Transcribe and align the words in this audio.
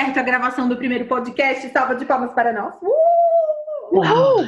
deu 0.00 0.06
certo 0.06 0.18
a 0.18 0.22
gravação 0.22 0.68
do 0.68 0.76
primeiro 0.76 1.04
podcast. 1.06 1.68
Salva 1.70 1.94
de 1.94 2.04
palmas 2.04 2.32
para 2.32 2.52
nós. 2.52 2.74
Uh! 2.82 3.98
Uhul! 3.98 4.46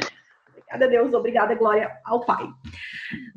Obrigada 0.49 0.85
a 0.85 0.89
Deus, 0.89 1.13
obrigada, 1.13 1.55
glória 1.55 1.91
ao 2.05 2.21
Pai. 2.25 2.49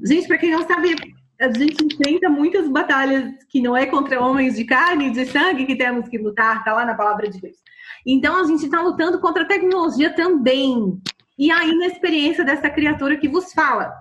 Gente, 0.05 0.28
para 0.28 0.38
quem 0.38 0.51
não 0.51 0.65
sabe, 0.65 0.96
a 1.41 1.51
gente 1.51 1.83
enfrenta 1.83 2.29
muitas 2.29 2.70
batalhas 2.70 3.33
que 3.50 3.61
não 3.61 3.75
é 3.75 3.86
contra 3.86 4.21
homens 4.21 4.55
de 4.55 4.64
carne 4.64 5.07
e 5.07 5.11
de 5.11 5.25
sangue 5.25 5.65
que 5.65 5.75
temos 5.75 6.07
que 6.07 6.18
lutar, 6.18 6.64
tá 6.64 6.73
lá 6.73 6.86
na 6.86 6.96
palavra 6.96 7.29
de 7.29 7.41
Deus. 7.41 7.57
Então 8.06 8.39
a 8.39 8.45
gente 8.45 8.65
está 8.65 8.82
lutando 8.82 9.20
contra 9.20 9.43
a 9.43 9.47
tecnologia 9.47 10.14
também. 10.14 11.01
E 11.37 11.51
aí, 11.51 11.75
na 11.75 11.87
experiência 11.87 12.45
dessa 12.45 12.70
criatura 12.70 13.18
que 13.18 13.28
vos 13.28 13.51
fala. 13.51 13.92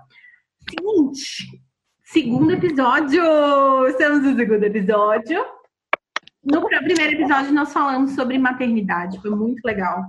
Seguinte, 0.68 1.60
segundo 2.04 2.52
episódio. 2.52 3.88
Estamos 3.88 4.22
no 4.22 4.36
segundo 4.36 4.62
episódio. 4.62 5.44
No 6.44 6.60
primeiro 6.60 7.14
episódio, 7.14 7.52
nós 7.52 7.72
falamos 7.72 8.12
sobre 8.12 8.38
maternidade, 8.38 9.20
foi 9.20 9.30
muito 9.30 9.64
legal. 9.64 10.04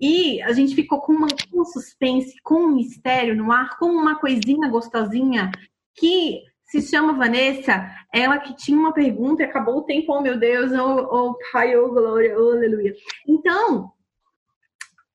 E 0.00 0.40
a 0.42 0.52
gente 0.52 0.74
ficou 0.74 1.00
com, 1.00 1.12
uma, 1.12 1.28
com 1.28 1.60
um 1.60 1.64
suspense, 1.64 2.40
com 2.42 2.54
um 2.54 2.74
mistério 2.76 3.36
no 3.36 3.52
ar, 3.52 3.76
com 3.78 3.86
uma 3.86 4.18
coisinha 4.18 4.68
gostosinha 4.68 5.50
que 5.94 6.42
se 6.64 6.82
chama 6.82 7.14
Vanessa, 7.14 7.90
ela 8.12 8.38
que 8.38 8.54
tinha 8.54 8.78
uma 8.78 8.92
pergunta 8.92 9.42
e 9.42 9.46
acabou 9.46 9.78
o 9.78 9.82
tempo, 9.82 10.12
oh 10.12 10.20
meu 10.20 10.38
Deus, 10.38 10.70
oh, 10.72 11.08
oh 11.10 11.38
Pai, 11.52 11.76
oh 11.76 11.88
glória, 11.88 12.38
oh 12.38 12.52
aleluia. 12.52 12.94
Então, 13.26 13.92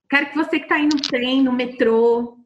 quero 0.10 0.30
que 0.30 0.36
você 0.36 0.58
que 0.60 0.66
está 0.66 0.76
aí 0.76 0.86
no 0.86 1.02
trem, 1.02 1.44
no 1.44 1.54
metrô, 1.54 2.38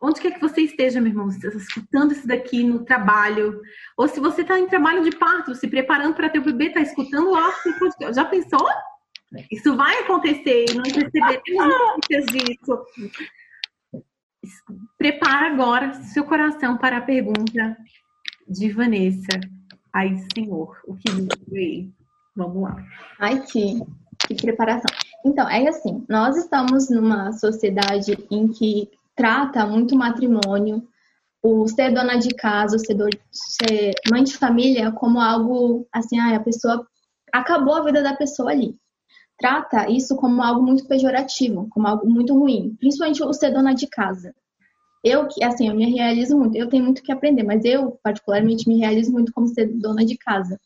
onde 0.00 0.20
quer 0.20 0.34
que 0.34 0.40
você 0.40 0.62
esteja, 0.62 1.00
meu 1.00 1.10
irmão, 1.10 1.28
escutando 1.28 2.12
isso 2.12 2.26
daqui 2.26 2.62
no 2.62 2.84
trabalho, 2.84 3.60
ou 3.96 4.06
se 4.06 4.20
você 4.20 4.42
está 4.42 4.58
em 4.58 4.68
trabalho 4.68 5.02
de 5.02 5.16
parto, 5.16 5.54
se 5.54 5.68
preparando 5.68 6.14
para 6.14 6.28
ter 6.28 6.38
o 6.38 6.44
bebê, 6.44 6.66
está 6.66 6.80
escutando 6.80 7.30
lá, 7.30 7.50
já 8.12 8.24
pensou? 8.24 8.66
Isso 9.50 9.74
vai 9.76 10.00
acontecer 10.00 10.66
e 10.68 10.74
não 10.74 10.82
receberemos 10.82 11.96
disso. 12.08 12.84
Prepara 14.98 15.46
agora 15.46 15.94
seu 15.94 16.24
coração 16.24 16.76
para 16.76 16.98
a 16.98 17.02
pergunta 17.02 17.76
de 18.46 18.70
Vanessa. 18.70 19.40
Ai, 19.94 20.16
Senhor, 20.34 20.76
o 20.86 20.96
que 20.96 21.10
veio? 21.48 21.92
Vamos 22.36 22.62
lá. 22.62 22.76
Ai, 23.18 23.40
que, 23.40 23.80
que 24.26 24.34
preparação. 24.34 24.90
Então, 25.24 25.48
é 25.48 25.68
assim, 25.68 26.04
nós 26.08 26.36
estamos 26.36 26.90
numa 26.90 27.32
sociedade 27.32 28.18
em 28.30 28.48
que 28.48 28.90
trata 29.22 29.66
muito 29.66 29.96
matrimônio, 29.96 30.82
o 31.42 31.68
ser 31.68 31.92
dona 31.92 32.16
de 32.16 32.30
casa, 32.34 32.78
ser, 32.78 32.94
do, 32.94 33.08
ser 33.30 33.94
mãe 34.10 34.24
de 34.24 34.36
família 34.36 34.90
como 34.92 35.20
algo 35.20 35.86
assim, 35.92 36.18
ah, 36.18 36.36
a 36.36 36.40
pessoa 36.40 36.86
acabou 37.32 37.74
a 37.74 37.84
vida 37.84 38.02
da 38.02 38.16
pessoa 38.16 38.50
ali 38.50 38.76
trata 39.42 39.90
isso 39.90 40.14
como 40.16 40.40
algo 40.40 40.62
muito 40.62 40.86
pejorativo, 40.86 41.66
como 41.68 41.88
algo 41.88 42.08
muito 42.08 42.32
ruim, 42.38 42.76
principalmente 42.78 43.22
o 43.24 43.32
ser 43.32 43.50
dona 43.50 43.74
de 43.74 43.88
casa. 43.88 44.32
Eu, 45.04 45.26
assim, 45.42 45.68
eu 45.68 45.74
me 45.74 45.92
realizo 45.92 46.38
muito, 46.38 46.56
eu 46.56 46.68
tenho 46.68 46.84
muito 46.84 47.02
que 47.02 47.10
aprender, 47.10 47.42
mas 47.42 47.64
eu, 47.64 47.98
particularmente, 48.04 48.68
me 48.68 48.78
realizo 48.78 49.10
muito 49.10 49.32
como 49.32 49.48
ser 49.48 49.66
dona 49.66 50.04
de 50.04 50.16
casa. 50.16 50.60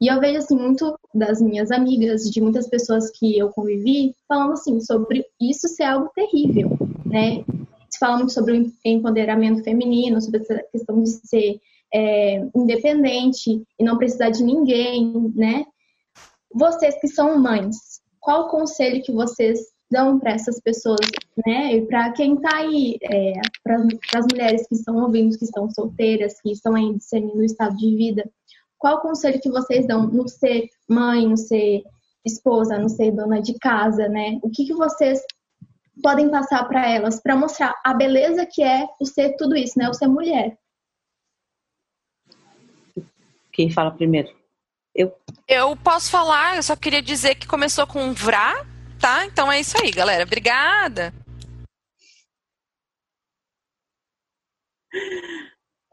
E 0.00 0.06
eu 0.06 0.18
vejo, 0.20 0.38
assim, 0.38 0.56
muito 0.56 0.98
das 1.14 1.42
minhas 1.42 1.70
amigas, 1.70 2.22
de 2.30 2.40
muitas 2.40 2.66
pessoas 2.66 3.10
que 3.10 3.36
eu 3.36 3.50
convivi, 3.50 4.14
falando, 4.26 4.52
assim, 4.52 4.80
sobre 4.80 5.22
isso 5.38 5.68
ser 5.68 5.82
algo 5.82 6.10
terrível, 6.14 6.70
né? 7.04 7.44
Se 7.88 7.98
fala 7.98 8.18
muito 8.18 8.32
sobre 8.32 8.58
o 8.58 8.72
empoderamento 8.84 9.62
feminino, 9.62 10.20
sobre 10.20 10.40
essa 10.40 10.62
questão 10.70 11.02
de 11.02 11.08
ser 11.08 11.60
é, 11.92 12.46
independente 12.54 13.62
e 13.78 13.84
não 13.84 13.96
precisar 13.96 14.30
de 14.30 14.44
ninguém, 14.44 15.32
né? 15.34 15.64
Vocês 16.52 17.00
que 17.00 17.08
são 17.08 17.38
mães, 17.38 18.00
qual 18.20 18.46
o 18.46 18.50
conselho 18.50 19.02
que 19.02 19.12
vocês 19.12 19.58
dão 19.90 20.18
para 20.18 20.32
essas 20.32 20.60
pessoas, 20.60 21.00
né? 21.46 21.74
E 21.74 21.86
para 21.86 22.12
quem 22.12 22.34
está 22.34 22.56
aí, 22.56 22.98
é, 23.02 23.32
para 23.62 23.76
as 24.14 24.26
mulheres 24.30 24.66
que 24.66 24.74
estão 24.74 24.96
ouvindo, 25.02 25.38
que 25.38 25.44
estão 25.44 25.70
solteiras, 25.70 26.40
que 26.40 26.52
estão 26.52 26.74
aí 26.74 26.94
discernindo 26.94 27.38
o 27.38 27.44
estado 27.44 27.76
de 27.76 27.96
vida, 27.96 28.30
qual 28.78 28.96
o 28.96 29.00
conselho 29.00 29.40
que 29.40 29.50
vocês 29.50 29.86
dão 29.86 30.06
no 30.06 30.28
ser 30.28 30.68
mãe, 30.88 31.26
no 31.26 31.36
ser 31.36 31.82
esposa, 32.24 32.78
no 32.78 32.88
ser 32.88 33.12
dona 33.12 33.40
de 33.40 33.54
casa, 33.58 34.08
né? 34.08 34.38
O 34.42 34.50
que, 34.50 34.66
que 34.66 34.74
vocês 34.74 35.20
podem 36.02 36.30
passar 36.30 36.64
para 36.64 36.88
elas 36.88 37.20
para 37.20 37.36
mostrar 37.36 37.74
a 37.84 37.94
beleza 37.94 38.46
que 38.46 38.62
é 38.62 38.86
o 39.00 39.06
ser 39.06 39.36
tudo 39.36 39.56
isso, 39.56 39.78
né? 39.78 39.88
O 39.88 39.94
ser 39.94 40.08
mulher. 40.08 40.58
Quem 43.52 43.70
fala 43.70 43.90
primeiro? 43.90 44.28
Eu. 44.94 45.16
Eu 45.46 45.76
posso 45.76 46.10
falar, 46.10 46.56
eu 46.56 46.62
só 46.62 46.76
queria 46.76 47.02
dizer 47.02 47.34
que 47.34 47.46
começou 47.46 47.86
com 47.86 48.02
um 48.02 48.12
vrá, 48.12 48.64
tá? 49.00 49.24
Então 49.26 49.50
é 49.50 49.60
isso 49.60 49.76
aí, 49.82 49.90
galera. 49.90 50.24
Obrigada. 50.24 51.12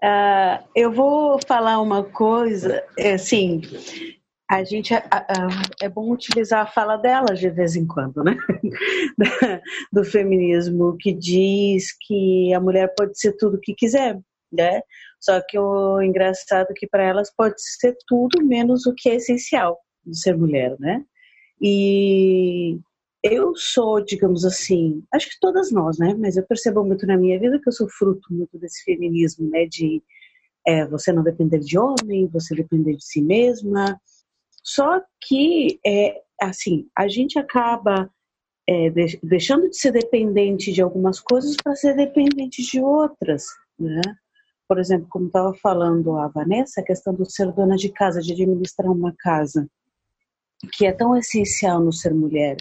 Uh, 0.04 0.64
eu 0.76 0.92
vou 0.92 1.40
falar 1.48 1.82
uma 1.82 2.04
coisa, 2.04 2.86
é, 2.98 3.14
assim, 3.14 3.62
a 4.50 4.64
gente 4.64 4.94
é 4.94 5.90
bom 5.90 6.12
utilizar 6.12 6.62
a 6.62 6.68
fala 6.68 6.98
dela 6.98 7.34
de 7.34 7.50
vez 7.50 7.76
em 7.76 7.86
quando, 7.86 8.24
né? 8.24 8.38
Do 9.92 10.04
feminismo 10.04 10.96
que 11.00 11.14
diz 11.14 11.96
que 12.00 12.54
a 12.54 12.60
mulher 12.60 12.94
pode 12.96 13.20
ser 13.20 13.34
tudo 13.34 13.58
o 13.58 13.60
que 13.60 13.74
quiser, 13.74 14.20
né? 14.52 14.82
Só 15.20 15.42
que 15.42 15.58
o 15.58 16.00
engraçado 16.02 16.68
é 16.70 16.74
que 16.76 16.88
para 16.88 17.04
elas 17.04 17.34
pode 17.36 17.56
ser 17.58 17.96
tudo 18.08 18.46
menos 18.46 18.86
o 18.86 18.94
que 18.94 19.10
é 19.10 19.16
essencial 19.16 19.80
de 20.06 20.18
ser 20.18 20.38
mulher, 20.38 20.76
né? 20.80 21.04
E 21.60 22.80
eu 23.24 23.56
sou, 23.56 24.00
digamos 24.00 24.46
assim, 24.46 25.04
acho 25.12 25.28
que 25.28 25.40
todas 25.42 25.72
nós, 25.72 25.98
né? 25.98 26.14
Mas 26.14 26.38
eu 26.38 26.46
percebo 26.46 26.84
muito 26.84 27.08
na 27.08 27.18
minha 27.18 27.40
vida 27.40 27.60
que 27.60 27.68
eu 27.68 27.74
sou 27.74 27.90
fruto 27.90 28.32
muito 28.32 28.60
desse 28.60 28.84
feminismo, 28.84 29.50
né? 29.50 29.66
De 29.66 30.04
é, 30.68 30.86
você 30.86 31.12
não 31.12 31.24
depender 31.24 31.60
de 31.60 31.78
homem, 31.78 32.28
você 32.28 32.54
depender 32.54 32.96
de 32.96 33.04
si 33.04 33.22
mesma. 33.22 34.00
Só 34.66 35.00
que, 35.22 35.80
é, 35.86 36.22
assim, 36.42 36.88
a 36.98 37.08
gente 37.08 37.38
acaba 37.38 38.10
é, 38.68 38.90
deixando 39.22 39.70
de 39.70 39.78
ser 39.78 39.92
dependente 39.92 40.72
de 40.72 40.82
algumas 40.82 41.20
coisas 41.20 41.56
para 41.56 41.76
ser 41.76 41.96
dependente 41.96 42.64
de 42.64 42.82
outras, 42.82 43.46
né? 43.80 44.02
por 44.68 44.80
exemplo, 44.80 45.08
como 45.10 45.28
estava 45.28 45.54
falando 45.62 46.18
a 46.18 46.28
Vanessa, 46.28 46.82
a 46.82 46.84
questão 46.84 47.14
do 47.14 47.30
ser 47.30 47.52
dona 47.52 47.76
de 47.76 47.90
casa, 47.90 48.20
de 48.20 48.34
administrar 48.34 48.92
uma 48.92 49.14
casa, 49.20 49.70
que 50.74 50.88
é 50.88 50.92
tão 50.92 51.16
essencial 51.16 51.80
no 51.80 51.94
ser 51.94 52.16
mulher, 52.16 52.58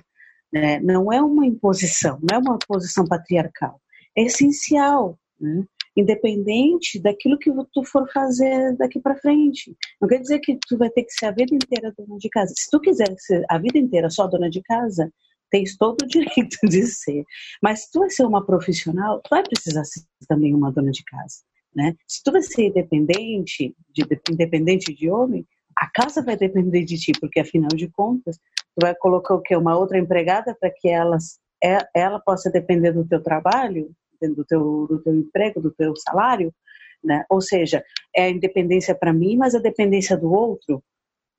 né? 0.52 0.78
não 0.80 1.10
é 1.10 1.22
uma 1.22 1.46
imposição, 1.46 2.18
não 2.20 2.36
é 2.36 2.38
uma 2.38 2.58
posição 2.68 3.06
patriarcal, 3.06 3.80
é 4.14 4.24
essencial, 4.24 5.18
né? 5.40 5.64
Independente 5.96 7.00
daquilo 7.00 7.38
que 7.38 7.50
tu 7.72 7.84
for 7.84 8.10
fazer 8.12 8.76
daqui 8.76 9.00
para 9.00 9.16
frente. 9.16 9.76
Não 10.00 10.08
quer 10.08 10.20
dizer 10.20 10.40
que 10.40 10.58
tu 10.66 10.76
vai 10.76 10.90
ter 10.90 11.04
que 11.04 11.12
ser 11.12 11.26
a 11.26 11.30
vida 11.30 11.54
inteira 11.54 11.94
dona 11.96 12.18
de 12.18 12.28
casa. 12.28 12.52
Se 12.56 12.70
tu 12.70 12.80
quiser 12.80 13.14
ser 13.18 13.44
a 13.48 13.58
vida 13.58 13.78
inteira 13.78 14.10
só 14.10 14.26
dona 14.26 14.50
de 14.50 14.60
casa, 14.62 15.10
tens 15.50 15.76
todo 15.76 16.02
o 16.02 16.06
direito 16.08 16.58
de 16.64 16.86
ser. 16.86 17.24
Mas 17.62 17.84
se 17.84 17.92
tu 17.92 18.00
vai 18.00 18.10
ser 18.10 18.24
uma 18.24 18.44
profissional, 18.44 19.20
tu 19.22 19.28
vai 19.30 19.42
precisar 19.42 19.84
ser 19.84 20.02
também 20.28 20.54
uma 20.54 20.72
dona 20.72 20.90
de 20.90 21.04
casa. 21.04 21.36
Né? 21.74 21.94
Se 22.06 22.22
tu 22.22 22.32
vai 22.32 22.42
ser 22.42 22.66
independente, 22.66 23.74
de, 23.90 24.04
independente 24.30 24.94
de 24.94 25.10
homem, 25.10 25.46
a 25.76 25.88
casa 25.90 26.22
vai 26.22 26.36
depender 26.36 26.84
de 26.84 26.96
ti, 26.96 27.12
porque 27.20 27.40
afinal 27.40 27.68
de 27.68 27.88
contas, 27.88 28.36
tu 28.36 28.80
vai 28.82 28.94
colocar 28.94 29.34
o 29.34 29.42
que 29.42 29.56
uma 29.56 29.76
outra 29.76 29.98
empregada 29.98 30.56
para 30.58 30.70
que 30.70 30.88
elas, 30.88 31.40
é, 31.62 31.78
ela 31.94 32.20
possa 32.20 32.50
depender 32.50 32.92
do 32.92 33.06
teu 33.06 33.20
trabalho, 33.20 33.90
do 34.32 34.44
teu, 34.44 34.86
do 34.88 35.02
teu 35.02 35.14
emprego, 35.14 35.60
do 35.60 35.70
teu 35.70 35.94
salário, 35.96 36.52
né? 37.02 37.24
Ou 37.28 37.40
seja, 37.40 37.84
é 38.14 38.24
a 38.24 38.30
independência 38.30 38.94
para 38.94 39.12
mim, 39.12 39.36
mas 39.36 39.54
a 39.54 39.58
dependência 39.58 40.16
do 40.16 40.32
outro. 40.32 40.82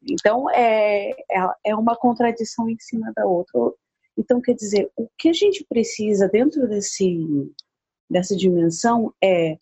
Então 0.08 0.50
é, 0.52 1.10
é, 1.10 1.48
é 1.66 1.76
uma 1.76 1.96
contradição 1.96 2.70
em 2.70 2.78
cima 2.80 3.12
da 3.16 3.26
outra. 3.26 3.60
Então 4.18 4.40
quer 4.40 4.54
dizer, 4.54 4.90
o 4.96 5.10
que 5.18 5.30
a 5.30 5.34
gente 5.34 5.66
precisa 5.68 6.28
dentro 6.28 6.68
desse 6.68 7.18
dessa 8.10 8.36
dimensão 8.36 9.12
é 9.24 9.58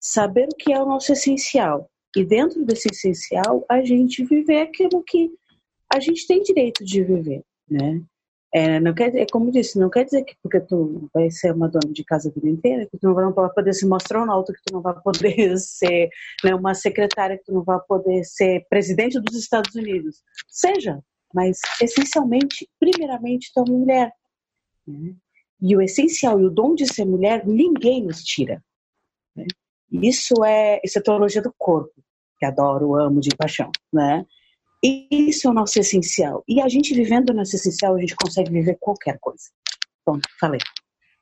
saber 0.00 0.48
o 0.48 0.56
que 0.56 0.72
é 0.72 0.80
o 0.80 0.86
nosso 0.86 1.12
essencial. 1.12 1.90
E 2.16 2.24
dentro 2.24 2.64
desse 2.64 2.88
essencial, 2.90 3.64
a 3.68 3.82
gente 3.82 4.24
viver 4.24 4.60
aquilo 4.62 5.02
que 5.04 5.30
a 5.92 6.00
gente 6.00 6.26
tem 6.26 6.42
direito 6.42 6.84
de 6.84 7.02
viver, 7.02 7.42
né? 7.68 8.00
É, 8.52 8.80
não 8.80 8.94
quer, 8.94 9.14
é 9.14 9.26
como 9.30 9.52
disse, 9.52 9.78
não 9.78 9.90
quer 9.90 10.04
dizer 10.04 10.24
que 10.24 10.34
porque 10.42 10.58
tu 10.60 11.10
vai 11.12 11.30
ser 11.30 11.52
uma 11.52 11.68
dona 11.68 11.92
de 11.92 12.02
casa 12.02 12.30
a 12.30 12.32
vida 12.32 12.48
inteira, 12.48 12.86
que 12.86 12.96
tu 12.96 13.06
não 13.06 13.32
vai 13.32 13.50
poder 13.50 13.74
ser 13.74 13.84
uma 13.84 13.98
astronauta, 13.98 14.54
que 14.54 14.60
tu 14.64 14.72
não 14.72 14.80
vai 14.80 14.94
poder 15.02 15.56
ser 15.58 16.08
né, 16.42 16.54
uma 16.54 16.74
secretária, 16.74 17.36
que 17.36 17.44
tu 17.44 17.52
não 17.52 17.62
vai 17.62 17.78
poder 17.86 18.24
ser 18.24 18.66
presidente 18.70 19.20
dos 19.20 19.36
Estados 19.36 19.74
Unidos. 19.74 20.22
Seja, 20.48 20.98
mas 21.34 21.60
essencialmente, 21.80 22.66
primeiramente, 22.80 23.50
tu 23.52 23.60
é 23.60 23.62
uma 23.70 23.78
mulher. 23.78 24.12
Né? 24.86 25.14
E 25.60 25.76
o 25.76 25.82
essencial 25.82 26.40
e 26.40 26.44
o 26.44 26.50
dom 26.50 26.74
de 26.74 26.86
ser 26.86 27.04
mulher, 27.04 27.46
ninguém 27.46 28.02
nos 28.02 28.22
tira. 28.22 28.62
Né? 29.36 29.44
Isso 29.92 30.42
é, 30.42 30.80
isso 30.82 30.98
é 30.98 31.02
teologia 31.02 31.42
do 31.42 31.52
corpo, 31.58 31.92
que 32.38 32.46
adoro, 32.46 32.94
amo 32.94 33.20
de 33.20 33.30
paixão, 33.36 33.70
né? 33.92 34.24
Isso 34.82 35.48
é 35.48 35.50
o 35.50 35.54
nosso 35.54 35.78
essencial. 35.78 36.44
E 36.48 36.60
a 36.60 36.68
gente 36.68 36.94
vivendo 36.94 37.34
nosso 37.34 37.56
essencial, 37.56 37.96
a 37.96 38.00
gente 38.00 38.14
consegue 38.14 38.50
viver 38.50 38.76
qualquer 38.80 39.18
coisa. 39.20 39.44
Pronto, 40.04 40.28
falei. 40.40 40.60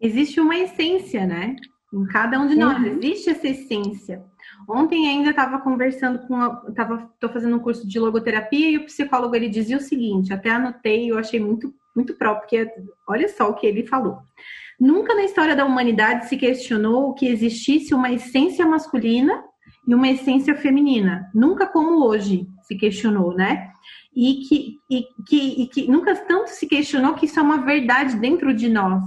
Existe 0.00 0.41
uma 0.41 0.56
essência, 0.56 1.26
né? 1.26 1.56
Em 1.93 2.05
cada 2.06 2.38
um 2.38 2.47
de 2.47 2.55
nós 2.55 2.79
uhum. 2.79 2.99
existe 2.99 3.31
essa 3.31 3.49
essência. 3.49 4.23
Ontem 4.69 5.08
ainda 5.08 5.31
estava 5.31 5.58
conversando 5.61 6.26
com, 6.26 6.73
tava, 6.75 7.11
tô 7.19 7.29
fazendo 7.29 7.56
um 7.56 7.61
curso 7.61 7.87
de 7.87 7.99
logoterapia 7.99 8.70
e 8.70 8.76
o 8.76 8.85
psicólogo 8.85 9.35
ele 9.35 9.49
dizia 9.49 9.76
o 9.76 9.81
seguinte, 9.81 10.32
até 10.32 10.50
anotei, 10.50 11.11
eu 11.11 11.19
achei 11.19 11.41
muito 11.41 11.73
muito 11.97 12.14
próprio, 12.14 12.43
porque 12.43 12.82
olha 13.08 13.26
só 13.26 13.49
o 13.49 13.55
que 13.55 13.67
ele 13.67 13.87
falou. 13.87 14.19
Nunca 14.79 15.14
na 15.14 15.25
história 15.25 15.56
da 15.56 15.64
humanidade 15.64 16.29
se 16.29 16.37
questionou 16.37 17.14
que 17.14 17.26
existisse 17.26 17.94
uma 17.94 18.12
essência 18.12 18.67
masculina 18.67 19.43
e 19.88 19.94
uma 19.94 20.08
essência 20.08 20.55
feminina. 20.55 21.31
Nunca 21.35 21.67
como 21.67 22.05
hoje 22.05 22.47
se 22.66 22.76
questionou, 22.76 23.34
né? 23.34 23.70
E 24.14 24.46
que, 24.48 24.78
e, 24.90 25.04
que, 25.26 25.62
e 25.62 25.66
que 25.68 25.88
nunca 25.88 26.16
tanto 26.16 26.48
se 26.48 26.66
questionou 26.66 27.14
que 27.14 27.26
isso 27.26 27.38
é 27.38 27.42
uma 27.42 27.58
verdade 27.58 28.16
dentro 28.16 28.52
de 28.54 28.68
nós. 28.68 29.02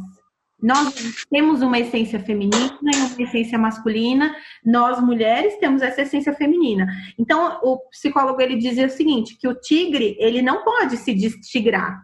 Nós 0.62 1.26
temos 1.30 1.62
uma 1.62 1.80
essência 1.80 2.20
feminina 2.20 2.78
e 2.82 2.96
uma 2.96 3.22
essência 3.22 3.58
masculina. 3.58 4.36
Nós 4.64 5.02
mulheres 5.02 5.58
temos 5.58 5.82
essa 5.82 6.02
essência 6.02 6.34
feminina. 6.34 6.86
Então, 7.18 7.60
o 7.64 7.78
psicólogo 7.90 8.42
ele 8.42 8.58
dizia 8.58 8.88
o 8.88 8.90
seguinte, 8.90 9.38
que 9.40 9.48
o 9.48 9.56
tigre, 9.56 10.18
ele 10.20 10.42
não 10.42 10.64
pode 10.64 10.98
se 10.98 11.14
destigrar. 11.14 12.04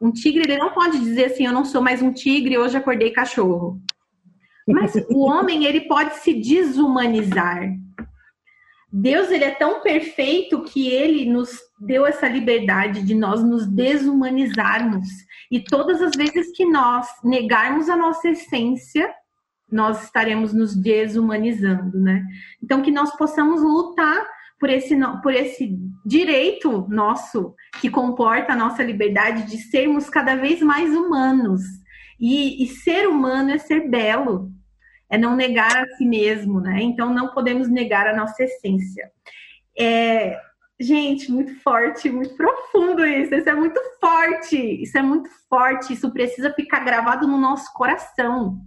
Um 0.00 0.12
tigre, 0.12 0.42
ele 0.42 0.58
não 0.58 0.72
pode 0.72 0.98
dizer 0.98 1.26
assim, 1.26 1.46
eu 1.46 1.52
não 1.52 1.64
sou 1.64 1.80
mais 1.80 2.02
um 2.02 2.12
tigre, 2.12 2.58
hoje 2.58 2.76
acordei 2.76 3.10
cachorro. 3.10 3.80
Mas 4.66 4.94
o 5.08 5.22
homem, 5.26 5.64
ele 5.64 5.82
pode 5.82 6.16
se 6.16 6.34
desumanizar. 6.34 7.72
Deus, 8.90 9.30
ele 9.30 9.44
é 9.44 9.50
tão 9.50 9.82
perfeito 9.82 10.62
que 10.62 10.88
ele 10.88 11.30
nos 11.30 11.50
deu 11.78 12.06
essa 12.06 12.26
liberdade 12.26 13.02
de 13.02 13.14
nós 13.14 13.44
nos 13.44 13.66
desumanizarmos. 13.66 15.06
E 15.50 15.60
todas 15.60 16.00
as 16.00 16.12
vezes 16.16 16.56
que 16.56 16.64
nós 16.64 17.06
negarmos 17.22 17.90
a 17.90 17.96
nossa 17.96 18.30
essência, 18.30 19.12
nós 19.70 20.04
estaremos 20.04 20.54
nos 20.54 20.74
desumanizando, 20.74 21.98
né? 21.98 22.24
Então, 22.62 22.80
que 22.80 22.90
nós 22.90 23.14
possamos 23.16 23.62
lutar 23.62 24.26
por 24.58 24.70
esse, 24.70 24.96
por 25.22 25.34
esse 25.34 25.78
direito 26.04 26.86
nosso 26.88 27.54
que 27.80 27.90
comporta 27.90 28.54
a 28.54 28.56
nossa 28.56 28.82
liberdade 28.82 29.44
de 29.44 29.58
sermos 29.58 30.08
cada 30.08 30.34
vez 30.34 30.60
mais 30.60 30.90
humanos. 30.94 31.60
E, 32.18 32.64
e 32.64 32.66
ser 32.66 33.06
humano 33.06 33.50
é 33.50 33.58
ser 33.58 33.88
belo, 33.88 34.50
é 35.10 35.16
não 35.16 35.34
negar 35.34 35.76
a 35.76 35.86
si 35.96 36.04
mesmo, 36.04 36.60
né? 36.60 36.82
Então 36.82 37.12
não 37.12 37.28
podemos 37.28 37.68
negar 37.68 38.06
a 38.06 38.16
nossa 38.16 38.42
essência. 38.42 39.10
É, 39.78 40.38
gente, 40.78 41.30
muito 41.30 41.54
forte, 41.60 42.10
muito 42.10 42.34
profundo 42.36 43.04
isso. 43.06 43.34
Isso 43.34 43.48
é 43.48 43.54
muito 43.54 43.80
forte. 44.00 44.56
Isso 44.56 44.98
é 44.98 45.02
muito 45.02 45.28
forte. 45.48 45.92
Isso 45.92 46.12
precisa 46.12 46.52
ficar 46.52 46.80
gravado 46.80 47.26
no 47.26 47.38
nosso 47.38 47.72
coração. 47.72 48.60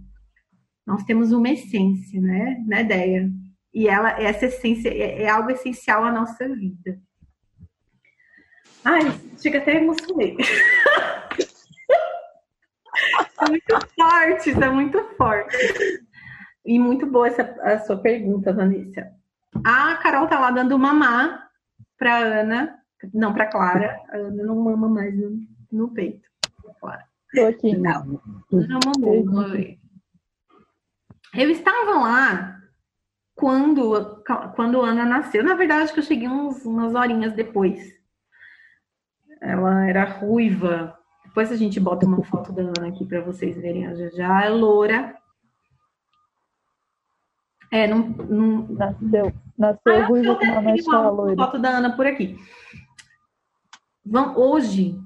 Nós 0.86 1.04
temos 1.04 1.32
uma 1.32 1.48
essência, 1.48 2.20
né? 2.20 2.56
Né, 2.66 2.80
ideia. 2.80 3.30
E 3.72 3.88
ela, 3.88 4.20
essa 4.20 4.46
essência 4.46 4.88
é, 4.88 5.22
é 5.22 5.28
algo 5.28 5.50
essencial 5.50 6.04
à 6.04 6.12
nossa 6.12 6.48
vida. 6.48 7.00
Ai, 8.84 9.00
chega 9.40 9.58
até 9.58 9.76
emocionei. 9.76 10.36
é 13.40 13.48
muito 13.48 13.88
forte, 13.94 14.50
isso 14.50 14.62
é 14.62 14.70
muito 14.70 15.02
forte. 15.16 15.56
E 16.64 16.78
muito 16.78 17.06
boa 17.06 17.26
essa 17.26 17.42
a 17.62 17.78
sua 17.80 17.96
pergunta, 17.96 18.52
Vanessa. 18.52 19.12
A 19.64 19.96
Carol 19.96 20.28
tá 20.28 20.38
lá 20.38 20.50
dando 20.50 20.78
mamar 20.78 21.48
para 21.98 22.18
Ana, 22.18 22.78
não 23.12 23.32
para 23.32 23.46
Clara. 23.46 24.00
A 24.10 24.16
Ana 24.16 24.44
não 24.44 24.56
mama 24.56 24.88
mais 24.88 25.14
no, 25.16 25.40
no 25.70 25.88
peito. 25.88 26.28
Clara. 26.80 27.04
Tô 27.34 27.46
aqui. 27.46 27.76
Não. 27.76 28.20
Não 28.50 28.80
mamou. 28.84 29.56
Eu 31.34 31.50
estava 31.50 31.98
lá 31.98 32.60
quando 33.34 34.22
quando 34.54 34.82
Ana 34.82 35.04
nasceu. 35.04 35.42
Na 35.42 35.54
verdade, 35.54 35.84
acho 35.84 35.94
que 35.94 36.00
eu 36.00 36.04
cheguei 36.04 36.28
uns, 36.28 36.64
umas 36.64 36.94
horinhas 36.94 37.32
depois. 37.32 37.92
Ela 39.40 39.88
era 39.88 40.04
ruiva. 40.04 40.96
Depois 41.24 41.50
a 41.50 41.56
gente 41.56 41.80
bota 41.80 42.06
uma 42.06 42.22
foto 42.22 42.52
da 42.52 42.62
Ana 42.62 42.88
aqui 42.88 43.04
para 43.04 43.20
vocês 43.20 43.56
verem. 43.56 43.94
Já 43.96 44.08
já 44.10 44.44
é 44.44 44.48
loura. 44.48 45.16
É, 47.72 47.86
não. 47.86 48.08
não... 48.28 48.68
Nasceu, 48.68 49.32
nasceu 49.58 49.94
ah, 49.94 50.06
ruiva 50.06 50.36
com 50.36 50.44
uma 50.44 50.60
mecha 50.60 51.10
loira. 51.10 51.36
foto 51.36 51.58
da 51.58 51.70
Ana 51.70 51.96
por 51.96 52.06
aqui. 52.06 52.36
Vamos, 54.04 54.36
hoje, 54.36 55.00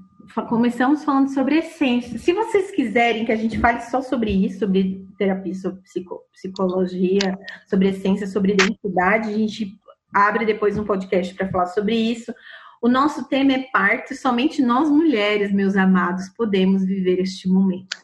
começamos 0.49 1.05
falando 1.05 1.33
sobre 1.33 1.59
essência. 1.59 2.19
Se 2.19 2.33
vocês 2.33 2.69
quiserem 2.71 3.23
que 3.23 3.31
a 3.31 3.37
gente 3.37 3.57
fale 3.57 3.79
só 3.81 4.01
sobre 4.01 4.31
isso, 4.31 4.59
sobre 4.59 5.07
terapia, 5.17 5.55
sobre 5.55 5.81
psico, 5.81 6.21
psicologia, 6.33 7.39
sobre 7.67 7.87
essência, 7.87 8.27
sobre 8.27 8.53
identidade, 8.53 9.29
a 9.29 9.37
gente 9.37 9.79
abre 10.13 10.45
depois 10.45 10.77
um 10.77 10.83
podcast 10.83 11.33
para 11.35 11.49
falar 11.49 11.67
sobre 11.67 11.95
isso. 11.95 12.33
O 12.81 12.89
nosso 12.89 13.29
tema 13.29 13.53
é 13.53 13.67
parte, 13.71 14.13
somente 14.13 14.61
nós 14.61 14.89
mulheres, 14.89 15.53
meus 15.53 15.77
amados, 15.77 16.27
podemos 16.35 16.83
viver 16.83 17.19
este 17.19 17.47
momento. 17.47 17.97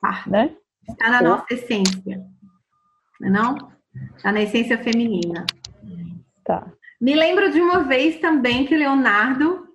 Tá? 0.00 0.24
Né? 0.26 0.56
Está 0.88 1.10
na 1.10 1.22
nossa 1.22 1.46
essência 1.54 2.26
não 3.20 3.28
é 3.28 3.30
não? 3.30 3.72
Tá 4.22 4.32
na 4.32 4.42
essência 4.42 4.78
feminina. 4.78 5.44
Tá. 6.44 6.70
Me 7.00 7.14
lembro 7.14 7.50
de 7.50 7.60
uma 7.60 7.84
vez 7.84 8.18
também 8.20 8.64
que 8.66 8.76
Leonardo 8.76 9.66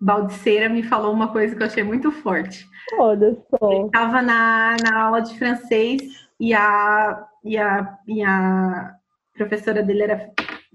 Baldiceira 0.00 0.68
me 0.68 0.82
falou 0.82 1.12
uma 1.12 1.28
coisa 1.28 1.54
que 1.54 1.62
eu 1.62 1.66
achei 1.66 1.82
muito 1.82 2.10
forte. 2.10 2.66
Olha 2.98 3.36
só. 3.50 3.72
Ele 3.72 3.86
estava 3.86 4.20
na, 4.20 4.76
na 4.82 5.02
aula 5.02 5.20
de 5.20 5.38
francês 5.38 6.02
e 6.40 6.52
a, 6.52 7.24
e, 7.44 7.56
a, 7.56 7.98
e 8.06 8.22
a 8.22 8.94
professora 9.34 9.82
dele 9.82 10.02
era 10.02 10.32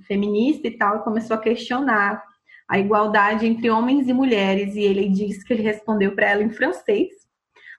feminista 0.07 0.67
e 0.67 0.77
tal, 0.77 0.97
e 0.97 1.03
começou 1.03 1.35
a 1.35 1.41
questionar 1.41 2.23
a 2.69 2.79
igualdade 2.79 3.45
entre 3.45 3.69
homens 3.69 4.07
e 4.07 4.13
mulheres, 4.13 4.75
e 4.75 4.81
ele 4.81 5.09
disse 5.09 5.43
que 5.43 5.53
ele 5.53 5.63
respondeu 5.63 6.13
para 6.13 6.27
ela 6.27 6.43
em 6.43 6.49
francês. 6.49 7.09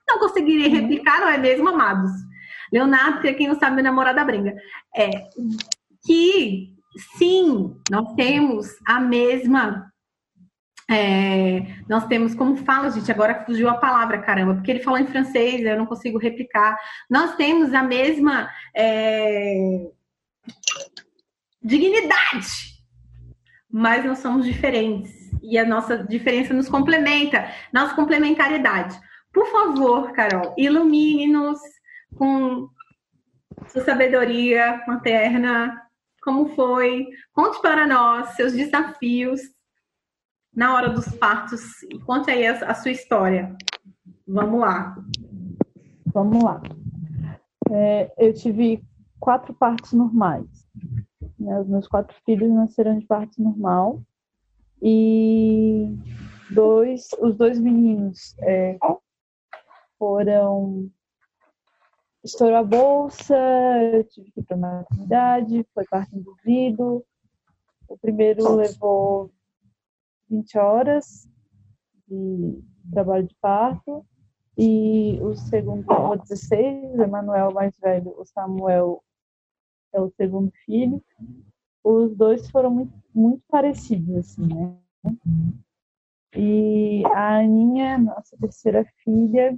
Não 0.07 0.19
conseguiria 0.19 0.67
uhum. 0.67 0.75
replicar, 0.75 1.19
não 1.19 1.29
é 1.29 1.37
mesmo, 1.37 1.69
amados? 1.69 2.11
Leonardo, 2.71 3.21
que 3.21 3.27
é 3.27 3.33
quem 3.33 3.47
não 3.47 3.59
sabe, 3.59 3.75
meu 3.75 3.83
namorado 3.83 4.23
brinca. 4.25 4.55
É, 4.95 5.09
que 6.05 6.73
sim, 7.17 7.75
nós 7.89 8.13
temos 8.13 8.67
a 8.85 8.99
mesma. 8.99 9.91
É, 10.91 11.61
nós 11.87 12.07
temos, 12.07 12.33
como 12.33 12.57
fala, 12.57 12.89
gente, 12.89 13.11
agora 13.11 13.43
fugiu 13.45 13.69
a 13.69 13.75
palavra, 13.75 14.17
caramba, 14.17 14.55
porque 14.55 14.71
ele 14.71 14.83
falou 14.83 14.99
em 14.99 15.05
francês, 15.05 15.63
eu 15.63 15.77
não 15.77 15.85
consigo 15.85 16.17
replicar. 16.17 16.75
Nós 17.07 17.35
temos 17.35 17.73
a 17.75 17.83
mesma 17.83 18.49
é, 18.75 19.87
dignidade, 21.61 22.73
mas 23.71 24.03
nós 24.03 24.17
somos 24.17 24.45
diferentes. 24.45 25.29
E 25.43 25.57
a 25.57 25.65
nossa 25.65 25.97
diferença 25.97 26.53
nos 26.53 26.67
complementa, 26.67 27.49
nossa 27.71 27.93
complementariedade. 27.95 28.99
Por 29.31 29.45
favor, 29.47 30.11
Carol, 30.11 30.55
ilumine-nos 30.57 31.59
com 32.15 32.69
sua 33.67 33.83
sabedoria 33.83 34.83
materna, 34.87 35.81
como 36.21 36.55
foi? 36.55 37.07
Conte 37.33 37.61
para 37.61 37.87
nós 37.87 38.29
seus 38.35 38.53
desafios 38.53 39.41
na 40.53 40.73
hora 40.73 40.89
dos 40.89 41.07
partos 41.15 41.81
e 41.83 41.99
conte 41.99 42.29
aí 42.31 42.45
a, 42.45 42.53
a 42.65 42.73
sua 42.73 42.91
história. 42.91 43.55
Vamos 44.27 44.59
lá. 44.59 44.97
Vamos 46.13 46.43
lá. 46.43 46.61
É, 47.71 48.11
eu 48.17 48.33
tive 48.33 48.83
quatro 49.19 49.53
partos 49.53 49.93
normais. 49.93 50.47
Né? 51.39 51.59
Os 51.59 51.67
meus 51.67 51.87
quatro 51.87 52.15
filhos 52.25 52.51
nasceram 52.51 52.97
de 52.97 53.05
parto 53.05 53.41
normal 53.41 54.01
e 54.81 55.95
dois, 56.49 57.09
os 57.19 57.35
dois 57.35 57.59
meninos 57.59 58.35
é, 58.39 58.77
foram 59.97 60.89
estourou 62.29 62.57
a 62.57 62.63
bolsa, 62.63 63.35
eu 63.93 64.03
tive 64.03 64.31
que 64.31 64.39
ir 64.39 64.43
para 64.43 64.55
a 64.55 64.59
maternidade, 64.59 65.65
foi 65.73 65.83
parto 65.85 66.15
induzido. 66.15 67.03
O 67.87 67.97
primeiro 67.97 68.55
levou 68.55 69.31
20 70.29 70.57
horas 70.57 71.27
de 72.07 72.61
trabalho 72.91 73.27
de 73.27 73.35
parto 73.41 74.05
e 74.57 75.19
o 75.21 75.35
segundo 75.35 75.89
levou 75.89 76.17
16, 76.17 76.99
o 76.99 77.03
Emanuel 77.03 77.51
mais 77.51 77.75
velho, 77.79 78.13
o 78.17 78.25
Samuel 78.25 79.03
é 79.91 79.99
o 79.99 80.11
segundo 80.11 80.51
filho. 80.65 81.03
Os 81.83 82.15
dois 82.15 82.49
foram 82.51 82.69
muito, 82.69 82.93
muito 83.13 83.41
parecidos, 83.49 84.15
assim, 84.17 84.47
né? 84.47 84.77
E 86.35 87.03
a 87.07 87.39
Aninha, 87.39 87.97
nossa 87.97 88.37
terceira 88.37 88.85
filha, 89.03 89.57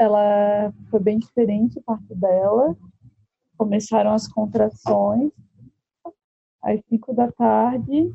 ela 0.00 0.72
foi 0.90 1.00
bem 1.00 1.18
diferente 1.18 1.78
a 1.78 1.82
parte 1.82 2.14
dela. 2.14 2.76
Começaram 3.56 4.12
as 4.12 4.26
contrações 4.26 5.30
às 6.62 6.80
cinco 6.86 7.14
da 7.14 7.30
tarde 7.30 8.12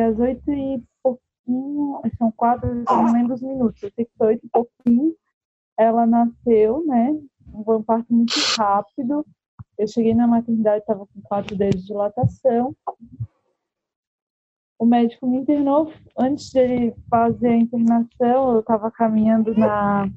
às 0.00 0.18
oito 0.18 0.50
e 0.50 0.82
pouquinho, 1.02 2.00
são 2.18 2.30
quatro, 2.32 2.84
não 2.84 3.12
lembro 3.12 3.34
os 3.34 3.42
minutos, 3.42 3.82
eu 3.82 3.90
sei 3.94 4.04
que 4.04 4.12
foi 4.16 4.26
oito 4.28 4.46
e 4.46 4.50
pouquinho, 4.50 5.14
ela 5.76 6.06
nasceu, 6.06 6.84
né? 6.86 7.18
Foi 7.64 7.76
um 7.76 7.82
parto 7.82 8.12
muito 8.12 8.34
rápido. 8.56 9.26
Eu 9.78 9.88
cheguei 9.88 10.14
na 10.14 10.26
maternidade, 10.26 10.80
estava 10.80 11.06
com 11.06 11.22
quatro 11.22 11.56
dedos 11.56 11.80
de 11.80 11.86
dilatação. 11.88 12.76
O 14.82 14.84
médico 14.84 15.28
me 15.28 15.38
internou. 15.38 15.92
Antes 16.18 16.50
de 16.50 16.58
ele 16.58 16.94
fazer 17.08 17.50
a 17.50 17.56
internação, 17.56 18.54
eu 18.54 18.58
estava 18.58 18.90
caminhando 18.90 19.54
na. 19.54 20.08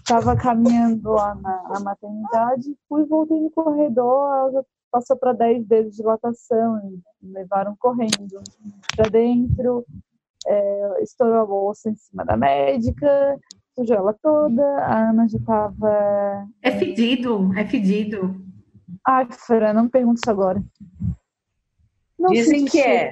Estava 0.00 0.34
caminhando 0.34 1.12
lá 1.12 1.36
na, 1.36 1.68
na, 1.68 1.80
maternidade, 1.80 2.76
fui 2.88 3.04
voltei 3.04 3.40
no 3.40 3.48
corredor, 3.52 4.50
ela 4.50 4.66
passou 4.90 5.16
para 5.16 5.32
10 5.32 5.66
dedos 5.68 5.92
de 5.92 5.98
dilatação, 5.98 6.80
me 7.22 7.32
levaram 7.32 7.76
correndo 7.78 8.42
para 8.96 9.08
dentro, 9.08 9.86
é, 10.44 11.02
estourou 11.02 11.42
a 11.42 11.46
bolsa 11.46 11.90
em 11.90 11.94
cima 11.94 12.24
da 12.24 12.36
médica, 12.36 13.38
sujou 13.76 13.96
ela 13.96 14.16
toda, 14.20 14.64
a 14.78 15.10
Ana 15.10 15.28
já 15.28 15.38
tava. 15.46 16.48
É 16.60 16.72
fedido, 16.72 17.52
é 17.56 17.64
fedido. 17.64 18.44
Ai, 19.06 19.28
Fran, 19.30 19.72
não 19.74 19.84
me 19.84 19.90
pergunte 19.90 20.18
isso 20.24 20.30
agora. 20.30 20.60
Não 22.18 22.30
Dizem 22.30 22.64
que 22.64 22.80
é. 22.80 23.10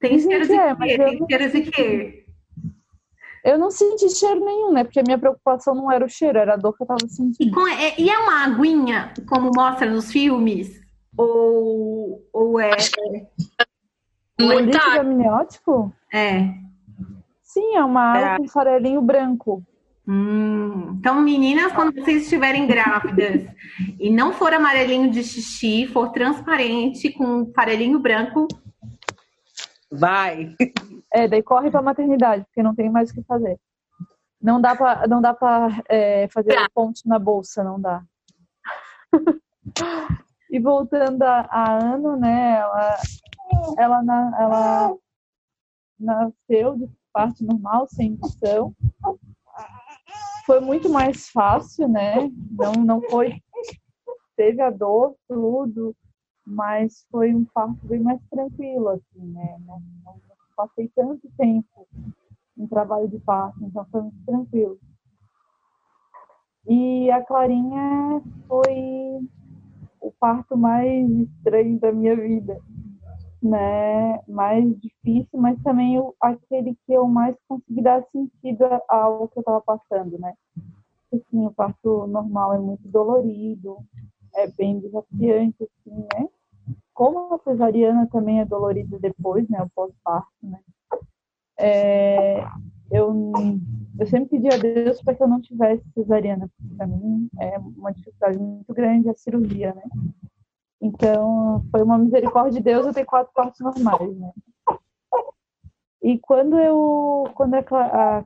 Tem 0.00 0.18
cheiro 0.18 0.46
de 0.46 0.54
é, 0.54 0.74
quê? 0.74 0.98
Tem 0.98 1.26
cheiro 1.28 1.50
de 1.52 1.70
quê? 1.70 2.26
Eu 3.44 3.58
não 3.58 3.70
senti 3.70 4.08
cheiro 4.10 4.44
nenhum, 4.44 4.72
né? 4.72 4.84
Porque 4.84 5.00
a 5.00 5.02
minha 5.04 5.18
preocupação 5.18 5.74
não 5.74 5.90
era 5.90 6.04
o 6.04 6.08
cheiro, 6.08 6.38
era 6.38 6.54
a 6.54 6.56
dor 6.56 6.76
que 6.76 6.82
eu 6.82 6.86
tava 6.86 7.08
sentindo. 7.08 7.48
E, 7.48 7.50
com, 7.50 7.66
é, 7.66 7.94
e 7.98 8.08
é 8.08 8.18
uma 8.18 8.44
aguinha, 8.44 9.12
como 9.28 9.50
mostra 9.54 9.90
nos 9.90 10.12
filmes? 10.12 10.80
Ou, 11.16 12.24
ou 12.32 12.60
é. 12.60 12.70
O 14.40 14.52
líquido 14.60 15.00
amniótico? 15.00 15.92
É. 16.12 16.54
Sim, 17.42 17.74
é 17.74 17.84
uma 17.84 18.12
água 18.12 18.34
é. 18.34 18.38
com 18.38 18.48
farelinho 18.48 19.02
branco. 19.02 19.62
Hum, 20.06 20.96
então, 20.98 21.20
meninas, 21.20 21.72
quando 21.72 21.94
vocês 21.94 22.24
estiverem 22.24 22.66
grávidas 22.66 23.46
e 24.00 24.10
não 24.10 24.32
for 24.32 24.52
amarelinho 24.52 25.10
de 25.10 25.22
xixi, 25.22 25.86
for 25.86 26.10
transparente 26.10 27.12
com 27.12 27.52
farelinho 27.54 28.00
branco, 28.00 28.48
vai. 29.90 30.56
É, 31.12 31.28
daí 31.28 31.42
corre 31.42 31.70
para 31.70 31.82
maternidade, 31.82 32.44
porque 32.44 32.62
não 32.62 32.74
tem 32.74 32.90
mais 32.90 33.10
o 33.10 33.14
que 33.14 33.22
fazer. 33.22 33.58
Não 34.40 34.60
dá 34.60 34.74
para 34.74 35.06
não 35.06 35.20
dá 35.22 35.32
para 35.32 35.68
é, 35.88 36.26
fazer 36.28 36.54
tá. 36.54 36.68
ponte 36.74 37.06
na 37.06 37.18
bolsa, 37.18 37.62
não 37.62 37.80
dá. 37.80 38.02
e 40.50 40.58
voltando 40.58 41.22
a, 41.22 41.46
a 41.48 41.78
Ana, 41.78 42.16
né? 42.16 42.58
Ela 42.58 42.96
ela, 43.78 44.02
ela 44.40 44.96
nasceu 45.98 46.76
de 46.76 46.90
parte 47.12 47.44
normal, 47.44 47.86
sem 47.88 48.08
indução. 48.12 48.74
Foi 50.44 50.60
muito 50.60 50.88
mais 50.88 51.28
fácil, 51.28 51.88
né? 51.88 52.30
Não, 52.50 52.72
não 52.72 53.02
foi. 53.02 53.40
Teve 54.36 54.60
a 54.60 54.70
dor, 54.70 55.14
tudo, 55.28 55.94
mas 56.46 57.06
foi 57.10 57.34
um 57.34 57.44
parto 57.44 57.86
bem 57.86 58.00
mais 58.00 58.20
tranquilo, 58.30 58.88
assim, 58.88 59.26
né? 59.32 59.56
Não, 59.66 59.80
não, 60.04 60.14
não 60.14 60.36
passei 60.56 60.90
tanto 60.94 61.28
tempo 61.36 61.86
em 62.56 62.66
trabalho 62.66 63.08
de 63.08 63.18
parto, 63.20 63.62
então 63.62 63.86
foi 63.90 64.02
muito 64.02 64.24
tranquilo. 64.24 64.78
E 66.66 67.10
a 67.10 67.22
Clarinha 67.24 68.22
foi 68.48 69.20
o 70.00 70.12
parto 70.18 70.56
mais 70.56 71.08
estranho 71.10 71.78
da 71.78 71.92
minha 71.92 72.16
vida 72.16 72.60
né, 73.42 74.20
mais 74.28 74.64
difícil, 74.80 75.38
mas 75.38 75.60
também 75.62 75.98
o, 75.98 76.14
aquele 76.20 76.74
que 76.86 76.92
eu 76.92 77.06
mais 77.08 77.36
consegui 77.48 77.82
dar 77.82 78.02
sentido 78.04 78.64
ao 78.88 79.28
que 79.28 79.38
eu 79.38 79.40
estava 79.40 79.60
passando, 79.60 80.18
né? 80.18 80.32
Assim, 81.12 81.46
o 81.46 81.50
parto 81.52 82.06
normal 82.06 82.54
é 82.54 82.58
muito 82.58 82.88
dolorido, 82.88 83.78
é 84.34 84.46
bem 84.46 84.78
desafiante, 84.78 85.56
assim, 85.62 86.06
né? 86.14 86.28
Como 86.94 87.34
a 87.34 87.38
cesariana 87.38 88.08
também 88.10 88.40
é 88.40 88.44
dolorida 88.44 88.98
depois, 88.98 89.48
né, 89.48 89.60
o 89.62 89.70
pós-parto, 89.70 90.30
né? 90.42 90.60
É, 91.58 92.44
eu, 92.90 93.32
eu 93.98 94.06
sempre 94.06 94.38
pedi 94.38 94.54
a 94.54 94.58
Deus 94.58 95.02
para 95.02 95.14
que 95.14 95.22
eu 95.22 95.28
não 95.28 95.40
tivesse 95.40 95.84
cesariana, 95.94 96.48
porque 96.56 96.74
para 96.76 96.86
mim 96.86 97.28
é 97.40 97.58
uma 97.58 97.92
dificuldade 97.92 98.38
muito 98.38 98.72
grande 98.72 99.08
a 99.08 99.14
cirurgia, 99.14 99.74
né? 99.74 99.82
Então, 100.82 101.64
foi 101.70 101.80
uma 101.80 101.96
misericórdia 101.96 102.58
de 102.58 102.60
Deus 102.60 102.84
eu 102.84 102.92
ter 102.92 103.04
quatro 103.04 103.32
partos 103.32 103.60
normais, 103.60 104.18
né? 104.18 104.32
E 106.02 106.18
quando 106.18 106.58
eu, 106.58 107.30
quando 107.36 107.54
a, 107.54 107.60
a, 107.60 108.24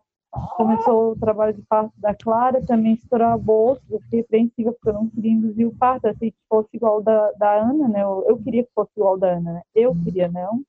começou 0.56 1.12
o 1.12 1.18
trabalho 1.18 1.52
de 1.52 1.60
parto 1.60 1.92
da 1.98 2.14
Clara, 2.14 2.64
também 2.64 2.94
estourou 2.94 3.26
a 3.26 3.36
bolsa, 3.36 3.82
eu 3.90 4.00
fiquei 4.00 4.20
apreensiva 4.20 4.72
porque 4.72 4.88
eu 4.88 4.94
não 4.94 5.10
queria 5.10 5.32
induzir 5.32 5.68
o 5.68 5.76
parto, 5.76 6.08
assim, 6.08 6.30
que 6.30 6.38
fosse 6.48 6.70
igual 6.72 7.02
da, 7.02 7.30
da 7.32 7.60
Ana, 7.60 7.88
né? 7.88 8.02
Eu, 8.02 8.24
eu 8.26 8.38
queria 8.38 8.64
que 8.64 8.72
fosse 8.74 8.90
igual 8.96 9.18
da 9.18 9.32
Ana, 9.32 9.52
né? 9.52 9.62
Eu 9.74 9.94
queria, 10.02 10.26
não. 10.28 10.62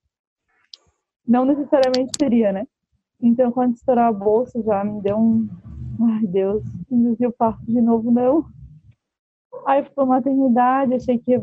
Não 1.25 1.46
necessariamente 1.46 2.12
seria, 2.20 2.51
né? 2.51 2.67
Então, 3.22 3.50
quando 3.50 3.75
estourou 3.75 4.03
a 4.03 4.12
bolsa, 4.12 4.62
já 4.62 4.84
me 4.84 5.01
deu 5.01 5.17
um. 5.17 5.48
Ai, 6.01 6.27
Deus, 6.27 6.63
induzir 6.91 7.29
o 7.29 7.32
parto 7.32 7.65
de 7.65 7.79
novo, 7.79 8.12
não. 8.12 8.46
Aí 9.66 9.84
fui 9.84 9.94
para 9.94 10.06
maternidade, 10.06 10.94
achei 10.94 11.18
que 11.18 11.32
ia 11.32 11.42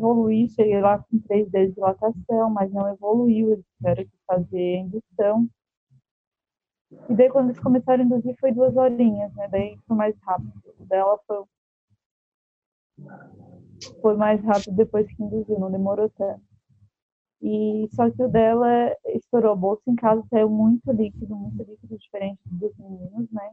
cheguei 0.49 0.81
lá 0.81 0.99
com 0.99 1.19
três 1.21 1.51
dias 1.51 1.69
de 1.69 1.75
dilatação, 1.75 2.51
mas 2.51 2.73
não 2.73 2.89
evoluiu, 2.89 3.53
eles 3.53 3.65
tiveram 3.77 4.05
que 4.05 4.19
fazer 4.27 4.77
indução. 4.77 5.49
E 7.09 7.15
daí 7.15 7.29
quando 7.31 7.47
eles 7.47 7.61
começaram 7.61 8.03
a 8.03 8.07
induzir 8.07 8.37
foi 8.39 8.53
duas 8.53 8.77
horinhas, 8.77 9.33
né? 9.35 9.49
Daí 9.49 9.79
foi 9.87 9.97
mais 9.97 10.17
rápido. 10.21 10.53
O 10.79 10.85
dela 10.87 11.19
foi, 11.27 11.45
foi 14.01 14.17
mais 14.17 14.43
rápido 14.45 14.77
depois 14.77 15.07
que 15.07 15.23
induziu, 15.23 15.59
não 15.59 15.71
demorou 15.71 16.09
tanto. 16.11 16.43
E 17.43 17.89
só 17.93 18.11
que 18.11 18.23
o 18.23 18.29
dela 18.29 18.97
estourou 19.07 19.53
a 19.53 19.57
bolsa 19.57 19.83
em 19.89 19.97
casa, 19.97 20.25
saiu 20.31 20.49
muito 20.49 20.91
líquido, 20.93 21.37
muito 21.37 21.63
líquido 21.63 21.99
diferente 21.99 22.41
dos 22.47 22.75
meninos, 22.79 23.31
né? 23.31 23.51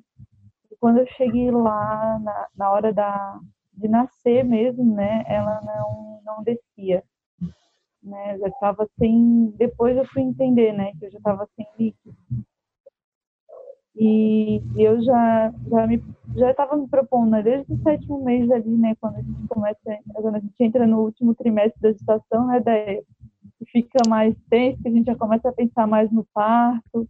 E 0.72 0.76
quando 0.78 1.00
eu 1.00 1.08
cheguei 1.08 1.52
lá 1.52 2.20
na, 2.20 2.48
na 2.56 2.72
hora 2.72 2.94
da, 2.94 3.40
de 3.82 3.88
nascer 3.88 4.44
mesmo, 4.44 4.96
né, 4.96 5.24
ela 5.28 5.62
não, 5.64 6.22
não 6.24 6.44
descia. 6.44 7.04
Né, 8.04 8.38
já 8.40 8.48
estava 8.48 8.88
sem. 8.98 9.54
Depois 9.58 9.96
eu 9.96 10.06
fui 10.06 10.24
entender, 10.24 10.74
né, 10.74 10.92
que 10.98 11.06
eu 11.06 11.12
já 11.12 11.18
estava 11.18 11.48
sem 11.56 11.68
líquido. 11.78 12.16
E 13.96 14.62
eu 14.78 15.02
já 15.04 15.54
já 15.70 15.86
me 15.86 16.02
já 16.36 16.52
estava 16.52 16.78
me 16.78 16.88
propondo 16.88 17.32
né, 17.32 17.44
desde 17.44 17.74
o 17.74 17.82
sétimo 17.84 18.24
mês 18.24 18.50
ali, 18.50 18.76
né, 18.78 18.96
quando 19.00 19.18
a 19.18 19.22
gente 19.22 19.48
começa, 19.48 20.00
quando 20.14 20.36
a 20.36 20.40
gente 20.40 20.56
entra 20.60 20.88
no 20.88 21.02
último 21.02 21.36
trimestre 21.36 21.82
da 21.82 21.92
gestação, 21.92 22.48
né, 22.48 22.60
daí 22.60 23.04
fica 23.72 24.00
mais 24.08 24.36
tenso, 24.50 24.82
que 24.82 24.88
a 24.88 24.92
gente 24.92 25.06
já 25.06 25.16
começa 25.16 25.50
a 25.50 25.54
pensar 25.54 25.88
mais 25.88 26.12
no 26.12 26.26
parto. 26.34 27.08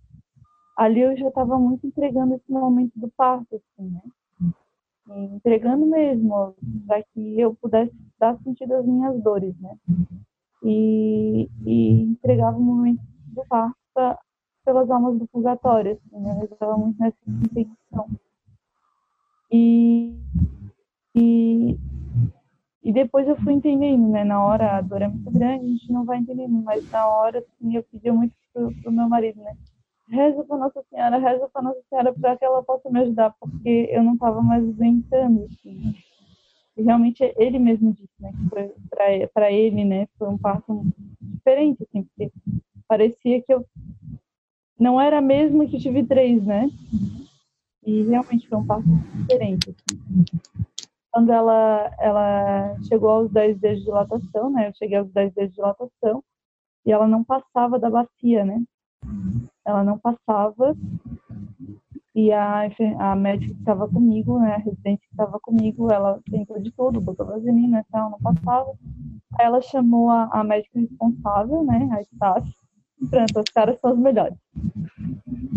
Ali 0.77 1.01
eu 1.01 1.15
já 1.17 1.27
estava 1.27 1.57
muito 1.59 1.85
entregando 1.85 2.35
esse 2.35 2.51
momento 2.51 2.93
do 2.95 3.09
parto, 3.09 3.55
assim, 3.55 3.89
né? 3.89 4.01
Entregando 5.09 5.85
mesmo, 5.85 6.55
para 6.87 7.03
que 7.03 7.39
eu 7.39 7.55
pudesse 7.55 7.93
dar 8.19 8.37
sentido 8.43 8.75
às 8.75 8.85
minhas 8.85 9.21
dores, 9.21 9.55
né? 9.59 9.75
E, 10.63 11.49
e 11.65 12.01
entregava 12.03 12.57
o 12.57 12.61
momento 12.61 13.01
do 13.27 13.43
parto 13.47 13.75
pelas 14.63 14.89
almas 14.91 15.17
do 15.17 15.27
purgatório, 15.27 15.93
assim, 15.93 16.19
né? 16.21 16.37
eu 16.39 16.45
estava 16.45 16.77
muito 16.77 16.99
nessa 16.99 17.17
intenção. 17.27 18.07
E, 19.51 20.15
e, 21.15 21.77
e 22.83 22.93
depois 22.93 23.27
eu 23.27 23.35
fui 23.37 23.53
entendendo, 23.53 24.07
né? 24.07 24.23
Na 24.23 24.43
hora 24.43 24.77
a 24.77 24.81
dor 24.81 25.01
é 25.01 25.07
muito 25.07 25.29
grande, 25.31 25.65
a 25.65 25.67
gente 25.67 25.91
não 25.91 26.05
vai 26.05 26.19
entendendo, 26.19 26.61
mas 26.63 26.89
na 26.89 27.05
hora, 27.07 27.39
assim, 27.39 27.75
eu 27.75 27.83
pedi 27.83 28.11
muito 28.11 28.33
pro, 28.53 28.71
pro 28.81 28.91
meu 28.91 29.09
marido, 29.09 29.41
né? 29.41 29.57
Reza 30.11 30.43
para 30.43 30.57
Nossa 30.57 30.83
Senhora, 30.89 31.17
reza 31.17 31.49
para 31.51 31.61
Nossa 31.61 31.81
Senhora 31.89 32.13
para 32.13 32.37
que 32.37 32.45
ela 32.45 32.61
possa 32.61 32.89
me 32.89 32.99
ajudar, 32.99 33.33
porque 33.39 33.89
eu 33.91 34.03
não 34.03 34.13
estava 34.13 34.41
mais 34.41 34.67
aguentando, 34.67 35.45
assim. 35.45 35.95
E 36.77 36.83
realmente 36.83 37.33
ele 37.37 37.57
mesmo 37.57 37.93
disse, 37.93 38.13
né, 38.19 38.31
que 38.31 39.27
para 39.33 39.51
ele, 39.51 39.85
né, 39.85 40.07
foi 40.17 40.27
um 40.27 40.37
parto 40.37 40.85
diferente, 41.21 41.83
assim, 41.83 42.03
porque 42.03 42.31
parecia 42.87 43.41
que 43.41 43.53
eu 43.53 43.65
não 44.77 44.99
era 44.99 45.21
mesmo 45.21 45.67
que 45.67 45.77
eu 45.77 45.79
tive 45.79 46.03
três, 46.03 46.43
né? 46.43 46.67
E 47.85 48.03
realmente 48.03 48.47
foi 48.47 48.57
um 48.57 48.65
parto 48.65 48.87
diferente. 49.15 49.69
Assim. 49.69 50.25
Quando 51.11 51.31
ela, 51.31 51.95
ela 51.99 52.75
chegou 52.87 53.09
aos 53.09 53.31
10 53.31 53.59
dias 53.59 53.77
de 53.77 53.85
dilatação, 53.85 54.49
né? 54.49 54.69
Eu 54.69 54.73
cheguei 54.75 54.97
aos 54.97 55.11
10 55.11 55.33
dias 55.33 55.49
de 55.49 55.55
dilatação 55.55 56.23
e 56.85 56.91
ela 56.91 57.07
não 57.07 57.23
passava 57.23 57.77
da 57.77 57.89
bacia, 57.89 58.43
né? 58.43 58.63
Ela 59.65 59.83
não 59.83 59.97
passava 59.97 60.75
e 62.13 62.31
a, 62.31 62.69
a 62.99 63.15
médica 63.15 63.53
que 63.53 63.59
estava 63.59 63.87
comigo, 63.87 64.37
né, 64.39 64.55
a 64.55 64.57
residente 64.57 65.01
que 65.01 65.11
estava 65.11 65.39
comigo, 65.39 65.91
ela 65.91 66.19
tentou 66.29 66.59
de 66.59 66.71
tudo, 66.71 66.99
botou 66.99 67.25
vaselina 67.25 67.79
e 67.79 67.91
tal, 67.91 68.09
não 68.11 68.19
passava. 68.19 68.71
Aí 69.39 69.45
ela 69.45 69.61
chamou 69.61 70.09
a, 70.09 70.25
a 70.31 70.43
médica 70.43 70.79
responsável, 70.79 71.63
né, 71.63 71.89
a 71.91 72.01
staff, 72.01 72.53
pronto, 73.09 73.39
os 73.39 73.51
caras 73.53 73.79
são 73.79 73.93
os 73.93 73.99
melhores. 73.99 74.37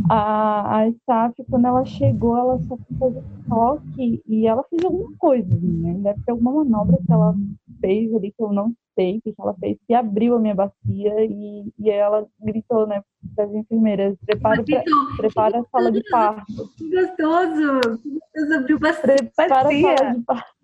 A, 0.08 0.78
a 0.78 0.88
Staff, 0.88 1.34
quando 1.50 1.66
ela 1.66 1.84
chegou, 1.84 2.37
ela 2.37 2.58
só 2.61 2.76
fez 2.76 3.25
toque 3.49 4.23
e 4.26 4.46
ela 4.46 4.62
fez 4.64 4.84
alguma 4.84 5.11
coisa, 5.18 5.49
né? 5.61 5.94
Deve 5.94 6.23
ter 6.23 6.32
alguma 6.32 6.52
manobra 6.52 6.99
que 7.04 7.12
ela 7.12 7.34
fez 7.81 8.14
ali 8.14 8.33
que 8.33 8.43
eu 8.43 8.52
não 8.52 8.73
sei 8.95 9.19
o 9.19 9.23
que 9.23 9.35
ela 9.38 9.54
fez, 9.54 9.76
que 9.87 9.95
abriu 9.95 10.37
a 10.37 10.38
minha 10.38 10.54
bacia 10.54 11.25
e, 11.25 11.73
e 11.78 11.90
ela 11.90 12.26
gritou, 12.40 12.87
né, 12.87 13.02
para 13.35 13.45
as 13.45 13.52
enfermeiras, 13.52 14.16
prepara, 14.25 14.62
pra, 14.62 14.83
prepara 15.16 15.61
a 15.61 15.64
sala 15.64 15.90
de 15.90 16.02
parto. 16.11 16.71
Que 16.76 16.90
gostoso! 16.90 18.00
Que 18.33 18.54
abriu 18.54 18.78
bastante 18.78 19.25
Prepara 19.37 19.69
a 19.69 19.83
sala 19.83 20.14
de 20.14 20.21
parto. 20.23 20.54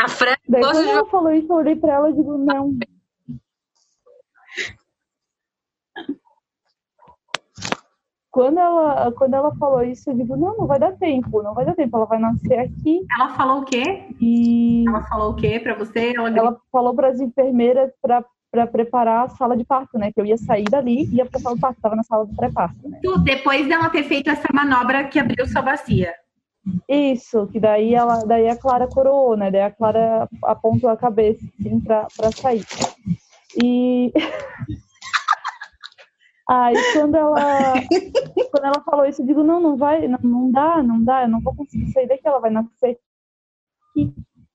A 0.00 0.08
Fran 0.08 0.34
Daí 0.48 0.62
quando 0.62 0.88
ela 0.88 1.06
falou 1.06 1.32
isso, 1.32 1.52
eu 1.52 1.56
olhei 1.56 1.76
pra 1.76 1.92
ela 1.92 2.10
e 2.10 2.14
digo, 2.14 2.38
não. 2.38 2.76
Quando 8.32 8.58
ela, 8.58 9.12
quando 9.12 9.34
ela 9.34 9.54
falou 9.56 9.84
isso, 9.84 10.08
eu 10.08 10.14
digo, 10.14 10.36
não, 10.38 10.56
não 10.56 10.66
vai 10.66 10.78
dar 10.78 10.92
tempo, 10.92 11.42
não 11.42 11.52
vai 11.52 11.66
dar 11.66 11.74
tempo. 11.74 11.98
Ela 11.98 12.06
vai 12.06 12.18
nascer 12.18 12.58
aqui 12.60 13.04
Ela 13.14 13.28
falou 13.34 13.60
o 13.60 13.64
quê? 13.66 14.04
e 14.18 14.84
Ela 14.88 15.02
falou 15.02 15.32
o 15.32 15.36
quê 15.36 15.60
pra 15.60 15.74
você? 15.74 16.14
Ela, 16.16 16.30
ela 16.30 16.56
falou 16.72 16.94
para 16.94 17.08
as 17.08 17.20
enfermeiras 17.20 17.92
para 18.00 18.24
para 18.50 18.66
preparar 18.66 19.24
a 19.24 19.28
sala 19.30 19.56
de 19.56 19.64
parto, 19.64 19.96
né? 19.96 20.12
Que 20.12 20.20
eu 20.20 20.26
ia 20.26 20.36
sair 20.36 20.64
dali 20.64 21.04
e 21.04 21.16
ia 21.16 21.24
para 21.24 21.38
a 21.38 21.40
sala 21.40 21.54
de 21.54 21.60
parto, 21.62 21.76
estava 21.76 21.96
na 21.96 22.02
sala 22.02 22.26
do 22.26 22.36
pré-parto, 22.36 22.86
né? 22.86 23.00
depois 23.24 23.66
dela 23.66 23.88
ter 23.88 24.04
feito 24.04 24.28
essa 24.28 24.46
manobra 24.52 25.04
que 25.04 25.18
abriu 25.18 25.46
sua 25.46 25.62
bacia. 25.62 26.12
Isso, 26.86 27.46
que 27.46 27.58
daí 27.58 27.94
ela, 27.94 28.26
daí 28.26 28.48
a 28.50 28.56
Clara 28.56 28.86
coroou, 28.86 29.38
né? 29.38 29.50
Daí 29.50 29.62
a 29.62 29.70
Clara 29.70 30.28
apontou 30.44 30.90
a 30.90 30.96
cabeça 30.98 31.42
assim 31.58 31.80
para 31.80 32.30
sair. 32.36 32.62
E 33.62 34.12
aí 36.52 36.74
quando 36.92 37.14
ela 37.14 37.34
quando 38.50 38.64
ela 38.64 38.82
falou 38.84 39.06
isso, 39.06 39.22
eu 39.22 39.26
digo, 39.26 39.42
não, 39.42 39.60
não 39.60 39.76
vai, 39.76 40.06
não, 40.06 40.18
não 40.22 40.50
dá, 40.50 40.82
não 40.82 41.02
dá, 41.02 41.22
eu 41.22 41.28
não 41.28 41.40
vou 41.40 41.54
conseguir 41.54 41.90
sair 41.92 42.06
daqui, 42.06 42.26
ela 42.26 42.40
vai 42.40 42.50
nascer 42.50 42.98
aqui. 43.90 44.14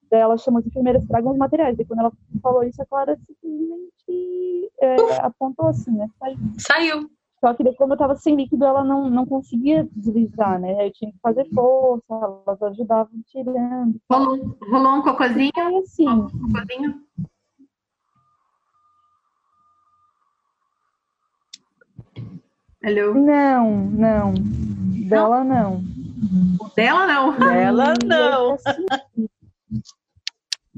Daí 0.09 0.21
ela 0.21 0.37
chamou 0.37 0.59
as 0.59 0.65
enfermeiras, 0.65 1.05
tragam 1.05 1.33
os 1.33 1.37
materiais. 1.37 1.77
E 1.77 1.85
quando 1.85 1.99
ela 1.99 2.11
falou 2.41 2.63
isso, 2.63 2.81
a 2.81 2.85
Clara 2.85 3.17
simplesmente 3.27 4.71
é, 4.81 4.95
apontou 5.21 5.67
assim, 5.67 5.91
né? 5.91 6.09
Saiu. 6.17 6.37
Saiu. 6.57 7.09
Só 7.39 7.53
que 7.53 7.63
daí, 7.63 7.75
como 7.75 7.93
eu 7.93 7.97
tava 7.97 8.15
sem 8.15 8.35
líquido, 8.35 8.65
ela 8.65 8.83
não, 8.83 9.09
não 9.09 9.25
conseguia 9.25 9.87
deslizar, 9.91 10.59
né? 10.59 10.87
Eu 10.87 10.91
tinha 10.91 11.11
que 11.11 11.19
fazer 11.19 11.47
força, 11.53 12.03
elas 12.09 12.61
ajudavam 12.63 13.11
tirando. 13.27 13.99
Rolou, 14.11 14.57
rolou 14.71 14.95
um 14.95 15.01
cocôzinho? 15.03 15.51
E 15.55 15.77
assim, 15.77 16.07
Um 16.07 16.27
cocôzinho? 16.27 17.01
Hello? 22.83 23.13
não, 23.15 23.71
não. 23.89 24.33
Dela 25.09 25.43
não. 25.43 25.83
O 26.59 26.69
dela 26.75 27.07
não. 27.07 27.33
Ela 27.51 27.93
não. 28.05 28.57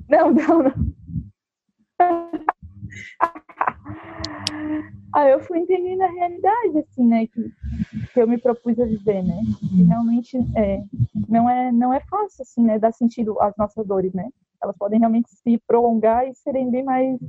Não, 0.07 0.31
não, 0.31 0.63
não. 0.63 0.73
Aí 5.13 5.31
eu 5.31 5.39
fui 5.41 5.59
entendendo 5.59 6.01
a 6.01 6.11
realidade, 6.11 6.77
assim, 6.79 7.05
né? 7.05 7.27
Que, 7.27 7.51
que 8.13 8.21
eu 8.21 8.27
me 8.27 8.37
propus 8.37 8.79
a 8.79 8.85
viver, 8.85 9.23
né? 9.23 9.41
Que 9.59 9.83
realmente 9.83 10.37
é, 10.55 10.83
não, 11.27 11.49
é, 11.49 11.71
não 11.71 11.93
é 11.93 11.99
fácil, 12.01 12.43
assim, 12.43 12.63
né? 12.63 12.79
Dar 12.79 12.93
sentido 12.93 13.39
às 13.41 13.55
nossas 13.57 13.85
dores, 13.85 14.13
né? 14.13 14.29
Elas 14.61 14.77
podem 14.77 14.99
realmente 14.99 15.29
se 15.31 15.57
prolongar 15.67 16.27
e 16.27 16.35
serem 16.35 16.69
bem 16.69 16.83
mais 16.83 17.19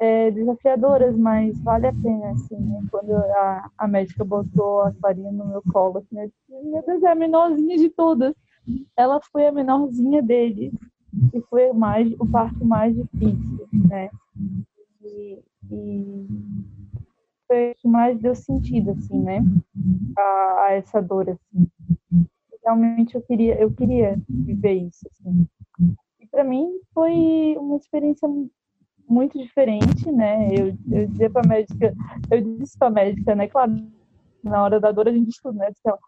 é, 0.00 0.30
desafiadoras, 0.30 1.16
mas 1.16 1.60
vale 1.60 1.86
a 1.88 1.92
pena, 1.92 2.30
assim, 2.30 2.56
né? 2.56 2.80
Quando 2.90 3.12
a, 3.12 3.70
a 3.76 3.88
médica 3.88 4.24
botou 4.24 4.82
a 4.82 4.92
farinha 4.94 5.32
no 5.32 5.46
meu 5.46 5.62
colo, 5.72 5.98
assim, 5.98 6.20
eu 6.20 6.26
disse, 6.26 6.70
meu 6.70 6.82
Deus, 6.84 7.02
é 7.02 7.08
a 7.08 7.14
menorzinha 7.14 7.76
de 7.76 7.88
todas. 7.90 8.34
Ela 8.96 9.20
foi 9.32 9.46
a 9.46 9.52
menorzinha 9.52 10.22
dele 10.22 10.72
e 11.34 11.40
foi 11.42 11.72
mais, 11.72 12.12
o 12.18 12.26
parto 12.26 12.64
mais 12.64 12.94
difícil, 12.94 13.68
né? 13.72 14.10
E, 15.02 15.42
e 15.70 16.26
foi 17.46 17.70
o 17.72 17.74
que 17.76 17.88
mais 17.88 18.20
deu 18.20 18.34
sentido, 18.34 18.92
assim, 18.92 19.20
né? 19.20 19.40
A, 20.16 20.64
a 20.66 20.72
essa 20.74 21.00
dor, 21.00 21.30
assim. 21.30 21.66
Realmente 22.62 23.14
eu 23.14 23.22
queria, 23.22 23.58
eu 23.58 23.72
queria 23.72 24.20
viver 24.28 24.74
isso, 24.74 25.08
assim. 25.10 25.46
E 26.20 26.26
para 26.26 26.44
mim 26.44 26.78
foi 26.92 27.56
uma 27.58 27.76
experiência 27.76 28.28
muito 29.08 29.38
diferente, 29.38 30.10
né? 30.10 30.48
Eu, 30.52 30.76
eu 30.90 31.06
dizia 31.06 31.30
pra 31.30 31.46
médica, 31.46 31.94
eu 32.30 32.40
disse 32.58 32.78
pra 32.78 32.90
médica, 32.90 33.34
né? 33.34 33.48
Claro, 33.48 33.74
na 34.42 34.62
hora 34.62 34.78
da 34.78 34.92
dor 34.92 35.08
a 35.08 35.12
gente 35.12 35.30
estuda, 35.30 35.58
né? 35.58 35.70
Ela, 35.84 35.98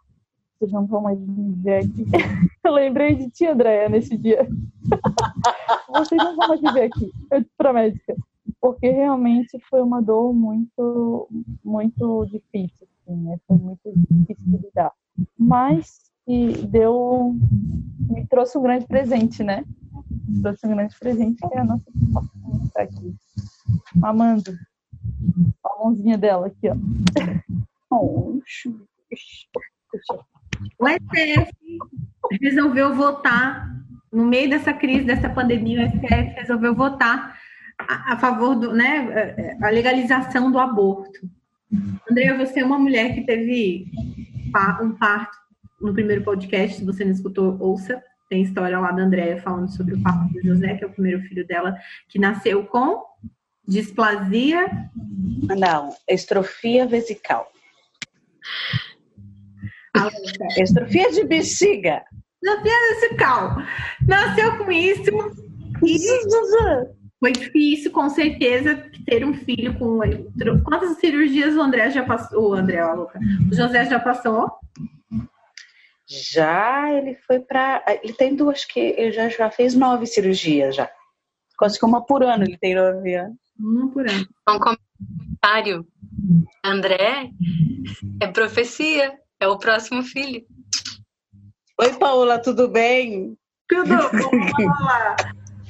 vocês 0.58 0.72
não 0.72 0.86
vão 0.86 1.00
mais 1.00 1.18
me 1.18 1.54
ver 1.54 1.84
aqui. 1.84 2.04
Eu 2.62 2.72
lembrei 2.72 3.14
de 3.14 3.30
ti, 3.30 3.46
Andréia, 3.46 3.88
nesse 3.88 4.16
dia. 4.18 4.46
Vocês 5.88 6.22
não 6.22 6.36
vão 6.36 6.48
mais 6.48 6.60
me 6.60 6.70
ver 6.72 6.82
aqui. 6.82 7.10
Eu 7.30 7.40
disse 7.40 7.54
pra 7.56 7.72
médica. 7.72 8.14
Porque 8.60 8.90
realmente 8.90 9.58
foi 9.70 9.80
uma 9.80 10.02
dor 10.02 10.34
muito, 10.34 11.28
muito 11.64 12.26
difícil, 12.26 12.86
assim, 12.86 13.16
né? 13.22 13.38
Foi 13.48 13.56
muito 13.56 13.80
difícil 13.96 14.36
de 14.38 14.58
lidar. 14.58 14.92
Mas 15.38 16.09
que 16.26 16.66
deu, 16.66 17.35
me 18.09 18.26
trouxe 18.26 18.59
um 18.59 18.62
grande 18.62 18.87
presente, 18.87 19.42
né? 19.42 19.64
Me 20.28 20.42
trouxe 20.42 20.66
um 20.66 20.70
grande 20.70 20.94
presente 20.98 21.40
que 21.40 21.54
é 21.54 21.61
a 21.61 21.64
nossa 21.64 21.85
que 21.85 22.66
está 22.66 22.83
aqui. 22.83 23.14
Mamando. 23.94 24.56
A 25.64 25.85
mãozinha 25.85 26.18
dela 26.18 26.46
aqui, 26.46 26.68
ó. 26.68 26.76
O 30.78 30.88
STF 30.88 31.52
resolveu 32.40 32.94
votar, 32.94 33.68
no 34.12 34.24
meio 34.24 34.48
dessa 34.50 34.72
crise, 34.72 35.04
dessa 35.04 35.28
pandemia, 35.28 35.87
o 35.87 35.88
STF 35.88 36.40
resolveu 36.40 36.74
votar 36.74 37.37
a, 37.78 38.12
a 38.12 38.16
favor 38.18 38.54
do, 38.54 38.72
né, 38.72 39.56
a 39.62 39.70
legalização 39.70 40.50
do 40.50 40.59
aborto. 40.59 41.28
Andréa, 42.11 42.37
você 42.37 42.61
é 42.61 42.64
uma 42.64 42.78
mulher 42.78 43.14
que 43.14 43.22
teve 43.22 43.90
um 44.83 44.92
parto 44.92 45.37
no 45.80 45.92
primeiro 45.92 46.22
podcast, 46.22 46.78
se 46.78 46.84
você 46.84 47.04
não 47.04 47.12
escutou, 47.12 47.56
ouça. 47.60 48.02
Tem 48.28 48.42
história 48.42 48.78
lá 48.78 48.92
da 48.92 49.02
Andréa 49.02 49.40
falando 49.42 49.68
sobre 49.74 49.94
o 49.94 50.02
parto 50.02 50.32
do 50.32 50.42
José, 50.42 50.76
que 50.76 50.84
é 50.84 50.86
o 50.86 50.92
primeiro 50.92 51.20
filho 51.22 51.44
dela, 51.46 51.76
que 52.08 52.18
nasceu 52.18 52.64
com 52.64 53.02
displasia. 53.66 54.88
Não, 55.58 55.90
estrofia 56.08 56.86
vesical. 56.86 57.50
Estrofia 60.56 61.10
de 61.10 61.24
bexiga. 61.24 62.04
Displasia 62.40 62.94
vesical. 62.94 63.56
Nasceu 64.06 64.58
com 64.58 64.70
isso 64.70 65.10
e 65.84 65.98
foi 67.18 67.32
difícil, 67.32 67.90
com 67.90 68.08
certeza, 68.08 68.82
ter 69.06 69.24
um 69.24 69.34
filho 69.34 69.78
com. 69.78 69.98
Quantas 70.64 70.96
cirurgias 70.98 71.54
o 71.54 71.60
André 71.60 71.90
já 71.90 72.02
passou? 72.04 72.50
O 72.50 72.54
André, 72.54 72.82
ó, 72.82 72.94
louca. 72.94 73.18
O 73.50 73.54
José 73.54 73.84
já 73.84 73.98
passou? 74.00 74.50
Já 76.10 76.92
ele 76.92 77.14
foi 77.24 77.38
para. 77.38 77.84
Ele 78.02 78.12
tem 78.12 78.34
duas 78.34 78.64
que 78.64 78.80
ele 78.80 79.12
já, 79.12 79.28
já 79.28 79.48
fez 79.48 79.76
nove 79.76 80.06
cirurgias 80.06 80.74
já. 80.74 80.90
Quase 81.56 81.78
que 81.78 81.84
uma 81.84 82.04
por 82.04 82.24
ano 82.24 82.42
ele 82.42 82.58
tem 82.58 82.74
nove 82.74 83.14
anos. 83.14 83.38
Um 83.60 83.88
por 83.88 84.08
ano. 84.08 84.26
Um 84.48 84.58
comentário. 84.58 85.86
André 86.64 87.30
é 88.20 88.26
profecia. 88.26 89.16
É 89.38 89.46
o 89.46 89.58
próximo 89.58 90.02
filho. 90.02 90.44
Oi, 91.80 91.96
Paola, 91.96 92.38
tudo 92.38 92.68
bem? 92.68 93.38
Tudo 93.68 93.96
bom, 93.96 94.66
lá. 94.84 95.16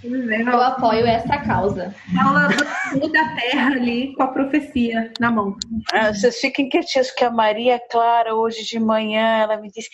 Tudo 0.01 0.27
bem, 0.27 0.41
Eu 0.41 0.61
apoio 0.61 1.07
essa 1.07 1.39
causa. 1.39 1.95
Paula 2.15 2.49
do 2.99 3.13
da 3.13 3.37
terra 3.37 3.73
ali 3.73 4.15
com 4.15 4.23
a 4.23 4.29
profecia 4.29 5.13
na 5.21 5.31
mão. 5.31 5.57
Ah, 5.93 6.13
vocês 6.13 6.41
fiquem 6.41 6.69
quietinhos 6.69 7.11
que 7.11 7.23
a 7.23 7.31
Maria 7.31 7.79
Clara, 7.91 8.35
hoje 8.35 8.65
de 8.65 8.81
manhã, 8.81 9.39
ela 9.43 9.59
me 9.59 9.71
disse: 9.71 9.91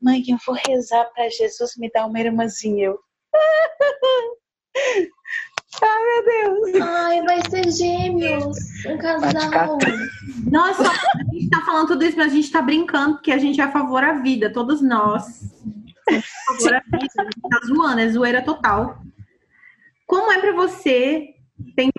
Mãe, 0.00 0.22
eu 0.28 0.38
vou 0.46 0.56
rezar 0.66 1.04
para 1.14 1.28
Jesus 1.28 1.76
me 1.76 1.90
dar 1.90 2.06
uma 2.06 2.18
irmãzinha. 2.18 2.86
Eu. 2.86 2.98
ah, 5.82 5.98
meu 6.06 6.24
Deus! 6.24 6.80
Ai, 6.80 7.22
vai 7.22 7.42
ser 7.50 7.70
gêmeos. 7.70 8.56
Um 8.86 8.96
casal. 8.96 9.76
Nossa, 10.50 10.82
a 10.82 11.24
gente 11.32 11.50
tá 11.50 11.60
falando 11.66 11.88
tudo 11.88 12.02
isso, 12.04 12.16
mas 12.16 12.32
a 12.32 12.34
gente 12.34 12.50
tá 12.50 12.62
brincando, 12.62 13.16
porque 13.16 13.30
a 13.30 13.38
gente 13.38 13.60
é 13.60 13.64
a 13.64 13.72
favor 13.72 14.02
à 14.02 14.14
vida, 14.14 14.50
todos 14.52 14.80
nós. 14.80 15.42
A 16.08 16.22
favor 16.54 16.74
à 16.74 16.80
vida. 16.80 17.12
A 17.18 17.24
gente 17.24 17.40
tá 17.50 17.60
zoando, 17.66 18.00
é 18.00 18.08
zoeira 18.08 18.40
total. 18.42 19.02
Como 20.06 20.32
é 20.32 20.40
pra 20.40 20.52
você? 20.52 21.34
Tem, 21.76 21.90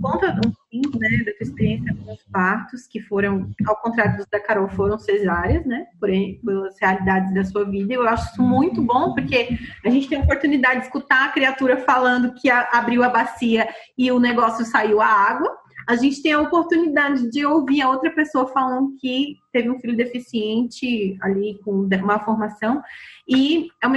conta 0.00 0.40
um 0.44 0.50
pouquinho, 0.52 0.98
né, 0.98 1.24
da 1.24 1.32
tua 1.32 1.42
experiência 1.42 1.94
com 1.94 2.12
os 2.12 2.22
partos, 2.32 2.86
que 2.86 3.00
foram, 3.00 3.50
ao 3.66 3.76
contrário 3.76 4.16
dos 4.16 4.26
da 4.26 4.40
Carol, 4.40 4.68
foram 4.68 4.98
cesáreas, 4.98 5.64
né? 5.66 5.86
Porém, 6.00 6.40
pelas 6.44 6.76
realidades 6.80 7.32
da 7.34 7.44
sua 7.44 7.64
vida. 7.64 7.92
Eu 7.92 8.06
acho 8.08 8.32
isso 8.32 8.42
muito 8.42 8.82
bom, 8.82 9.14
porque 9.14 9.58
a 9.84 9.90
gente 9.90 10.08
tem 10.08 10.18
a 10.18 10.22
oportunidade 10.22 10.80
de 10.80 10.86
escutar 10.86 11.26
a 11.26 11.32
criatura 11.32 11.78
falando 11.78 12.34
que 12.34 12.50
a- 12.50 12.68
abriu 12.72 13.02
a 13.02 13.08
bacia 13.08 13.68
e 13.96 14.10
o 14.10 14.18
negócio 14.18 14.64
saiu 14.64 15.00
a 15.00 15.06
água. 15.06 15.56
a 15.88 15.96
gente 15.96 16.20
tem 16.22 16.34
a 16.34 16.40
oportunidade 16.42 17.30
de 17.30 17.46
ouvir 17.46 17.80
a 17.80 17.88
outra 17.88 18.10
pessoa 18.10 18.46
falando 18.48 18.94
que 19.00 19.38
teve 19.50 19.70
um 19.70 19.80
filho 19.80 19.96
deficiente 19.96 21.16
ali 21.22 21.58
com 21.64 21.70
uma 21.72 22.18
formação. 22.18 22.82
E 23.26 23.70
é 23.82 23.86
uma. 23.86 23.96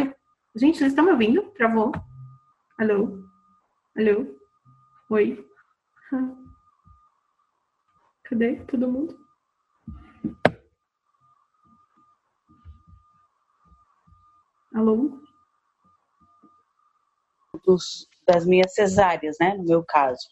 Gente, 0.55 0.77
vocês 0.77 0.93
estão 0.93 1.03
me 1.03 1.11
ouvindo? 1.11 1.41
Travou? 1.57 1.91
Alô? 2.79 3.25
Alô? 3.97 4.40
Oi? 5.11 5.45
Cadê 8.23 8.55
todo 8.63 8.87
mundo? 8.87 9.19
Alô? 14.73 15.19
Dos, 17.65 18.07
das 18.25 18.45
minhas 18.45 18.73
cesáreas, 18.73 19.35
né? 19.37 19.55
No 19.57 19.65
meu 19.65 19.83
caso. 19.83 20.29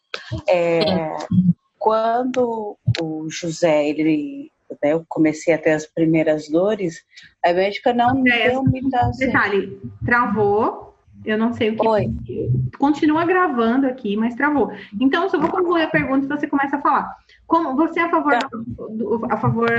É, 0.47 1.13
quando 1.77 2.77
o 3.01 3.29
José, 3.29 3.89
ele, 3.89 4.49
né, 4.81 4.93
eu 4.93 5.03
comecei 5.09 5.53
a 5.53 5.61
ter 5.61 5.71
as 5.71 5.85
primeiras 5.85 6.47
dores, 6.47 7.03
a 7.43 7.51
médica 7.51 7.93
não 7.93 8.25
É, 8.25 8.51
deu 8.51 8.63
muita... 8.63 9.11
Detalhe, 9.17 9.77
travou. 10.05 10.88
Eu 11.25 11.37
não 11.37 11.53
sei 11.53 11.71
o 11.71 11.77
que. 11.77 11.87
Oi. 11.87 12.13
Continua 12.77 13.25
gravando 13.25 13.87
aqui, 13.87 14.15
mas 14.15 14.35
travou. 14.35 14.71
Então, 14.99 15.29
só 15.29 15.37
vou 15.39 15.49
concluir 15.49 15.83
a 15.83 15.89
pergunta 15.89 16.25
e 16.25 16.29
você 16.29 16.47
começa 16.47 16.77
a 16.77 16.81
falar. 16.81 17.15
Como 17.45 17.75
você 17.75 17.99
é 17.99 18.03
a 18.03 18.09
favor, 18.09 18.33
Tá. 18.33 18.47
do, 18.91 19.25
a 19.29 19.37
favor, 19.37 19.69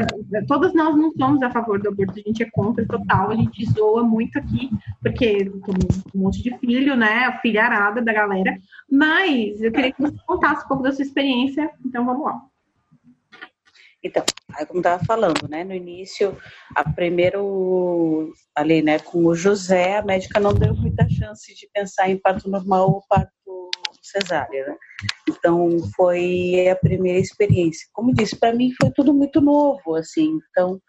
todas 0.48 0.74
nós 0.74 0.96
não 0.96 1.12
somos 1.12 1.40
a 1.42 1.50
favor 1.50 1.80
do 1.80 1.88
aborto, 1.88 2.14
a 2.18 2.28
gente 2.28 2.42
é 2.42 2.50
contra 2.50 2.84
total, 2.84 3.30
a 3.30 3.36
gente 3.36 3.64
zoa 3.70 4.02
muito 4.02 4.38
aqui, 4.38 4.70
porque 5.00 5.44
tem 5.44 5.74
um 6.14 6.20
monte 6.20 6.42
de 6.42 6.56
filho, 6.58 6.96
né, 6.96 7.26
a 7.26 7.38
filharada 7.38 8.02
da 8.02 8.12
galera, 8.12 8.58
mas 8.90 9.62
eu 9.62 9.70
queria 9.70 9.92
que 9.92 10.02
você 10.02 10.16
contasse 10.26 10.64
um 10.64 10.68
pouco 10.68 10.82
da 10.82 10.90
sua 10.92 11.04
experiência, 11.04 11.70
então 11.84 12.04
vamos 12.04 12.24
lá. 12.24 12.42
Então, 14.02 14.24
como 14.66 14.80
estava 14.80 15.04
falando, 15.04 15.48
né? 15.48 15.62
No 15.62 15.74
início, 15.74 16.36
a 16.74 16.90
primeiro 16.90 18.32
ali, 18.54 18.82
né, 18.82 18.98
com 18.98 19.26
o 19.26 19.34
José, 19.34 19.98
a 19.98 20.02
médica 20.02 20.40
não 20.40 20.54
deu 20.54 20.74
muita 20.74 21.08
chance 21.08 21.54
de 21.54 21.68
pensar 21.72 22.08
em 22.08 22.18
parto 22.18 22.48
normal 22.48 22.90
ou 22.90 23.04
parto 23.08 23.30
cesárea, 24.02 24.66
né? 24.66 24.76
Então, 25.28 25.78
foi 25.94 26.68
a 26.68 26.76
primeira 26.76 27.18
experiência. 27.18 27.86
Como 27.92 28.14
disse, 28.14 28.36
para 28.36 28.54
mim 28.54 28.72
foi 28.80 28.90
tudo 28.90 29.12
muito 29.12 29.40
novo, 29.40 29.94
assim. 29.94 30.38
Então, 30.50 30.80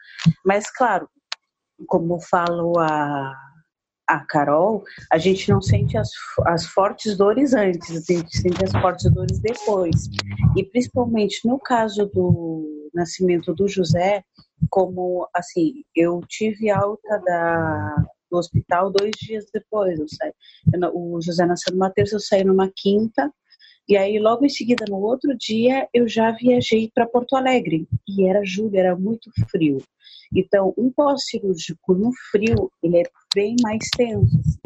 mas 0.45 0.71
claro, 0.71 1.10
como 1.88 2.19
falou 2.21 2.80
a 2.80 3.34
a 4.12 4.19
Carol, 4.26 4.84
a 5.12 5.17
gente 5.17 5.50
não 5.50 5.62
sente 5.62 5.97
as, 5.97 6.10
as 6.45 6.65
fortes 6.65 7.15
dores 7.17 7.54
antes, 7.54 8.10
a 8.10 8.13
gente 8.13 8.38
sente 8.38 8.63
as 8.63 8.71
fortes 8.74 9.10
dores 9.10 9.39
depois. 9.39 10.10
E 10.58 10.63
principalmente 10.65 11.47
no 11.47 11.58
caso 11.58 12.06
do 12.08 12.71
nascimento 12.94 13.54
do 13.54 13.68
José, 13.68 14.24
como 14.70 15.28
assim, 15.34 15.84
eu 15.96 16.22
tive 16.28 16.70
alta 16.70 17.18
da, 17.20 18.06
do 18.30 18.38
hospital 18.38 18.92
dois 18.92 19.12
dias 19.20 19.46
depois. 19.54 20.00
Eu 20.00 20.08
saí, 20.08 20.32
o 20.94 21.20
José 21.22 21.46
nasceu 21.46 21.74
numa 21.74 21.90
terça, 21.90 22.16
eu 22.16 22.20
saí 22.20 22.44
numa 22.44 22.72
quinta. 22.76 23.32
E 23.88 23.98
aí, 23.98 24.20
logo 24.20 24.46
em 24.46 24.50
seguida, 24.50 24.86
no 24.88 24.98
outro 24.98 25.36
dia, 25.38 25.88
eu 25.94 26.08
já 26.08 26.32
viajei 26.32 26.90
para 26.94 27.08
Porto 27.08 27.36
Alegre. 27.36 27.88
E 28.08 28.28
era 28.28 28.44
julho, 28.44 28.78
era 28.78 28.96
muito 28.96 29.30
frio. 29.50 29.80
Então, 30.34 30.74
um 30.78 30.90
pós-cirúrgico 30.92 31.94
no 31.94 32.12
frio, 32.32 32.72
ele 32.82 33.00
é 33.00 33.04
bem 33.36 33.56
mais 33.62 33.90
tenso. 33.96 34.40
assim. 34.40 34.60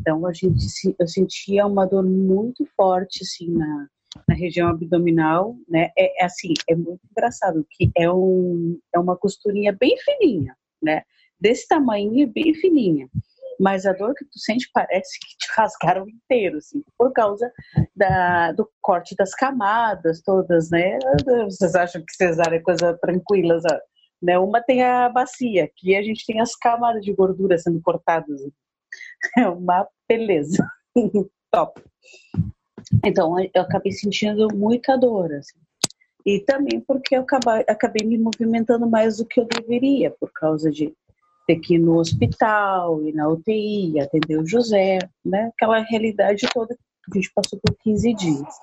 Então, 0.00 0.24
a 0.24 0.32
gente, 0.32 0.56
eu 0.98 1.08
sentia 1.08 1.66
uma 1.66 1.84
dor 1.84 2.04
muito 2.04 2.64
forte, 2.76 3.22
assim, 3.22 3.50
na, 3.50 3.88
na 4.28 4.34
região 4.34 4.68
abdominal, 4.68 5.56
né? 5.68 5.90
É, 5.96 6.22
é 6.22 6.24
assim, 6.24 6.52
é 6.68 6.74
muito 6.74 7.00
engraçado, 7.10 7.66
que 7.70 7.90
é, 7.96 8.10
um, 8.10 8.78
é 8.94 8.98
uma 8.98 9.16
costurinha 9.16 9.72
bem 9.72 9.96
fininha, 9.98 10.56
né? 10.82 11.02
Desse 11.40 11.66
tamanho, 11.68 12.30
bem 12.32 12.54
fininha. 12.54 13.08
Mas 13.58 13.84
a 13.84 13.92
dor 13.92 14.14
que 14.14 14.24
tu 14.24 14.38
sente 14.38 14.70
parece 14.72 15.18
que 15.20 15.36
te 15.36 15.48
rasgaram 15.56 16.08
inteiro, 16.08 16.58
assim, 16.58 16.82
por 16.98 17.12
causa 17.12 17.50
da, 17.94 18.52
do 18.52 18.68
corte 18.80 19.14
das 19.14 19.34
camadas 19.34 20.22
todas, 20.22 20.70
né? 20.70 20.98
Vocês 21.44 21.74
acham 21.74 22.02
que 22.02 22.14
cesárea 22.14 22.56
é 22.56 22.60
coisa 22.60 22.96
tranquila, 23.00 23.60
sabe? 23.60 23.80
né? 24.22 24.38
Uma 24.38 24.60
tem 24.60 24.82
a 24.82 25.08
bacia, 25.08 25.70
que 25.76 25.96
a 25.96 26.02
gente 26.02 26.26
tem 26.26 26.40
as 26.40 26.54
camadas 26.54 27.04
de 27.04 27.12
gordura 27.12 27.58
sendo 27.58 27.80
cortadas. 27.80 28.40
É 29.38 29.46
uma 29.48 29.86
beleza. 30.08 30.66
Top. 31.52 31.80
Então, 33.04 33.38
eu 33.38 33.62
acabei 33.62 33.92
sentindo 33.92 34.48
muita 34.54 34.96
dor, 34.96 35.32
assim. 35.32 35.58
E 36.24 36.40
também 36.40 36.80
porque 36.80 37.16
eu 37.16 37.22
acabei, 37.22 37.64
acabei 37.66 38.06
me 38.06 38.18
movimentando 38.18 38.88
mais 38.88 39.16
do 39.16 39.24
que 39.24 39.40
eu 39.40 39.46
deveria, 39.46 40.10
por 40.10 40.30
causa 40.32 40.70
de 40.70 40.92
ter 41.46 41.56
que 41.56 41.74
ir 41.74 41.78
no 41.78 41.98
hospital, 41.98 43.02
ir 43.02 43.14
na 43.14 43.28
UTI, 43.28 43.98
atender 44.00 44.38
o 44.38 44.46
José, 44.46 44.98
né? 45.24 45.50
Aquela 45.54 45.80
realidade 45.80 46.46
toda 46.52 46.76
a 47.12 47.16
gente 47.16 47.32
passou 47.34 47.58
por 47.60 47.74
15 47.82 48.14
dias, 48.14 48.60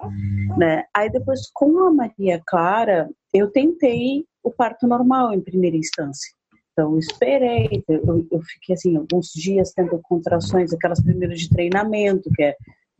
né? 0.57 0.85
Aí 0.95 1.09
depois, 1.09 1.49
com 1.53 1.79
a 1.79 1.91
Maria 1.91 2.41
Clara, 2.45 3.09
eu 3.33 3.51
tentei 3.51 4.23
o 4.43 4.51
parto 4.51 4.87
normal 4.87 5.33
em 5.33 5.41
primeira 5.41 5.75
instância. 5.75 6.31
Então, 6.71 6.93
eu 6.93 6.99
esperei, 6.99 7.83
eu, 7.89 8.27
eu 8.31 8.41
fiquei 8.41 8.75
assim, 8.75 8.95
alguns 8.95 9.31
dias 9.33 9.73
tendo 9.73 9.99
contrações, 10.03 10.71
aquelas 10.71 11.01
primeiras 11.01 11.39
de 11.39 11.49
treinamento, 11.49 12.29
que 12.35 12.43
é 12.43 12.55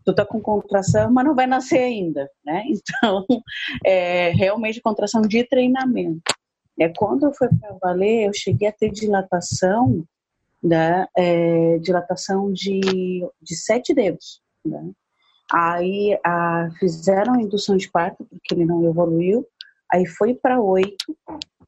tu 0.08 0.15
tá 0.15 0.26
com 0.26 0.39
contração, 0.39 1.12
mas 1.12 1.26
não 1.26 1.36
vai 1.36 1.46
nascer 1.46 1.80
ainda, 1.80 2.30
né? 2.46 2.63
Então, 2.72 3.26
é 3.86 4.30
realmente 4.30 4.82
contração 4.82 5.22
de 5.22 5.43
treinamento. 5.43 6.22
É 6.80 6.88
quando 6.88 7.26
eu 7.26 7.34
fui 7.34 7.50
para 7.60 7.76
valer, 7.82 8.28
eu 8.28 8.34
cheguei 8.34 8.70
a 8.70 8.72
ter 8.72 8.89
dilatação, 8.89 10.06
né? 10.63 11.06
É, 11.15 11.78
dilatação 11.80 12.54
de, 12.54 12.80
de 13.41 13.56
sete 13.56 13.93
dedos, 13.93 14.41
né? 14.65 14.91
Aí 15.52 16.17
a, 16.26 16.70
fizeram 16.80 17.34
a 17.34 17.41
indução 17.41 17.76
de 17.76 17.91
parto 17.91 18.26
porque 18.26 18.54
ele 18.54 18.65
não 18.65 18.86
evoluiu. 18.86 19.46
Aí 19.91 20.06
foi 20.06 20.34
para 20.34 20.62
oito 20.62 21.17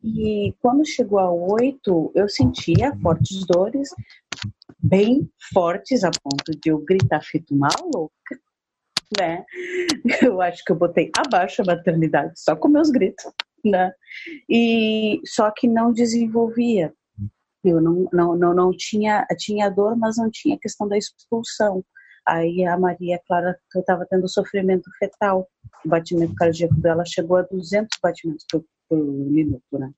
e 0.03 0.53
quando 0.61 0.87
chegou 0.87 1.19
a 1.19 1.29
oito, 1.31 2.11
eu 2.15 2.29
sentia 2.29 2.95
fortes 3.01 3.45
dores, 3.45 3.89
bem 4.77 5.29
fortes 5.53 6.03
a 6.03 6.11
ponto 6.11 6.51
de 6.51 6.69
eu 6.71 6.79
gritar 6.79 7.21
feito 7.21 7.53
uma 7.53 7.69
louca, 7.93 8.39
né? 9.19 9.43
Eu 10.21 10.41
acho 10.41 10.63
que 10.63 10.71
eu 10.71 10.75
botei 10.75 11.11
abaixo 11.17 11.61
a 11.61 11.65
maternidade 11.65 12.33
só 12.35 12.55
com 12.55 12.67
meus 12.67 12.89
gritos, 12.89 13.25
né? 13.65 13.91
E 14.47 15.19
só 15.25 15.51
que 15.51 15.67
não 15.67 15.91
desenvolvia. 15.91 16.93
Eu 17.63 17.81
não, 17.81 18.07
não, 18.13 18.35
não, 18.35 18.53
não 18.53 18.71
tinha, 18.71 19.25
tinha 19.37 19.69
dor, 19.69 19.97
mas 19.97 20.17
não 20.17 20.29
tinha 20.31 20.59
questão 20.59 20.87
da 20.87 20.97
expulsão. 20.97 21.83
Aí 22.25 22.63
a 22.65 22.77
Maria 22.77 23.19
Clara 23.27 23.57
estava 23.75 24.05
tendo 24.09 24.29
sofrimento 24.29 24.89
fetal. 24.99 25.49
O 25.83 25.89
batimento 25.89 26.35
cardíaco 26.35 26.75
dela 26.75 27.03
chegou 27.05 27.37
a 27.37 27.41
200 27.41 27.97
batimentos 28.01 28.45
por, 28.49 28.63
por 28.89 28.97
minuto, 28.97 29.63
né? 29.73 29.91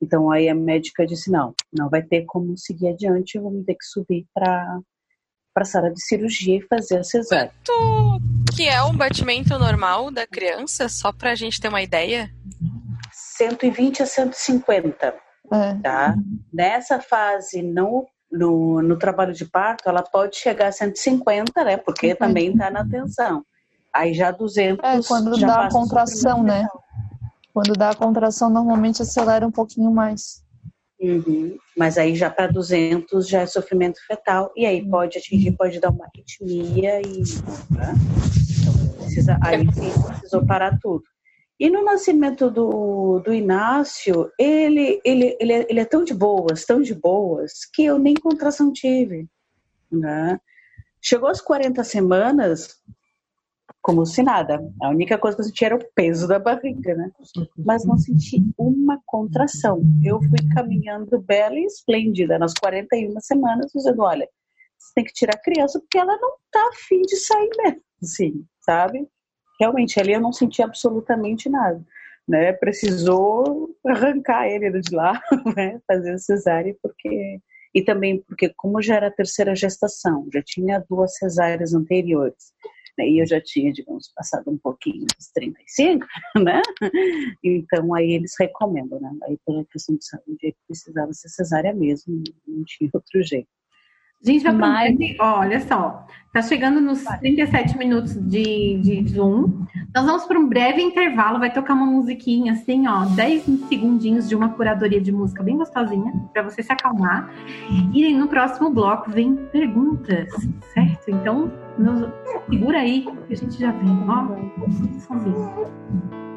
Então 0.00 0.30
aí 0.30 0.48
a 0.48 0.54
médica 0.54 1.06
disse 1.06 1.30
não, 1.30 1.54
não 1.72 1.88
vai 1.88 2.02
ter 2.02 2.24
como 2.24 2.56
seguir 2.56 2.88
adiante, 2.88 3.38
vamos 3.38 3.64
ter 3.66 3.74
que 3.74 3.84
subir 3.84 4.26
para 4.34 4.80
para 5.52 5.64
sala 5.64 5.90
de 5.90 6.00
cirurgia 6.00 6.58
e 6.58 6.66
fazer 6.68 6.98
a 6.98 7.02
cesárea. 7.02 7.52
Quanto 7.66 8.54
que 8.54 8.68
é 8.68 8.80
um 8.84 8.96
batimento 8.96 9.58
normal 9.58 10.08
da 10.08 10.24
criança, 10.24 10.88
só 10.88 11.12
pra 11.12 11.34
gente 11.34 11.60
ter 11.60 11.68
uma 11.68 11.82
ideia? 11.82 12.30
120 13.12 14.04
a 14.04 14.06
150, 14.06 15.06
É. 15.52 15.74
tá? 15.82 16.14
Nessa 16.52 17.00
fase 17.00 17.62
no 17.62 18.06
no, 18.30 18.82
no 18.82 18.98
trabalho 18.98 19.32
de 19.32 19.46
parto, 19.46 19.88
ela 19.88 20.02
pode 20.02 20.36
chegar 20.36 20.68
a 20.68 20.72
150, 20.72 21.64
né? 21.64 21.76
Porque 21.78 22.14
também 22.14 22.50
está 22.52 22.70
na 22.70 22.86
tensão. 22.86 23.42
Aí 23.92 24.12
já 24.12 24.30
200 24.30 24.84
É, 24.84 25.00
quando 25.08 25.38
já 25.38 25.46
dá 25.46 25.66
a 25.66 25.70
contração, 25.70 26.42
né? 26.42 26.66
Quando 27.58 27.72
dá 27.72 27.90
a 27.90 27.94
contração, 27.96 28.48
normalmente 28.48 29.02
acelera 29.02 29.44
um 29.44 29.50
pouquinho 29.50 29.90
mais. 29.90 30.44
Uhum. 31.00 31.58
Mas 31.76 31.98
aí 31.98 32.14
já 32.14 32.30
para 32.30 32.46
200 32.46 33.26
já 33.26 33.40
é 33.40 33.46
sofrimento 33.46 33.98
fetal 34.06 34.52
e 34.56 34.64
aí 34.64 34.88
pode 34.88 35.18
atingir, 35.18 35.50
pode 35.56 35.80
dar 35.80 35.90
uma 35.90 36.04
arritmia 36.04 37.00
e 37.00 37.18
né? 37.68 37.94
Então, 38.60 38.96
precisa, 38.98 39.36
aí 39.42 39.66
sim 39.72 39.90
precisou 40.06 40.46
parar 40.46 40.78
tudo. 40.80 41.02
E 41.58 41.68
no 41.68 41.84
nascimento 41.84 42.48
do, 42.48 43.18
do 43.18 43.34
Inácio, 43.34 44.30
ele, 44.38 45.00
ele, 45.04 45.36
ele, 45.40 45.52
é, 45.52 45.66
ele 45.68 45.80
é 45.80 45.84
tão 45.84 46.04
de 46.04 46.14
boas, 46.14 46.64
tão 46.64 46.80
de 46.80 46.94
boas, 46.94 47.64
que 47.74 47.84
eu 47.84 47.98
nem 47.98 48.14
contração 48.14 48.72
tive. 48.72 49.26
Né? 49.90 50.38
Chegou 51.02 51.28
às 51.28 51.40
40 51.40 51.82
semanas, 51.82 52.76
como 53.88 54.04
se 54.04 54.22
nada. 54.22 54.60
A 54.82 54.90
única 54.90 55.16
coisa 55.16 55.34
que 55.34 55.40
eu 55.40 55.46
senti 55.46 55.64
era 55.64 55.74
o 55.74 55.84
peso 55.94 56.28
da 56.28 56.38
barriga, 56.38 56.94
né? 56.94 57.10
Mas 57.56 57.86
não 57.86 57.96
senti 57.96 58.44
uma 58.58 59.00
contração. 59.06 59.80
Eu 60.04 60.20
fui 60.20 60.38
caminhando 60.54 61.18
bela 61.22 61.58
e 61.58 61.64
esplêndida 61.64 62.38
nas 62.38 62.52
41 62.52 63.18
semanas, 63.20 63.72
dizendo: 63.74 64.02
olha, 64.02 64.28
você 64.78 64.92
tem 64.94 65.04
que 65.04 65.14
tirar 65.14 65.36
a 65.36 65.40
criança 65.40 65.80
porque 65.80 65.96
ela 65.96 66.18
não 66.18 66.32
tá 66.52 66.68
afim 66.70 67.00
de 67.00 67.16
sair 67.16 67.50
mesmo, 67.64 67.82
assim, 68.02 68.44
sabe? 68.60 69.08
realmente 69.58 69.98
ali 69.98 70.12
eu 70.12 70.20
não 70.20 70.32
senti 70.32 70.62
absolutamente 70.62 71.48
nada. 71.48 71.82
Né, 72.26 72.52
precisou 72.52 73.74
arrancar 73.86 74.46
ele 74.46 74.70
de 74.82 74.94
lá, 74.94 75.18
né, 75.56 75.80
fazer 75.86 76.18
cesárea, 76.18 76.76
porque 76.82 77.40
e 77.74 77.82
também 77.82 78.22
porque 78.22 78.52
como 78.54 78.82
já 78.82 78.96
era 78.96 79.06
a 79.06 79.10
terceira 79.10 79.56
gestação, 79.56 80.28
já 80.30 80.42
tinha 80.42 80.84
duas 80.90 81.16
cesáreas 81.16 81.72
anteriores, 81.72 82.52
e 83.04 83.20
eu 83.20 83.26
já 83.26 83.40
tinha, 83.40 83.72
digamos, 83.72 84.12
passado 84.14 84.50
um 84.50 84.58
pouquinho 84.58 85.06
dos 85.16 85.28
35, 85.34 86.06
né, 86.42 86.62
então 87.42 87.94
aí 87.94 88.12
eles 88.12 88.34
recomendam, 88.38 89.00
né, 89.00 89.10
aí 89.24 89.38
pela 89.46 89.64
questão 89.66 89.96
de 89.96 90.04
saúde 90.04 90.56
precisava 90.66 91.12
ser 91.12 91.28
cesárea 91.28 91.74
mesmo, 91.74 92.22
não 92.46 92.64
tinha 92.64 92.90
outro 92.92 93.22
jeito. 93.22 93.48
Gente, 94.20 94.42
vai 94.42 94.52
Mas... 94.52 94.96
olha 95.20 95.60
só, 95.60 96.04
tá 96.32 96.42
chegando 96.42 96.80
nos 96.80 97.04
37 97.04 97.78
minutos 97.78 98.14
de, 98.14 98.78
de 98.82 99.08
Zoom. 99.08 99.64
Nós 99.94 100.04
vamos 100.04 100.24
para 100.24 100.38
um 100.38 100.48
breve 100.48 100.82
intervalo, 100.82 101.38
vai 101.38 101.52
tocar 101.52 101.74
uma 101.74 101.86
musiquinha 101.86 102.52
assim, 102.52 102.88
ó, 102.88 103.04
10 103.04 103.44
segundinhos 103.68 104.28
de 104.28 104.34
uma 104.34 104.48
curadoria 104.48 105.00
de 105.00 105.12
música 105.12 105.42
bem 105.42 105.56
gostosinha, 105.56 106.12
para 106.32 106.42
você 106.42 106.62
se 106.62 106.72
acalmar. 106.72 107.30
E 107.94 108.12
no 108.12 108.26
próximo 108.26 108.70
bloco 108.70 109.10
vem 109.10 109.36
perguntas, 109.52 110.28
certo? 110.74 111.10
Então, 111.10 111.52
nos... 111.78 112.08
segura 112.50 112.80
aí 112.80 113.06
que 113.26 113.32
a 113.32 113.36
gente 113.36 113.58
já 113.58 113.70
vem, 113.70 114.04
ó. 114.08 114.26
Sozinho. 115.00 116.27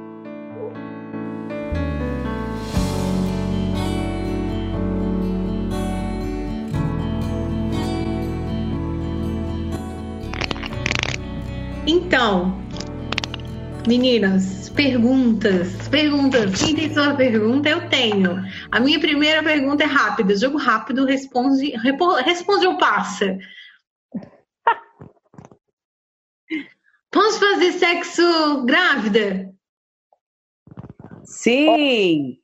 Então, 11.94 12.58
meninas, 13.86 14.70
perguntas, 14.70 15.90
perguntas. 15.90 16.64
Quem 16.64 16.74
tem 16.74 16.94
sua 16.94 17.14
pergunta? 17.18 17.68
Eu 17.68 17.90
tenho. 17.90 18.38
A 18.72 18.80
minha 18.80 18.98
primeira 18.98 19.44
pergunta 19.44 19.84
é 19.84 19.88
rápida. 19.88 20.38
Jogo 20.38 20.58
rápido, 20.58 21.04
responde, 21.04 21.74
responde 22.24 22.66
ou 22.66 22.78
passa. 22.78 23.38
Posso 27.12 27.42
fazer 27.42 27.74
sexo 27.74 28.64
grávida? 28.64 29.54
Sim. 31.26 32.40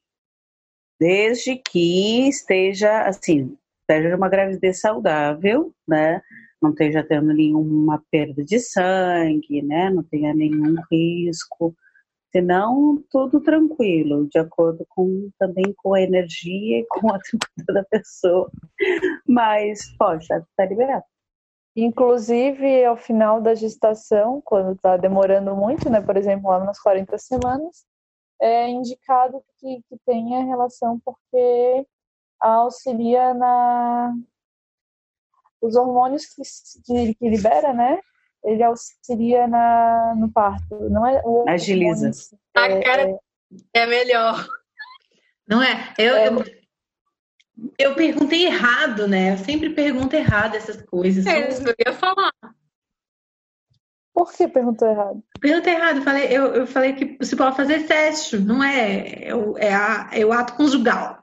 Desde 1.00 1.56
que 1.56 2.28
esteja 2.28 3.04
assim, 3.04 3.58
seja 3.90 4.14
uma 4.14 4.28
gravidez 4.28 4.82
saudável, 4.82 5.74
né? 5.88 6.22
Não 6.62 6.72
esteja 6.72 7.04
tendo 7.04 7.34
nenhuma 7.34 8.04
perda 8.12 8.44
de 8.44 8.60
sangue, 8.60 9.62
né? 9.62 9.90
Não 9.90 10.04
tenha 10.04 10.34
nenhum 10.34 10.76
risco. 10.92 11.76
Senão, 12.32 13.04
tudo 13.10 13.42
tranquilo, 13.42 14.28
de 14.28 14.40
acordo 14.40 14.86
com 14.90 15.30
também 15.40 15.74
com 15.78 15.94
a 15.94 16.02
energia 16.02 16.80
e 16.80 16.86
com 16.88 17.14
a 17.14 17.20
temperatura 17.24 17.74
da 17.74 17.84
pessoa. 17.86 18.52
Mas, 19.28 19.96
poxa, 19.98 20.46
tá 20.56 20.66
liberado. 20.66 21.06
Inclusive, 21.76 22.84
ao 22.86 22.98
final 22.98 23.40
da 23.42 23.54
gestação, 23.54 24.42
quando 24.44 24.74
está 24.74 24.98
demorando 24.98 25.56
muito, 25.56 25.90
né? 25.90 26.02
Por 26.02 26.18
exemplo, 26.18 26.50
lá 26.50 26.64
nas 26.64 26.80
40 26.80 27.18
semanas, 27.18 27.86
é 28.42 28.68
indicado 28.70 29.44
que, 29.60 29.82
que 29.88 29.98
tenha 30.06 30.44
relação 30.44 31.00
porque 31.06 31.86
auxilia 32.40 33.34
na, 33.34 34.14
os 35.62 35.76
hormônios 35.76 36.26
que, 36.26 36.42
que, 36.86 37.16
que 37.16 37.30
libera, 37.30 37.74
né? 37.74 38.00
Ele 38.44 38.64
auxilia 38.64 39.48
na, 39.48 40.16
no 40.16 40.32
parto, 40.32 40.90
não 40.90 41.06
é? 41.06 41.22
O 41.26 41.48
Agiliza. 41.48 42.12
A 42.56 42.68
é, 42.68 42.82
cara 42.82 43.02
é, 43.04 43.18
é 43.74 43.86
melhor. 43.86 44.48
Não 45.48 45.62
é? 45.62 45.94
Eu, 45.98 46.16
é, 46.16 46.28
eu, 46.28 46.46
eu, 47.80 47.96
perguntei 47.96 48.46
errado, 48.46 49.08
né? 49.08 49.34
Eu 49.34 49.38
sempre 49.38 49.70
pergunto 49.70 50.16
errado 50.16 50.56
essas 50.56 50.82
coisas. 50.84 51.26
É 51.26 51.50
isso 51.50 51.64
que 51.64 51.70
eu 51.70 51.76
ia 51.88 51.94
falar. 51.94 52.34
Por 54.14 54.34
que 54.34 54.48
perguntou 54.48 54.88
errado? 54.88 55.24
Perguntei 55.40 55.74
errado. 55.74 55.98
Eu 55.98 56.04
falei, 56.04 56.26
eu, 56.26 56.46
eu 56.56 56.68
falei 56.68 56.94
que 56.94 57.18
você 57.20 57.36
pode 57.36 57.56
fazer 57.56 57.82
sexo, 57.82 58.40
não 58.42 58.64
é? 58.64 59.26
É 59.26 59.30
é, 59.58 59.74
a, 59.74 60.10
é 60.12 60.26
o 60.26 60.34
ato 60.34 60.56
conjugal. 60.56 61.20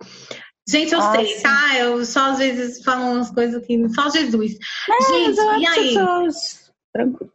Gente, 0.67 0.93
eu 0.93 1.01
ah, 1.01 1.13
sei, 1.13 1.27
sim. 1.27 1.43
tá? 1.43 1.77
Eu 1.79 2.05
só 2.05 2.31
às 2.31 2.39
vezes 2.39 2.83
falo 2.83 3.13
umas 3.13 3.31
coisas 3.31 3.65
que 3.67 3.89
só 3.91 4.09
Jesus. 4.11 4.53
Gente, 4.53 5.41
e 5.61 5.67
aí? 5.67 5.95
Tranquilo. 6.93 7.35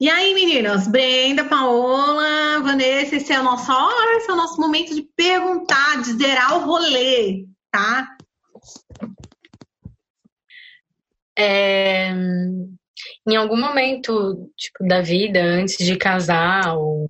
E 0.00 0.10
aí, 0.10 0.34
meninas? 0.34 0.88
Brenda, 0.88 1.44
Paola, 1.44 2.60
Vanessa, 2.62 3.16
esse 3.16 3.32
é 3.32 3.40
o 3.40 3.44
nosso 3.44 3.70
hora, 3.70 4.16
esse 4.16 4.28
é 4.28 4.32
o 4.32 4.36
nosso 4.36 4.60
momento 4.60 4.94
de 4.94 5.02
perguntar, 5.16 6.02
de 6.02 6.12
zerar 6.14 6.56
o 6.56 6.66
rolê, 6.66 7.46
tá? 7.70 8.08
É, 11.38 12.12
em 13.26 13.36
algum 13.36 13.56
momento, 13.56 14.50
tipo, 14.56 14.86
da 14.86 15.00
vida, 15.00 15.40
antes 15.40 15.78
de 15.78 15.96
casar, 15.96 16.76
ou 16.76 17.08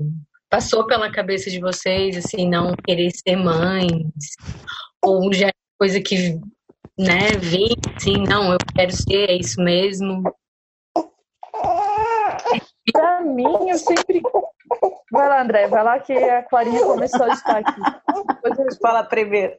passou 0.48 0.86
pela 0.86 1.10
cabeça 1.10 1.50
de 1.50 1.58
vocês, 1.58 2.16
assim, 2.16 2.48
não 2.48 2.76
querer 2.76 3.10
ser 3.10 3.36
mães, 3.36 4.36
ou 5.04 5.32
já 5.32 5.48
é 5.48 5.52
coisa 5.78 6.00
que, 6.00 6.40
né, 6.98 7.30
vem 7.40 7.74
assim, 7.96 8.24
não, 8.28 8.52
eu 8.52 8.58
quero 8.74 8.92
ser, 8.92 9.30
é 9.30 9.36
isso 9.36 9.60
mesmo? 9.62 10.22
Pra 12.92 13.22
mim, 13.22 13.70
eu 13.70 13.78
sempre. 13.78 14.20
Vai 15.10 15.28
lá, 15.28 15.42
André, 15.42 15.68
vai 15.68 15.84
lá 15.84 15.98
que 15.98 16.12
a 16.12 16.42
Clarinha 16.42 16.84
começou 16.84 17.24
a 17.24 17.28
estar 17.28 17.58
aqui. 17.58 17.80
Depois 18.42 18.78
fala 18.78 19.02
primeiro. 19.04 19.56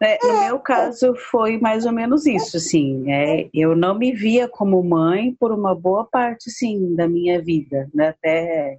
É, 0.00 0.18
no 0.22 0.44
meu 0.44 0.58
caso 0.60 1.14
foi 1.14 1.58
mais 1.58 1.86
ou 1.86 1.92
menos 1.92 2.26
isso, 2.26 2.58
assim, 2.58 3.10
é, 3.10 3.48
eu 3.54 3.74
não 3.74 3.98
me 3.98 4.12
via 4.12 4.46
como 4.46 4.82
mãe 4.82 5.34
por 5.40 5.52
uma 5.52 5.74
boa 5.74 6.04
parte, 6.04 6.50
sim, 6.50 6.94
da 6.94 7.08
minha 7.08 7.40
vida, 7.40 7.88
né, 7.94 8.08
até 8.08 8.78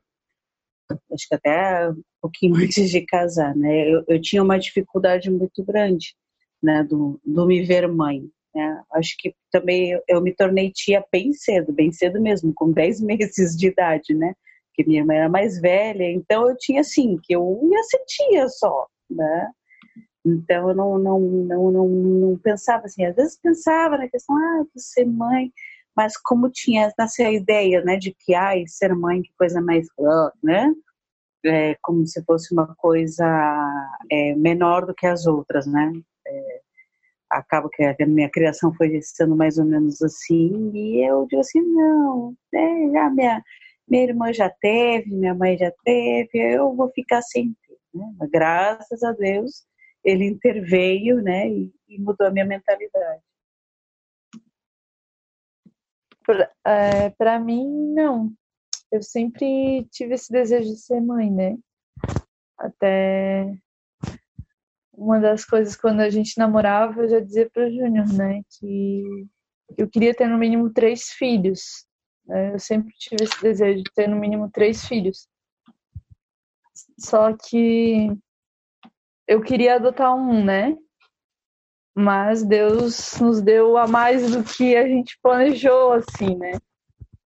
acho 0.91 1.27
que 1.27 1.35
até 1.35 1.89
um 1.89 2.01
pouquinho 2.21 2.55
antes 2.63 2.89
de 2.89 3.01
casar, 3.01 3.55
né? 3.55 3.89
Eu, 3.89 4.03
eu 4.07 4.21
tinha 4.21 4.43
uma 4.43 4.59
dificuldade 4.59 5.29
muito 5.29 5.63
grande, 5.63 6.15
né, 6.61 6.83
do, 6.83 7.19
do 7.25 7.45
me 7.45 7.63
ver 7.63 7.87
mãe. 7.87 8.23
Né? 8.53 8.81
Acho 8.93 9.15
que 9.19 9.35
também 9.51 9.91
eu, 9.91 10.01
eu, 10.07 10.21
me 10.21 10.33
tornei 10.33 10.71
tia 10.71 11.03
bem 11.11 11.33
cedo, 11.33 11.73
bem 11.73 11.91
cedo 11.91 12.21
mesmo, 12.21 12.53
com 12.55 12.71
10 12.71 13.01
meses 13.03 13.55
de 13.55 13.67
idade, 13.67 14.13
né? 14.13 14.33
Porque 14.69 14.87
minha 14.87 15.01
irmã 15.01 15.13
era 15.13 15.29
mais 15.29 15.59
velha, 15.59 16.09
então 16.11 16.49
eu 16.49 16.57
tinha 16.57 16.81
assim, 16.81 17.17
que 17.23 17.33
eu 17.33 17.61
ia 17.71 17.83
ser 17.83 18.03
tia 18.05 18.47
só, 18.49 18.87
né? 19.09 19.49
Então 20.25 20.69
eu 20.69 20.75
não, 20.75 20.97
não, 20.97 21.19
não, 21.19 21.71
não, 21.71 21.87
não 21.87 22.37
pensava 22.39 22.85
assim, 22.85 23.05
às 23.05 23.15
vezes 23.15 23.39
pensava 23.39 23.97
na 23.97 24.09
questão, 24.09 24.35
ah, 24.35 24.65
de 24.73 24.81
ser 24.81 25.05
mãe, 25.05 25.51
mas 25.95 26.17
como 26.17 26.49
tinha 26.49 26.91
essa 26.99 27.29
ideia, 27.31 27.81
né, 27.83 27.97
de 27.97 28.13
que, 28.13 28.33
ai, 28.33 28.65
ser 28.67 28.93
mãe, 28.93 29.21
que 29.21 29.31
coisa 29.37 29.61
mais, 29.61 29.87
né, 30.43 30.71
é, 31.45 31.75
como 31.81 32.05
se 32.05 32.23
fosse 32.25 32.53
uma 32.53 32.75
coisa 32.75 33.25
é, 34.11 34.35
menor 34.35 34.85
do 34.85 34.93
que 34.93 35.07
as 35.07 35.25
outras, 35.25 35.65
né, 35.65 35.91
é, 36.27 36.61
que 37.73 38.03
a 38.03 38.07
minha 38.07 38.29
criação 38.29 38.73
foi 38.75 38.99
sendo 39.01 39.35
mais 39.35 39.57
ou 39.57 39.65
menos 39.65 40.01
assim, 40.01 40.71
e 40.73 41.07
eu 41.07 41.25
digo 41.27 41.41
assim, 41.41 41.61
não, 41.61 42.35
é, 42.53 42.91
já 42.91 43.09
minha, 43.09 43.43
minha 43.87 44.03
irmã 44.03 44.33
já 44.33 44.49
teve, 44.49 45.13
minha 45.15 45.33
mãe 45.33 45.57
já 45.57 45.71
teve, 45.83 46.29
eu 46.33 46.75
vou 46.75 46.89
ficar 46.91 47.21
sem 47.21 47.55
ter, 47.67 47.77
né, 47.93 48.13
graças 48.29 49.01
a 49.03 49.11
Deus, 49.13 49.65
ele 50.03 50.25
interveio, 50.25 51.21
né, 51.21 51.49
e, 51.49 51.71
e 51.89 51.99
mudou 51.99 52.27
a 52.27 52.31
minha 52.31 52.45
mentalidade. 52.45 53.21
Para 56.25 57.33
é, 57.35 57.39
mim, 57.39 57.93
não. 57.93 58.31
Eu 58.91 59.01
sempre 59.01 59.85
tive 59.91 60.15
esse 60.15 60.31
desejo 60.31 60.69
de 60.69 60.77
ser 60.77 61.01
mãe, 61.01 61.29
né? 61.31 61.57
Até 62.57 63.57
uma 64.97 65.19
das 65.19 65.45
coisas 65.45 65.75
quando 65.75 65.99
a 65.99 66.09
gente 66.09 66.37
namorava, 66.37 67.01
eu 67.01 67.09
já 67.09 67.19
dizia 67.19 67.49
para 67.49 67.67
o 67.67 67.69
Júnior, 67.69 68.07
né, 68.13 68.41
que 68.57 69.27
eu 69.77 69.89
queria 69.89 70.15
ter 70.15 70.27
no 70.27 70.37
mínimo 70.37 70.71
três 70.71 71.09
filhos. 71.09 71.85
Né? 72.25 72.53
Eu 72.53 72.59
sempre 72.59 72.93
tive 72.97 73.23
esse 73.23 73.41
desejo 73.41 73.83
de 73.83 73.91
ter 73.93 74.07
no 74.07 74.15
mínimo 74.15 74.49
três 74.49 74.85
filhos. 74.87 75.27
Só 76.97 77.35
que 77.35 78.09
eu 79.27 79.41
queria 79.41 79.75
adotar 79.75 80.15
um, 80.15 80.43
né? 80.43 80.77
Mas 81.95 82.43
Deus 82.43 83.17
nos 83.21 83.41
deu 83.41 83.77
a 83.77 83.87
mais 83.87 84.31
do 84.31 84.43
que 84.43 84.75
a 84.75 84.85
gente 84.85 85.17
planejou, 85.21 85.93
assim, 85.93 86.35
né? 86.35 86.59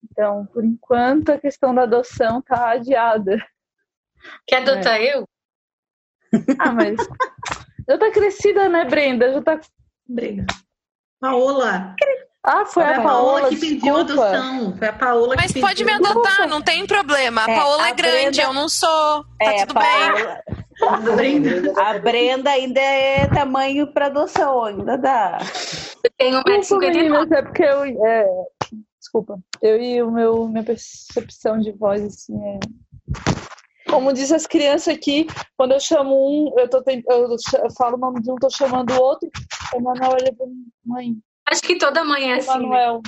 Então, 0.05 0.45
por 0.47 0.63
enquanto, 0.63 1.31
a 1.31 1.39
questão 1.39 1.75
da 1.75 1.85
adoção 1.85 2.43
tá 2.43 2.71
adiada. 2.71 3.39
Quer 4.47 4.63
adotar 4.63 5.01
é. 5.01 5.17
eu? 5.17 5.29
Ah, 6.59 6.73
mas 6.73 6.97
já 7.89 7.97
tá 7.97 8.11
crescida, 8.11 8.69
né, 8.69 8.85
Brenda? 8.85 9.33
Já 9.33 9.41
tá. 9.41 9.61
Brenda. 10.07 10.45
Paola. 11.19 11.97
Ah, 12.51 12.65
foi 12.65 12.83
Foi 12.83 12.95
a 12.95 12.97
a 12.97 13.03
Paola 13.03 13.33
Paola 13.41 13.49
que 13.51 13.57
pediu 13.57 14.05
desculpa. 14.05 14.29
adoção. 14.31 14.77
Foi 14.79 14.89
a 14.89 14.93
Paola 14.95 15.35
Mas 15.37 15.53
que 15.53 15.61
pode 15.61 15.85
me 15.85 15.93
pediu. 15.93 16.11
adotar, 16.11 16.49
não 16.49 16.63
tem 16.63 16.87
problema. 16.87 17.45
A 17.45 17.51
É, 17.51 17.57
Paola 17.57 17.83
a 17.85 17.89
é 17.89 17.93
grande, 17.93 18.21
Brenda- 18.23 18.43
eu 18.43 18.53
não 18.55 18.69
sou. 18.71 19.23
Tá 19.25 19.53
É, 19.53 19.67
tudo 19.67 19.75
bem. 19.79 19.91
Paola- 19.93 20.43
A 20.89 20.97
Brenda. 20.97 21.73
A 21.83 21.99
Brenda 21.99 22.51
ainda 22.51 22.81
é 22.81 23.27
tamanho 23.27 23.93
para 23.93 24.07
adoção, 24.07 24.65
ainda 24.65 24.97
dá. 24.97 25.39
Eu 26.05 26.11
tenho 26.17 26.43
Desculpa, 26.45 26.87
1,59m. 26.87 26.97
meninas, 26.97 27.31
é 27.33 27.43
porque 27.43 27.63
eu. 27.65 27.85
é, 28.07 28.27
desculpa. 28.99 29.39
Eu 29.61 29.83
e 29.83 30.03
o 30.03 30.11
meu, 30.11 30.49
minha 30.49 30.65
percepção 30.65 31.59
de 31.59 31.73
voz, 31.73 32.03
assim, 32.03 32.35
é. 32.47 32.59
Como 33.91 34.13
diz 34.13 34.31
as 34.33 34.47
crianças 34.47 34.95
aqui, 34.95 35.27
quando 35.57 35.73
eu 35.73 35.81
chamo 35.81 36.15
um, 36.15 36.59
eu, 36.59 36.69
tô 36.69 36.83
eu 36.87 37.39
ch- 37.39 37.55
eu 37.63 37.71
falo 37.73 37.97
o 37.97 38.01
nome 38.01 38.21
de 38.23 38.31
um, 38.31 38.37
tô 38.37 38.49
chamando 38.51 38.91
o 38.93 39.03
outro, 39.03 39.29
o 39.75 39.77
Emanuel 39.79 40.13
olha 40.13 40.33
pra 40.35 40.47
mim, 40.47 40.67
mãe, 40.85 41.17
Acho 41.51 41.63
que 41.63 41.79
toda 41.79 42.05
mãe 42.05 42.31
é 42.33 42.37
assim. 42.37 42.49
né? 42.49 42.55
Emanuel. 42.57 43.03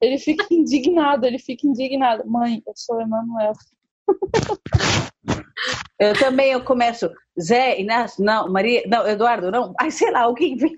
Ele 0.00 0.18
fica 0.18 0.46
indignado, 0.50 1.26
ele 1.26 1.38
fica 1.38 1.66
indignado. 1.66 2.24
Mãe, 2.26 2.62
eu 2.66 2.72
sou 2.76 2.96
o 2.96 3.00
Emanuel. 3.00 3.52
Eu 5.98 6.18
também 6.18 6.52
eu 6.52 6.62
começo, 6.62 7.10
Zé, 7.40 7.80
Inácio, 7.80 8.22
não, 8.24 8.50
Maria, 8.50 8.82
não, 8.86 9.06
Eduardo, 9.06 9.50
não. 9.50 9.72
Ai, 9.80 9.90
sei 9.90 10.10
lá, 10.10 10.22
alguém 10.22 10.56
vem. 10.56 10.76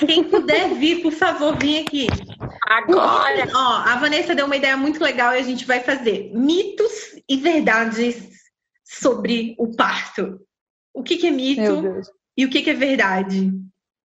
Quem 0.00 0.24
puder 0.24 0.74
vir, 0.74 1.02
por 1.02 1.12
favor, 1.12 1.56
vem 1.58 1.80
aqui. 1.80 2.06
Agora! 2.66 3.46
Ó, 3.54 3.72
a 3.88 3.96
Vanessa 3.96 4.34
deu 4.34 4.46
uma 4.46 4.56
ideia 4.56 4.76
muito 4.76 5.02
legal 5.02 5.34
e 5.34 5.38
a 5.38 5.42
gente 5.42 5.64
vai 5.64 5.80
fazer 5.80 6.32
mitos 6.34 6.92
e 7.28 7.36
verdades 7.36 8.28
sobre 8.84 9.54
o 9.58 9.74
parto. 9.76 10.40
O 10.92 11.02
que, 11.02 11.16
que 11.16 11.26
é 11.28 11.30
mito 11.30 12.00
e 12.36 12.44
o 12.44 12.50
que, 12.50 12.62
que 12.62 12.70
é 12.70 12.74
verdade? 12.74 13.52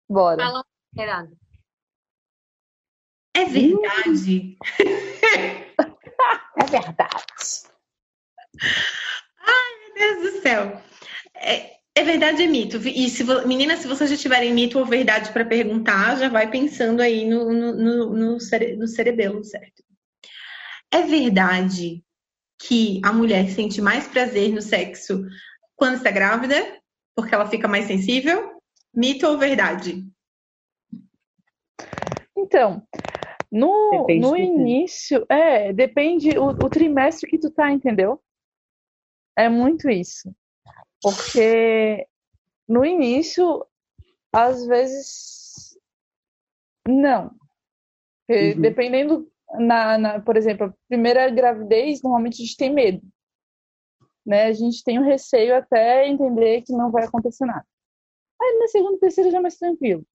Bora. 0.09 0.45
Fala, 0.45 0.65
Gerardo. 0.95 1.40
É 3.37 3.45
verdade 3.45 4.57
É 6.59 6.65
verdade. 6.65 7.25
Meu 9.95 9.95
Deus 9.95 10.33
do 10.33 10.43
céu. 10.43 10.83
É, 11.35 11.77
é 11.95 12.05
verdade, 12.05 12.43
é 12.43 12.47
mito. 12.47 12.77
E 12.77 13.09
se 13.09 13.23
vo... 13.23 13.47
meninas, 13.47 13.81
se 13.81 13.89
vocês 13.89 14.11
já 14.11 14.17
tiverem 14.17 14.53
mito 14.53 14.79
ou 14.79 14.87
verdade 14.87 15.33
para 15.33 15.45
perguntar, 15.45 16.17
já 16.17 16.29
vai 16.29 16.51
pensando 16.51 17.01
aí 17.01 17.29
no, 17.29 17.53
no, 17.53 17.75
no, 17.75 18.15
no, 18.15 18.41
cere... 18.41 18.77
no 18.77 18.87
cerebelo, 18.87 19.43
certo? 19.45 19.83
É 20.93 21.03
verdade 21.03 22.05
que 22.59 23.01
a 23.05 23.13
mulher 23.13 23.49
sente 23.51 23.81
mais 23.81 24.07
prazer 24.07 24.53
no 24.53 24.61
sexo 24.61 25.25
quando 25.77 25.97
está 25.97 26.11
grávida, 26.11 26.79
porque 27.15 27.35
ela 27.35 27.49
fica 27.49 27.67
mais 27.67 27.87
sensível? 27.87 28.61
Mito 28.95 29.27
ou 29.27 29.39
verdade? 29.39 30.05
Então, 32.37 32.87
no, 33.51 33.91
Depende 33.91 34.21
no 34.21 34.35
tempo. 34.35 34.61
início, 34.61 35.27
é, 35.29 35.73
depende 35.73 36.39
o, 36.39 36.51
o 36.51 36.71
trimestre 36.71 37.29
que 37.29 37.39
tu 37.39 37.51
tá, 37.51 37.71
entendeu? 37.71 38.23
É 39.37 39.49
muito 39.49 39.91
isso. 39.91 40.33
Porque 41.03 42.07
no 42.69 42.85
início, 42.85 43.67
às 44.33 44.65
vezes, 44.67 45.77
não. 46.87 47.35
Uhum. 48.29 48.61
Dependendo, 48.61 49.33
na, 49.59 49.99
na, 49.99 50.21
por 50.21 50.37
exemplo, 50.37 50.67
a 50.67 50.75
primeira 50.89 51.29
gravidez, 51.31 52.03
normalmente 52.03 52.35
a 52.35 52.45
gente 52.45 52.57
tem 52.57 52.73
medo. 52.73 53.03
Né? 54.25 54.45
A 54.45 54.53
gente 54.53 54.85
tem 54.85 54.99
um 54.99 55.05
receio 55.05 55.57
até 55.57 56.07
entender 56.07 56.63
que 56.63 56.73
não 56.73 56.91
vai 56.91 57.05
acontecer 57.05 57.45
nada. 57.47 57.67
Aí 58.41 58.59
na 58.59 58.69
segunda 58.69 58.99
terceira 58.99 59.31
já 59.31 59.39
é 59.39 59.41
mais 59.41 59.57
tranquilo. 59.57 60.07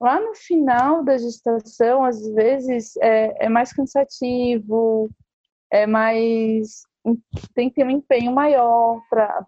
Lá 0.00 0.20
no 0.20 0.34
final 0.34 1.02
da 1.02 1.18
gestação, 1.18 2.04
às 2.04 2.26
vezes, 2.34 2.96
é, 2.98 3.46
é 3.46 3.48
mais 3.48 3.72
cansativo, 3.72 5.10
é 5.70 5.86
mais. 5.86 6.82
tem 7.54 7.68
que 7.68 7.76
ter 7.76 7.84
um 7.84 7.90
empenho 7.90 8.32
maior 8.32 9.00
para 9.10 9.46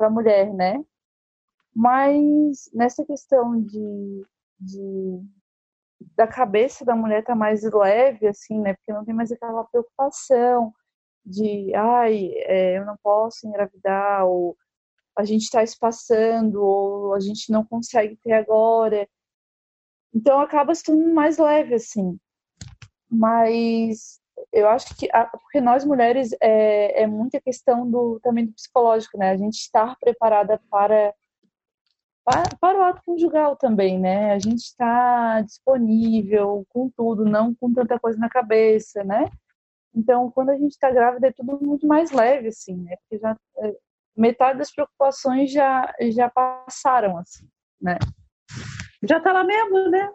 a 0.00 0.10
mulher, 0.10 0.52
né? 0.52 0.82
Mas 1.74 2.70
nessa 2.74 3.04
questão 3.04 3.60
de, 3.62 4.26
de 4.60 5.22
da 6.16 6.26
cabeça 6.26 6.84
da 6.84 6.94
mulher 6.94 7.24
tá 7.24 7.34
mais 7.34 7.62
leve, 7.62 8.26
assim, 8.26 8.60
né? 8.60 8.74
Porque 8.74 8.92
não 8.92 9.04
tem 9.04 9.14
mais 9.14 9.32
aquela 9.32 9.64
preocupação 9.64 10.72
de, 11.24 11.74
ai, 11.74 12.32
é, 12.36 12.78
eu 12.78 12.84
não 12.84 12.96
posso 13.02 13.46
engravidar, 13.46 14.26
ou 14.26 14.56
a 15.16 15.24
gente 15.24 15.42
está 15.42 15.62
espaçando, 15.62 16.62
ou 16.62 17.14
a 17.14 17.20
gente 17.20 17.50
não 17.50 17.64
consegue 17.64 18.16
ter 18.16 18.32
agora. 18.32 19.08
Então 20.14 20.40
acaba 20.40 20.74
se 20.74 20.84
tornando 20.84 21.14
mais 21.14 21.38
leve, 21.38 21.74
assim. 21.74 22.18
Mas 23.10 24.20
eu 24.52 24.68
acho 24.68 24.94
que, 24.96 25.08
a- 25.12 25.26
porque 25.26 25.60
nós 25.60 25.84
mulheres, 25.84 26.34
é, 26.40 27.02
é 27.02 27.06
muita 27.06 27.40
questão 27.40 27.88
do, 27.90 28.20
também 28.20 28.46
do 28.46 28.52
psicológico, 28.52 29.18
né? 29.18 29.30
A 29.30 29.36
gente 29.36 29.56
estar 29.56 29.96
preparada 29.98 30.60
para, 30.70 31.14
para, 32.24 32.48
para 32.60 32.78
o 32.78 32.82
ato 32.82 33.02
conjugal 33.04 33.56
também, 33.56 33.98
né? 33.98 34.32
A 34.32 34.38
gente 34.38 34.60
está 34.62 35.40
disponível 35.42 36.64
com 36.68 36.90
tudo, 36.90 37.24
não 37.24 37.54
com 37.54 37.72
tanta 37.72 37.98
coisa 37.98 38.18
na 38.18 38.28
cabeça, 38.28 39.04
né? 39.04 39.30
Então, 39.94 40.30
quando 40.30 40.50
a 40.50 40.56
gente 40.56 40.72
está 40.72 40.90
grávida, 40.90 41.28
é 41.28 41.32
tudo 41.32 41.58
muito 41.64 41.86
mais 41.86 42.10
leve, 42.10 42.48
assim, 42.48 42.76
né? 42.76 42.96
Porque 42.96 43.18
já, 43.18 43.36
é, 43.58 43.76
metade 44.16 44.58
das 44.58 44.70
preocupações 44.72 45.50
já, 45.50 45.94
já 46.10 46.30
passaram, 46.30 47.18
assim, 47.18 47.46
né? 47.80 47.98
Já 49.02 49.18
tá 49.18 49.32
lá 49.32 49.42
mesmo, 49.42 49.90
né? 49.90 50.10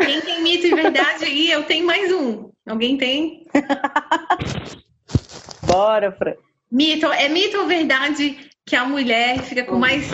Quem 0.00 0.20
tem 0.20 0.42
mito 0.42 0.66
e 0.66 0.74
verdade 0.74 1.24
aí? 1.24 1.50
Eu 1.50 1.64
tenho 1.64 1.86
mais 1.86 2.12
um. 2.12 2.50
Alguém 2.66 2.96
tem? 2.96 3.46
Bora, 5.66 6.12
Fran. 6.12 6.34
Mito, 6.70 7.06
é 7.06 7.28
mito 7.28 7.58
ou 7.58 7.66
verdade 7.66 8.50
que 8.64 8.76
a 8.76 8.84
mulher 8.84 9.42
fica 9.42 9.64
com 9.64 9.76
mais 9.76 10.08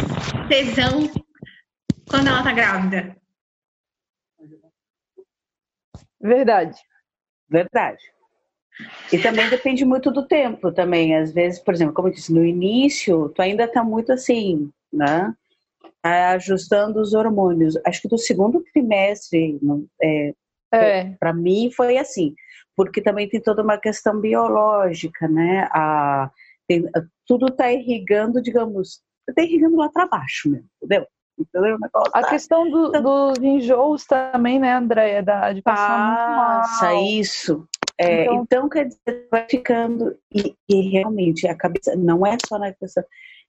tesão 0.48 1.10
quando 2.08 2.28
ela 2.28 2.42
tá 2.42 2.52
grávida? 2.52 3.16
Verdade. 6.20 6.80
Verdade. 7.48 8.02
E 9.12 9.18
também 9.18 9.48
depende 9.48 9.84
muito 9.84 10.10
do 10.10 10.26
tempo 10.26 10.72
também. 10.72 11.16
Às 11.16 11.32
vezes, 11.32 11.60
por 11.60 11.74
exemplo, 11.74 11.94
como 11.94 12.08
eu 12.08 12.12
disse, 12.12 12.32
no 12.32 12.44
início, 12.44 13.28
tu 13.30 13.42
ainda 13.42 13.68
tá 13.68 13.84
muito 13.84 14.12
assim, 14.12 14.70
né? 14.92 15.34
Tá 16.02 16.30
Ajustando 16.30 17.00
os 17.00 17.12
hormônios. 17.14 17.74
Acho 17.86 18.02
que 18.02 18.08
do 18.08 18.18
segundo 18.18 18.62
trimestre, 18.72 19.58
é, 20.02 20.32
É, 20.72 21.04
para 21.18 21.32
mim 21.32 21.70
foi 21.74 21.96
assim, 21.96 22.34
porque 22.76 23.00
também 23.00 23.28
tem 23.28 23.40
toda 23.40 23.62
uma 23.62 23.78
questão 23.78 24.20
biológica, 24.20 25.26
né? 25.26 25.66
A, 25.72 26.30
tem- 26.68 26.84
tudo 27.26 27.50
tá 27.50 27.72
irrigando, 27.72 28.40
digamos, 28.42 29.00
tá 29.34 29.42
irrigando 29.42 29.76
lá 29.76 29.88
para 29.88 30.06
baixo 30.06 30.50
mesmo, 30.50 30.68
entendeu? 30.82 31.06
Entendeu? 31.38 31.78
A 32.12 32.20
tá- 32.22 32.28
questão 32.30 32.68
do- 32.70 32.90
dos 32.90 33.38
enjoos 33.38 34.04
também, 34.04 34.58
né, 34.58 34.74
Andréia? 34.74 35.22
De 35.54 35.62
passar 35.62 36.62
Passa 36.62 36.94
isso. 36.94 37.66
É, 37.96 38.24
Então- 38.24 38.42
então, 38.42 38.68
quer 38.68 38.86
dizer, 38.86 39.26
vai 39.30 39.46
ficando. 39.48 40.16
E, 40.32 40.54
e 40.68 40.90
realmente, 40.90 41.46
a 41.48 41.54
cabeça 41.56 41.96
não 41.96 42.26
é 42.26 42.36
só 42.46 42.58
na 42.58 42.72
questão. 42.72 43.02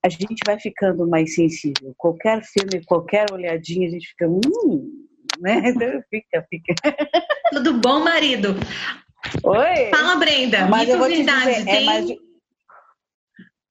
A 0.04 0.10
gente 0.10 0.40
vai 0.46 0.60
ficando 0.60 1.08
mais 1.08 1.36
sensível. 1.36 1.94
Qualquer 1.98 2.42
filme, 2.44 2.84
qualquer 2.86 3.26
olhadinha, 3.32 3.88
a 3.88 3.92
gente 3.92 4.08
fica. 4.08 4.28
Hum, 4.28 5.08
né? 5.40 5.62
Então, 5.66 6.02
fica, 6.10 6.46
fica. 6.50 6.74
Tudo 7.52 7.80
bom, 7.80 8.00
marido? 8.00 8.56
Oi! 9.44 9.90
Fala, 9.90 10.16
Brenda. 10.16 10.68
Mas 10.68 10.82
mito 10.82 10.92
eu 10.92 10.96
ou 10.96 11.02
vou 11.02 11.10
te 11.10 11.18
verdade? 11.18 11.50
dizer, 11.52 11.62
é 11.62 11.66
Tem... 11.66 11.86
mais. 11.86 12.10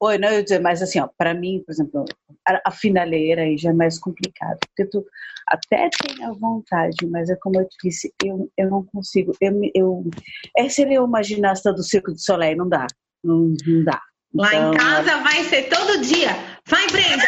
Oi, 0.01 0.17
não, 0.17 0.29
eu 0.29 0.35
ia 0.37 0.43
dizer, 0.45 0.61
mas 0.61 0.81
assim, 0.81 1.01
ó, 1.01 1.09
pra 1.19 1.35
mim, 1.35 1.61
por 1.67 1.73
exemplo, 1.73 2.05
a, 2.47 2.61
a 2.67 2.71
finaleira 2.71 3.43
aí 3.43 3.59
já 3.59 3.71
é 3.71 3.73
mais 3.73 3.99
complicado. 3.99 4.57
Porque 4.69 4.89
tu 4.89 5.05
até 5.49 5.89
tem 5.91 6.25
a 6.25 6.33
vontade, 6.33 7.05
mas 7.09 7.29
é 7.29 7.37
como 7.37 7.61
eu 7.61 7.69
te 7.69 7.77
disse, 7.83 8.15
eu, 8.25 8.49
eu 8.57 8.71
não 8.71 8.85
consigo. 8.85 9.33
Eu, 9.41 9.61
eu, 9.75 10.05
é 10.57 10.69
seria 10.69 11.03
uma 11.03 11.23
ginasta 11.23 11.73
do 11.73 11.83
Circo 11.83 12.13
de 12.13 12.23
Soleil, 12.23 12.57
não 12.57 12.69
dá. 12.69 12.87
Não, 13.25 13.55
não 13.67 13.85
dá. 13.85 14.01
Lá 14.35 14.49
Então, 14.55 14.73
em 14.73 14.77
casa 14.77 15.17
vai 15.19 15.45
ser 15.45 15.63
todo 15.65 16.01
dia. 16.03 16.37
Vai, 16.67 16.87
Brenda! 16.89 17.27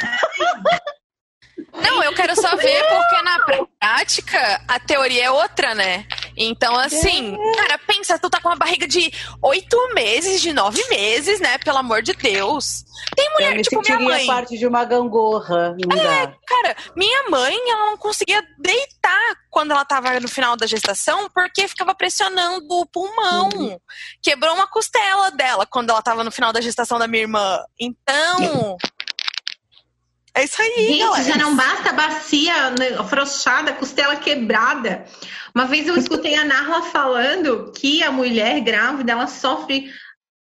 Não, 1.72 2.02
eu 2.02 2.14
quero 2.14 2.34
só 2.36 2.56
ver 2.56 2.82
porque 2.84 3.22
na 3.22 3.38
prática 3.78 4.60
a 4.68 4.78
teoria 4.80 5.26
é 5.26 5.30
outra, 5.30 5.74
né? 5.74 6.04
Então, 6.42 6.74
assim, 6.74 7.36
cara, 7.54 7.78
pensa, 7.86 8.18
tu 8.18 8.30
tá 8.30 8.40
com 8.40 8.48
uma 8.48 8.56
barriga 8.56 8.88
de 8.88 9.12
oito 9.42 9.76
meses, 9.94 10.40
de 10.40 10.54
nove 10.54 10.82
meses, 10.88 11.38
né? 11.38 11.58
Pelo 11.58 11.76
amor 11.76 12.02
de 12.02 12.14
Deus. 12.14 12.82
Tem 13.14 13.26
Eu 13.26 13.32
mulher, 13.32 13.54
me 13.56 13.62
tipo, 13.62 13.82
minha 13.82 14.00
mãe. 14.00 14.26
parte 14.26 14.56
de 14.56 14.66
uma 14.66 14.82
gangorra, 14.86 15.76
não 15.78 15.96
dá. 15.96 16.32
Cara, 16.46 16.76
minha 16.96 17.28
mãe, 17.28 17.54
ela 17.70 17.90
não 17.90 17.96
conseguia 17.98 18.42
deitar 18.58 19.36
quando 19.50 19.72
ela 19.72 19.84
tava 19.84 20.18
no 20.18 20.28
final 20.28 20.56
da 20.56 20.66
gestação 20.66 21.28
porque 21.34 21.68
ficava 21.68 21.94
pressionando 21.94 22.66
o 22.70 22.86
pulmão. 22.86 23.50
Quebrou 24.22 24.54
uma 24.54 24.66
costela 24.66 25.30
dela 25.30 25.66
quando 25.66 25.90
ela 25.90 26.00
tava 26.00 26.24
no 26.24 26.30
final 26.30 26.54
da 26.54 26.60
gestação 26.62 26.98
da 26.98 27.06
minha 27.06 27.22
irmã. 27.22 27.58
Então. 27.78 28.78
É 30.34 30.44
isso 30.44 30.62
aí, 30.62 30.86
Gente, 30.86 30.98
galera. 31.00 31.24
já 31.24 31.36
não 31.36 31.56
basta 31.56 31.90
a 31.90 31.92
bacia 31.92 32.70
né, 32.70 32.88
afrouxada, 32.98 33.72
costela 33.72 34.14
quebrada. 34.16 35.04
Uma 35.54 35.64
vez 35.66 35.88
eu 35.88 35.96
escutei 35.96 36.36
a 36.36 36.44
Narla 36.44 36.82
falando 36.82 37.72
que 37.72 38.02
a 38.02 38.12
mulher 38.12 38.60
grávida 38.60 39.12
ela 39.12 39.26
sofre 39.26 39.90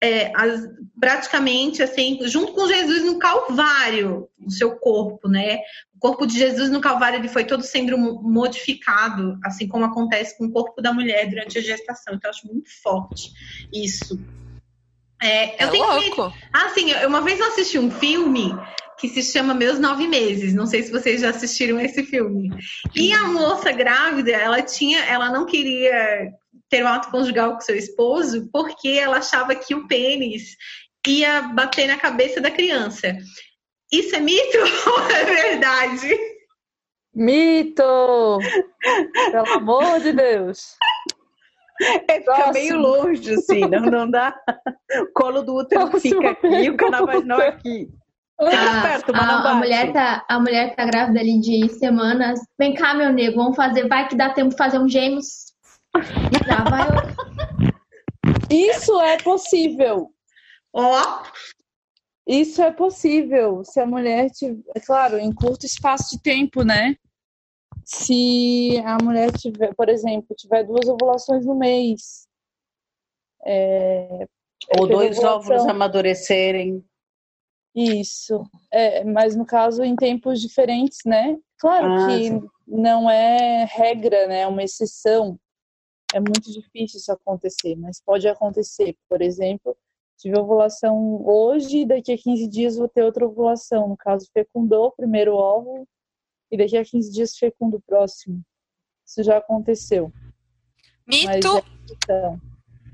é, 0.01 0.31
as- 0.35 0.67
praticamente 0.99 1.81
assim, 1.83 2.19
junto 2.23 2.53
com 2.53 2.67
Jesus 2.67 3.03
no 3.03 3.17
Calvário, 3.19 4.27
no 4.39 4.49
seu 4.51 4.75
corpo, 4.77 5.27
né? 5.29 5.59
O 5.95 5.99
corpo 5.99 6.25
de 6.25 6.37
Jesus 6.37 6.69
no 6.69 6.81
Calvário 6.81 7.19
ele 7.19 7.29
foi 7.29 7.45
todo 7.45 7.63
sendo 7.63 7.97
mo- 7.97 8.21
modificado, 8.21 9.37
assim 9.45 9.65
como 9.67 9.85
acontece 9.85 10.37
com 10.37 10.45
o 10.45 10.51
corpo 10.51 10.81
da 10.81 10.91
mulher 10.93 11.29
durante 11.29 11.57
a 11.57 11.61
gestação. 11.61 12.13
Então, 12.15 12.29
eu 12.29 12.35
acho 12.35 12.47
muito 12.47 12.69
forte 12.81 13.31
isso. 13.73 14.19
É, 15.21 15.55
É 15.61 15.65
eu 15.65 15.71
tenho 15.71 15.87
medo- 15.93 16.15
louco. 16.17 16.33
ah, 16.51 16.69
sim, 16.69 16.93
uma 17.05 17.21
vez 17.21 17.39
eu 17.39 17.47
assisti 17.47 17.79
um 17.79 17.89
filme 17.89 18.53
que 19.03 19.09
se 19.09 19.21
chama 19.21 19.53
Meus 19.53 19.79
Nove 19.79 20.07
Meses. 20.07 20.53
Não 20.53 20.65
sei 20.65 20.81
se 20.81 20.89
vocês 20.89 21.19
já 21.19 21.31
assistiram 21.31 21.77
esse 21.77 22.03
filme. 22.03 22.49
E 22.95 23.11
a 23.11 23.27
moça 23.27 23.69
grávida, 23.69 24.31
ela 24.31 24.61
tinha, 24.61 25.03
ela 25.03 25.29
não 25.29 25.45
queria 25.45 26.31
ter 26.69 26.85
um 26.85 26.87
ato 26.87 27.11
conjugal 27.11 27.53
com 27.53 27.59
seu 27.59 27.75
esposo 27.75 28.49
porque 28.49 28.87
ela 28.87 29.17
achava 29.17 29.53
que 29.55 29.75
o 29.75 29.89
pênis 29.89 30.55
ia 31.05 31.41
bater 31.41 31.85
na 31.85 31.97
cabeça 31.97 32.39
da 32.39 32.49
criança. 32.49 33.13
Isso 33.91 34.15
é 34.15 34.21
mito 34.21 34.57
ou 34.87 35.11
é 35.11 35.25
verdade? 35.25 36.17
Mito! 37.13 38.39
Pelo 39.31 39.53
amor 39.57 39.99
de 39.99 40.13
Deus. 40.13 40.77
É, 42.07 42.19
fica 42.19 42.23
Próximo. 42.23 42.53
meio 42.53 42.77
longe, 42.77 43.33
assim, 43.33 43.59
não, 43.67 43.81
não 43.81 44.09
dá. 44.09 44.33
O 45.01 45.11
colo 45.13 45.41
do 45.41 45.57
útero 45.57 45.89
Próxima 45.89 46.19
fica 46.19 46.29
aqui, 46.29 46.69
o 46.69 46.77
canal 46.77 47.05
vaginal 47.05 47.41
é 47.41 47.49
aqui. 47.49 47.89
A, 48.47 48.81
perto, 48.81 49.11
mas 49.13 49.27
não 49.27 49.35
a, 49.35 49.51
a 49.51 49.55
mulher 49.55 49.93
tá, 49.93 50.25
a 50.27 50.39
mulher 50.39 50.75
tá 50.75 50.85
grávida 50.85 51.19
ali 51.19 51.39
de 51.39 51.69
semanas. 51.69 52.39
Vem 52.57 52.73
cá, 52.73 52.93
meu 52.93 53.11
nego, 53.11 53.37
vamos 53.37 53.55
fazer. 53.55 53.87
Vai 53.87 54.07
que 54.07 54.15
dá 54.15 54.33
tempo 54.33 54.49
de 54.49 54.57
fazer 54.57 54.79
um 54.79 54.87
gêmeos. 54.89 55.53
Já 56.47 56.63
vai. 56.63 56.87
Isso 58.49 58.99
é 59.01 59.17
possível. 59.17 60.09
Ó, 60.73 61.23
Isso 62.27 62.61
é 62.61 62.71
possível. 62.71 63.63
Se 63.65 63.79
a 63.79 63.85
mulher 63.85 64.29
tiver, 64.31 64.63
é 64.75 64.79
claro, 64.79 65.17
em 65.19 65.33
curto 65.33 65.65
espaço 65.65 66.15
de 66.15 66.21
tempo, 66.21 66.63
né? 66.63 66.95
Se 67.85 68.81
a 68.85 68.97
mulher 69.03 69.31
tiver, 69.33 69.73
por 69.75 69.89
exemplo, 69.89 70.35
tiver 70.37 70.63
duas 70.63 70.87
ovulações 70.87 71.45
no 71.45 71.55
mês. 71.55 72.27
é, 73.45 74.25
Ou 74.79 74.87
pela 74.87 74.99
dois 74.99 75.17
ovulação. 75.17 75.39
óvulos 75.39 75.67
amadurecerem. 75.67 76.83
Isso. 77.75 78.43
É, 78.71 79.03
mas 79.03 79.35
no 79.35 79.45
caso, 79.45 79.83
em 79.83 79.95
tempos 79.95 80.39
diferentes, 80.39 80.99
né? 81.05 81.37
Claro 81.59 81.85
Ah, 81.85 82.07
que 82.07 82.27
sim. 82.27 82.41
não 82.67 83.09
é 83.09 83.65
regra, 83.65 84.27
né? 84.27 84.41
É 84.41 84.47
uma 84.47 84.63
exceção. 84.63 85.39
É 86.13 86.19
muito 86.19 86.51
difícil 86.51 86.99
isso 86.99 87.11
acontecer, 87.11 87.75
mas 87.75 87.99
pode 87.99 88.27
acontecer. 88.27 88.95
Por 89.09 89.21
exemplo, 89.21 89.75
tive 90.17 90.37
ovulação 90.37 91.25
hoje, 91.25 91.85
daqui 91.85 92.13
a 92.13 92.17
15 92.17 92.47
dias 92.47 92.75
vou 92.75 92.87
ter 92.87 93.03
outra 93.03 93.25
ovulação. 93.25 93.87
No 93.89 93.97
caso, 93.97 94.29
fecundou 94.31 94.87
o 94.87 94.91
primeiro 94.91 95.35
óvulo 95.35 95.87
e 96.51 96.57
daqui 96.57 96.77
a 96.77 96.85
15 96.85 97.11
dias 97.11 97.35
fecunda 97.35 97.77
o 97.77 97.81
próximo. 97.81 98.41
Isso 99.05 99.23
já 99.23 99.37
aconteceu. 99.37 100.13
Mas 101.07 101.35
Mito 101.35 101.57
é 101.57 101.63
então, 101.91 102.41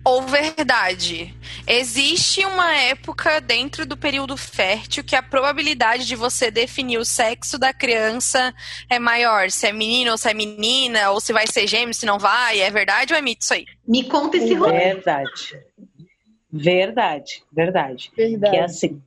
ou 0.03 0.21
verdade? 0.21 1.33
Existe 1.67 2.45
uma 2.45 2.73
época 2.75 3.39
dentro 3.41 3.85
do 3.85 3.97
período 3.97 4.35
fértil 4.37 5.03
que 5.03 5.15
a 5.15 5.21
probabilidade 5.21 6.05
de 6.05 6.15
você 6.15 6.49
definir 6.49 6.97
o 6.97 7.05
sexo 7.05 7.59
da 7.59 7.73
criança 7.73 8.53
é 8.89 8.97
maior. 8.97 9.51
Se 9.51 9.67
é 9.67 9.73
menino 9.73 10.11
ou 10.11 10.17
se 10.17 10.29
é 10.29 10.33
menina, 10.33 11.11
ou 11.11 11.19
se 11.19 11.33
vai 11.33 11.45
ser 11.47 11.67
gêmeo, 11.67 11.93
se 11.93 12.05
não 12.05 12.17
vai. 12.17 12.59
É 12.61 12.71
verdade 12.71 13.13
ou 13.13 13.19
é 13.19 13.21
mito 13.21 13.43
isso 13.43 13.53
aí? 13.53 13.65
me 13.87 14.03
conta 14.03 14.37
esse 14.37 14.53
rolê. 14.53 14.77
Verdade. 14.77 15.59
Verdade, 16.51 17.43
verdade. 17.51 18.11
Que 18.15 18.21
é 18.21 18.27
verdade. 18.29 18.57
assim. 18.57 19.01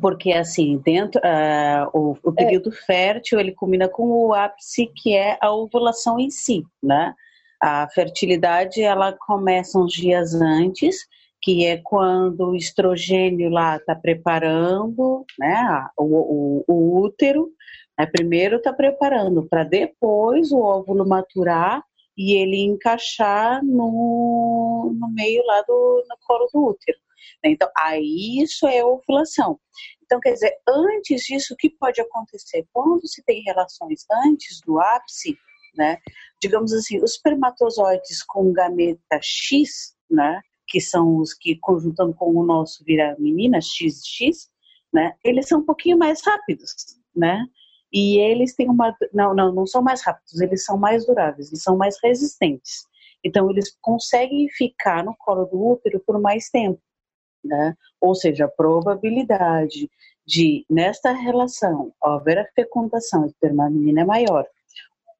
Porque 0.00 0.32
assim, 0.32 0.78
dentro 0.78 1.20
ah, 1.24 1.88
o, 1.94 2.14
o 2.22 2.32
período 2.32 2.70
fértil 2.70 3.40
ele 3.40 3.52
combina 3.52 3.88
com 3.88 4.06
o 4.06 4.34
ápice 4.34 4.86
que 4.86 5.16
é 5.16 5.38
a 5.40 5.50
ovulação 5.50 6.20
em 6.20 6.30
si, 6.30 6.62
né? 6.82 7.14
A 7.60 7.88
fertilidade 7.90 8.80
ela 8.82 9.12
começa 9.12 9.78
uns 9.78 9.92
dias 9.92 10.34
antes, 10.34 11.06
que 11.42 11.66
é 11.66 11.76
quando 11.76 12.50
o 12.50 12.56
estrogênio 12.56 13.50
lá 13.50 13.76
está 13.76 13.94
preparando, 13.94 15.24
né? 15.38 15.88
O, 15.96 16.04
o, 16.04 16.64
o 16.68 17.00
útero, 17.00 17.50
né, 17.98 18.06
primeiro 18.06 18.56
está 18.56 18.72
preparando 18.72 19.46
para 19.48 19.64
depois 19.64 20.52
o 20.52 20.60
óvulo 20.60 21.06
maturar 21.06 21.82
e 22.16 22.34
ele 22.34 22.60
encaixar 22.62 23.64
no, 23.64 24.92
no 24.98 25.08
meio 25.10 25.44
lá 25.44 25.62
do 25.62 26.04
no 26.08 26.16
colo 26.26 26.48
do 26.52 26.66
útero. 26.66 26.98
Então, 27.44 27.68
aí 27.76 28.40
isso 28.42 28.66
é 28.66 28.84
ovulação. 28.84 29.58
Então, 30.02 30.18
quer 30.20 30.32
dizer, 30.32 30.52
antes 30.66 31.22
disso, 31.22 31.54
o 31.54 31.56
que 31.56 31.70
pode 31.70 32.00
acontecer? 32.00 32.66
Quando 32.72 33.06
se 33.06 33.22
tem 33.24 33.42
relações 33.42 34.04
antes 34.24 34.60
do 34.66 34.80
ápice, 34.80 35.38
né? 35.78 35.98
Digamos 36.42 36.72
assim, 36.72 37.00
os 37.02 37.12
espermatozoides 37.12 38.22
com 38.24 38.52
gameta 38.52 39.20
X, 39.22 39.94
né? 40.10 40.42
Que 40.66 40.80
são 40.80 41.16
os 41.18 41.32
que, 41.32 41.56
conjuntando 41.56 42.12
com 42.12 42.34
o 42.34 42.44
nosso, 42.44 42.84
vira 42.84 43.16
menina, 43.18 43.60
XX, 43.60 44.50
né? 44.92 45.14
Eles 45.24 45.46
são 45.46 45.60
um 45.60 45.64
pouquinho 45.64 45.96
mais 45.96 46.20
rápidos, 46.26 46.74
né? 47.14 47.46
E 47.92 48.18
eles 48.18 48.54
têm 48.54 48.68
uma. 48.68 48.94
Não, 49.14 49.34
não, 49.34 49.52
não 49.54 49.66
são 49.66 49.80
mais 49.80 50.02
rápidos, 50.02 50.40
eles 50.40 50.64
são 50.64 50.76
mais 50.76 51.06
duráveis, 51.06 51.48
eles 51.48 51.62
são 51.62 51.76
mais 51.76 51.96
resistentes. 52.02 52.84
Então, 53.24 53.50
eles 53.50 53.76
conseguem 53.80 54.48
ficar 54.50 55.04
no 55.04 55.14
colo 55.16 55.44
do 55.46 55.64
útero 55.64 56.00
por 56.06 56.20
mais 56.20 56.50
tempo. 56.50 56.80
Né? 57.44 57.74
Ou 58.00 58.14
seja, 58.14 58.44
a 58.44 58.48
probabilidade 58.48 59.88
de, 60.26 60.66
nesta 60.68 61.12
relação, 61.12 61.92
haver 62.02 62.38
a 62.38 62.48
fecundação 62.54 63.26
esperma-menina 63.26 64.02
é 64.02 64.04
maior. 64.04 64.46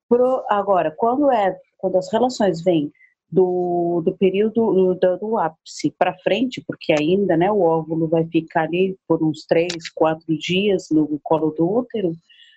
Pro- 0.09 0.45
agora, 0.49 0.91
quando, 0.97 1.31
é, 1.31 1.57
quando 1.77 1.97
as 1.97 2.11
relações 2.13 2.63
vêm 2.63 2.91
do, 3.31 4.01
do 4.05 4.17
período 4.17 4.95
do, 4.95 5.17
do 5.19 5.39
ápice 5.39 5.95
para 5.99 6.17
frente, 6.19 6.63
porque 6.67 6.93
ainda 6.93 7.37
né, 7.37 7.51
o 7.53 7.61
óvulo 7.61 8.09
vai 8.09 8.25
ficar 8.27 8.63
ali 8.63 8.97
por 9.07 9.23
uns 9.23 9.45
três, 9.47 9.89
quatro 9.95 10.37
dias 10.39 10.87
no 10.91 11.19
colo 11.23 11.51
do 11.51 11.71
útero, 11.71 12.13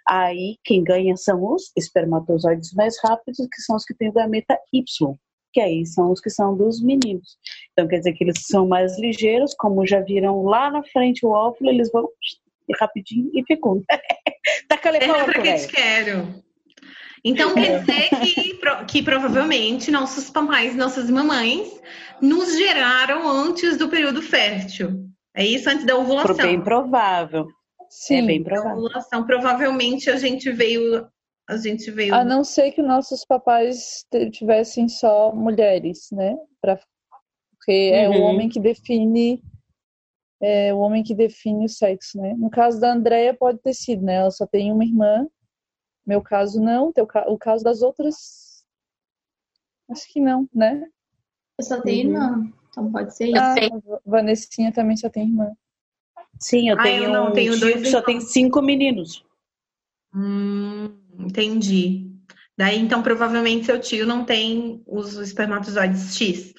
aí 0.07 0.57
quem 0.63 0.83
ganha 0.83 1.15
são 1.17 1.43
os 1.53 1.71
espermatozoides 1.77 2.73
mais 2.73 2.95
rápidos, 3.03 3.37
que 3.51 3.61
são 3.61 3.75
os 3.75 3.83
que 3.83 3.93
têm 3.93 4.09
o 4.09 4.13
gameta 4.13 4.57
Y, 4.73 4.83
que 5.51 5.59
aí 5.59 5.85
são 5.85 6.11
os 6.11 6.21
que 6.21 6.29
são 6.29 6.55
dos 6.55 6.81
meninos. 6.81 7.37
Então 7.73 7.87
quer 7.87 7.97
dizer 7.97 8.13
que 8.13 8.23
eles 8.23 8.41
são 8.47 8.65
mais 8.67 8.97
ligeiros, 8.97 9.53
como 9.53 9.85
já 9.85 9.99
viram 9.99 10.43
lá 10.43 10.71
na 10.71 10.83
frente 10.83 11.25
o 11.25 11.29
óvulo, 11.29 11.69
eles 11.69 11.91
vão 11.91 12.07
rapidinho 12.79 13.29
e 13.33 13.43
fecundam. 13.45 13.83
Taca 14.69 14.89
a 14.89 14.95
É 14.95 14.99
levar 14.99 15.25
pra 15.25 15.41
que 15.41 15.53
te 15.55 15.67
quero. 15.67 16.41
Então 17.23 17.53
quer 17.53 17.79
dizer 17.81 18.09
que, 18.19 18.59
que 18.87 19.03
provavelmente 19.03 19.91
nossos 19.91 20.29
papais, 20.29 20.75
nossas 20.75 21.09
mamães 21.09 21.79
nos 22.21 22.57
geraram 22.57 23.27
antes 23.29 23.77
do 23.77 23.89
período 23.89 24.21
fértil. 24.21 25.07
É 25.35 25.45
isso 25.45 25.69
antes 25.69 25.85
da 25.85 25.95
ovulação. 25.97 26.35
bem 26.35 26.61
provável. 26.61 27.47
Sim. 27.89 28.15
É 28.17 28.21
bem 28.23 28.43
Da 28.43 28.49
provável. 28.49 28.77
ovulação. 28.77 29.25
Provavelmente 29.25 30.09
a 30.09 30.17
gente 30.17 30.51
veio. 30.51 31.07
A 31.47 31.57
gente 31.57 31.91
veio. 31.91 32.13
A 32.15 32.23
não 32.23 32.43
ser 32.43 32.71
que 32.71 32.81
nossos 32.81 33.25
papais 33.25 34.05
tivessem 34.31 34.87
só 34.87 35.33
mulheres, 35.33 36.07
né? 36.11 36.35
Pra, 36.61 36.79
porque 37.51 37.91
é 37.93 38.09
o 38.09 38.13
Uhum. 38.13 38.21
homem 38.23 38.49
que 38.49 38.59
define 38.59 39.43
é 40.43 40.73
o 40.73 40.79
homem 40.79 41.03
que 41.03 41.13
define 41.13 41.65
o 41.65 41.69
sexo, 41.69 42.19
né? 42.19 42.33
No 42.35 42.49
caso 42.49 42.79
da 42.79 42.91
Andrea 42.93 43.31
pode 43.33 43.59
ter 43.59 43.73
sido, 43.75 44.03
né? 44.03 44.15
Ela 44.15 44.31
só 44.31 44.47
tem 44.47 44.71
uma 44.71 44.83
irmã. 44.83 45.27
Meu 46.05 46.21
caso 46.21 46.59
não. 46.61 46.91
Teu, 46.91 47.05
ca- 47.05 47.27
o 47.27 47.37
caso 47.37 47.63
das 47.63 47.81
outras 47.81 48.63
acho 49.89 50.07
que 50.11 50.19
não, 50.19 50.47
né? 50.53 50.87
Eu 51.59 51.65
só 51.65 51.81
tenho 51.81 52.09
Uhum. 52.09 52.15
irmã, 52.15 52.53
então 52.69 52.91
pode 52.91 53.15
ser 53.15 53.27
isso. 53.27 53.37
Ah, 53.37 53.53
sei. 53.53 53.69
a 53.69 53.99
Vanessinha 54.05 54.71
também 54.71 54.97
só 54.97 55.09
tem 55.09 55.23
irmã. 55.27 55.51
Sim, 56.39 56.69
eu 56.69 56.77
Ah, 56.79 56.83
tenho, 56.83 57.03
eu 57.03 57.11
não, 57.11 57.33
tenho 57.33 57.59
dois 57.59 57.81
que 57.81 57.89
só 57.89 58.01
tem 58.01 58.19
cinco 58.21 58.61
meninos. 58.61 59.23
Hum, 60.13 60.97
entendi. 61.19 62.09
Daí, 62.57 62.79
então, 62.79 63.03
provavelmente 63.03 63.65
seu 63.65 63.79
tio 63.79 64.05
não 64.05 64.25
tem 64.25 64.81
os 64.87 65.15
espermatozoides 65.15 66.15
X. 66.15 66.53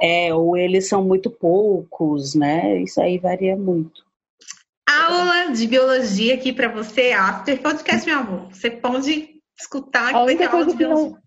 É, 0.00 0.32
ou 0.34 0.56
eles 0.56 0.88
são 0.88 1.04
muito 1.04 1.30
poucos, 1.30 2.34
né? 2.34 2.80
Isso 2.82 3.00
aí 3.00 3.18
varia 3.18 3.56
muito. 3.56 4.05
Aula 5.06 5.52
de 5.52 5.66
biologia 5.66 6.34
aqui 6.34 6.52
pra 6.52 6.68
você, 6.68 7.12
after 7.12 7.60
podcast, 7.62 8.06
meu 8.06 8.18
amor. 8.18 8.48
Você 8.52 8.70
pode 8.70 9.40
escutar 9.58 10.10
que 10.10 10.16
A 10.16 10.24
vai 10.24 10.36
ter 10.36 10.44
única 10.44 10.50
aula 10.50 10.64
coisa 10.64 10.70
de 10.70 10.76
que 10.76 10.82
não 10.88 10.94
biologia. 10.96 11.22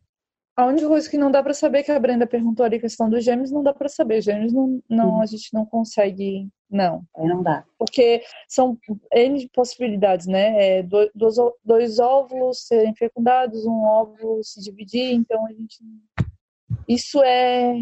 A 0.58 0.66
única 0.66 0.88
coisa 0.90 1.10
que 1.10 1.18
não 1.18 1.32
dá 1.32 1.42
para 1.42 1.54
saber 1.54 1.84
que 1.84 1.92
a 1.92 1.98
Brenda 2.00 2.28
perguntou 2.28 2.66
ali, 2.66 2.76
a 2.76 2.82
questão 2.82 3.10
dos 3.10 3.24
gêmeos, 3.24 3.50
não 3.50 3.64
dá 3.64 3.74
para 3.74 3.88
saber. 3.88 4.22
Gêmeos 4.22 4.52
não, 4.52 4.84
não 4.90 5.22
a 5.22 5.26
gente 5.26 5.54
não 5.54 5.66
consegue, 5.66 6.50
não. 6.70 7.02
Não 7.18 7.42
dá. 7.42 7.64
Porque 7.78 8.22
são 8.50 8.78
N 9.14 9.50
possibilidades, 9.54 10.28
né? 10.28 10.80
É, 10.80 10.84
do- 10.84 11.10
dois, 11.16 11.36
dois 11.64 12.00
óvulos 12.00 12.68
serem 12.68 12.94
fecundados, 12.94 13.66
um 13.66 13.84
óvulo 13.84 14.44
se 14.44 14.62
dividir, 14.62 15.14
então 15.14 15.46
a 15.46 15.54
gente. 15.54 15.78
Isso 16.88 17.24
é 17.24 17.76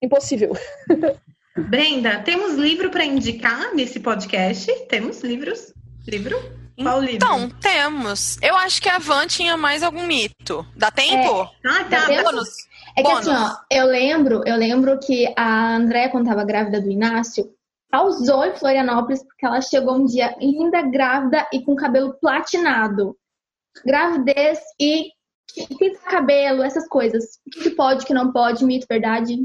impossível. 0.00 0.52
Brenda, 1.68 2.20
temos 2.20 2.54
livro 2.54 2.90
para 2.90 3.04
indicar 3.04 3.74
nesse 3.74 4.00
podcast? 4.00 4.72
Temos 4.88 5.22
livros? 5.22 5.72
Livro? 6.06 6.36
Qual 6.82 7.00
livro? 7.00 7.16
Então, 7.16 7.50
temos. 7.60 8.38
Eu 8.42 8.56
acho 8.56 8.80
que 8.80 8.88
a 8.88 8.98
Van 8.98 9.26
tinha 9.26 9.56
mais 9.56 9.82
algum 9.82 10.06
mito. 10.06 10.66
Dá 10.74 10.90
tempo? 10.90 11.48
Ah, 11.64 11.84
tá. 11.84 12.06
Bônus. 12.22 12.48
É 12.96 13.02
que 13.02 13.08
Bônus. 13.08 13.28
assim, 13.28 13.30
ó, 13.30 13.56
eu 13.70 13.86
lembro, 13.86 14.42
eu 14.46 14.56
lembro 14.56 14.98
que 14.98 15.32
a 15.36 15.76
Andréia, 15.76 16.08
quando 16.08 16.26
tava 16.26 16.44
grávida 16.44 16.80
do 16.80 16.90
Inácio, 16.90 17.50
causou 17.90 18.44
em 18.44 18.56
Florianópolis 18.56 19.22
porque 19.22 19.44
ela 19.44 19.60
chegou 19.60 19.96
um 19.96 20.06
dia 20.06 20.34
linda, 20.40 20.82
grávida 20.82 21.46
e 21.52 21.62
com 21.62 21.76
cabelo 21.76 22.14
platinado. 22.20 23.16
Gravidez 23.84 24.58
e 24.80 25.10
pintar 25.78 26.10
cabelo, 26.10 26.62
essas 26.62 26.88
coisas. 26.88 27.24
O 27.46 27.50
que 27.50 27.60
que 27.64 27.70
pode, 27.70 28.04
o 28.04 28.06
que 28.06 28.14
não 28.14 28.32
pode, 28.32 28.64
mito, 28.64 28.86
verdade? 28.88 29.36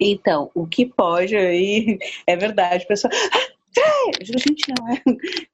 Então, 0.00 0.50
o 0.54 0.66
que 0.66 0.86
pode 0.86 1.36
aí 1.36 1.98
é 2.26 2.36
verdade, 2.36 2.86
pessoal. 2.86 3.12
Ah, 3.14 4.10
Gente, 4.20 4.72
não 4.78 4.88
é. 4.92 5.02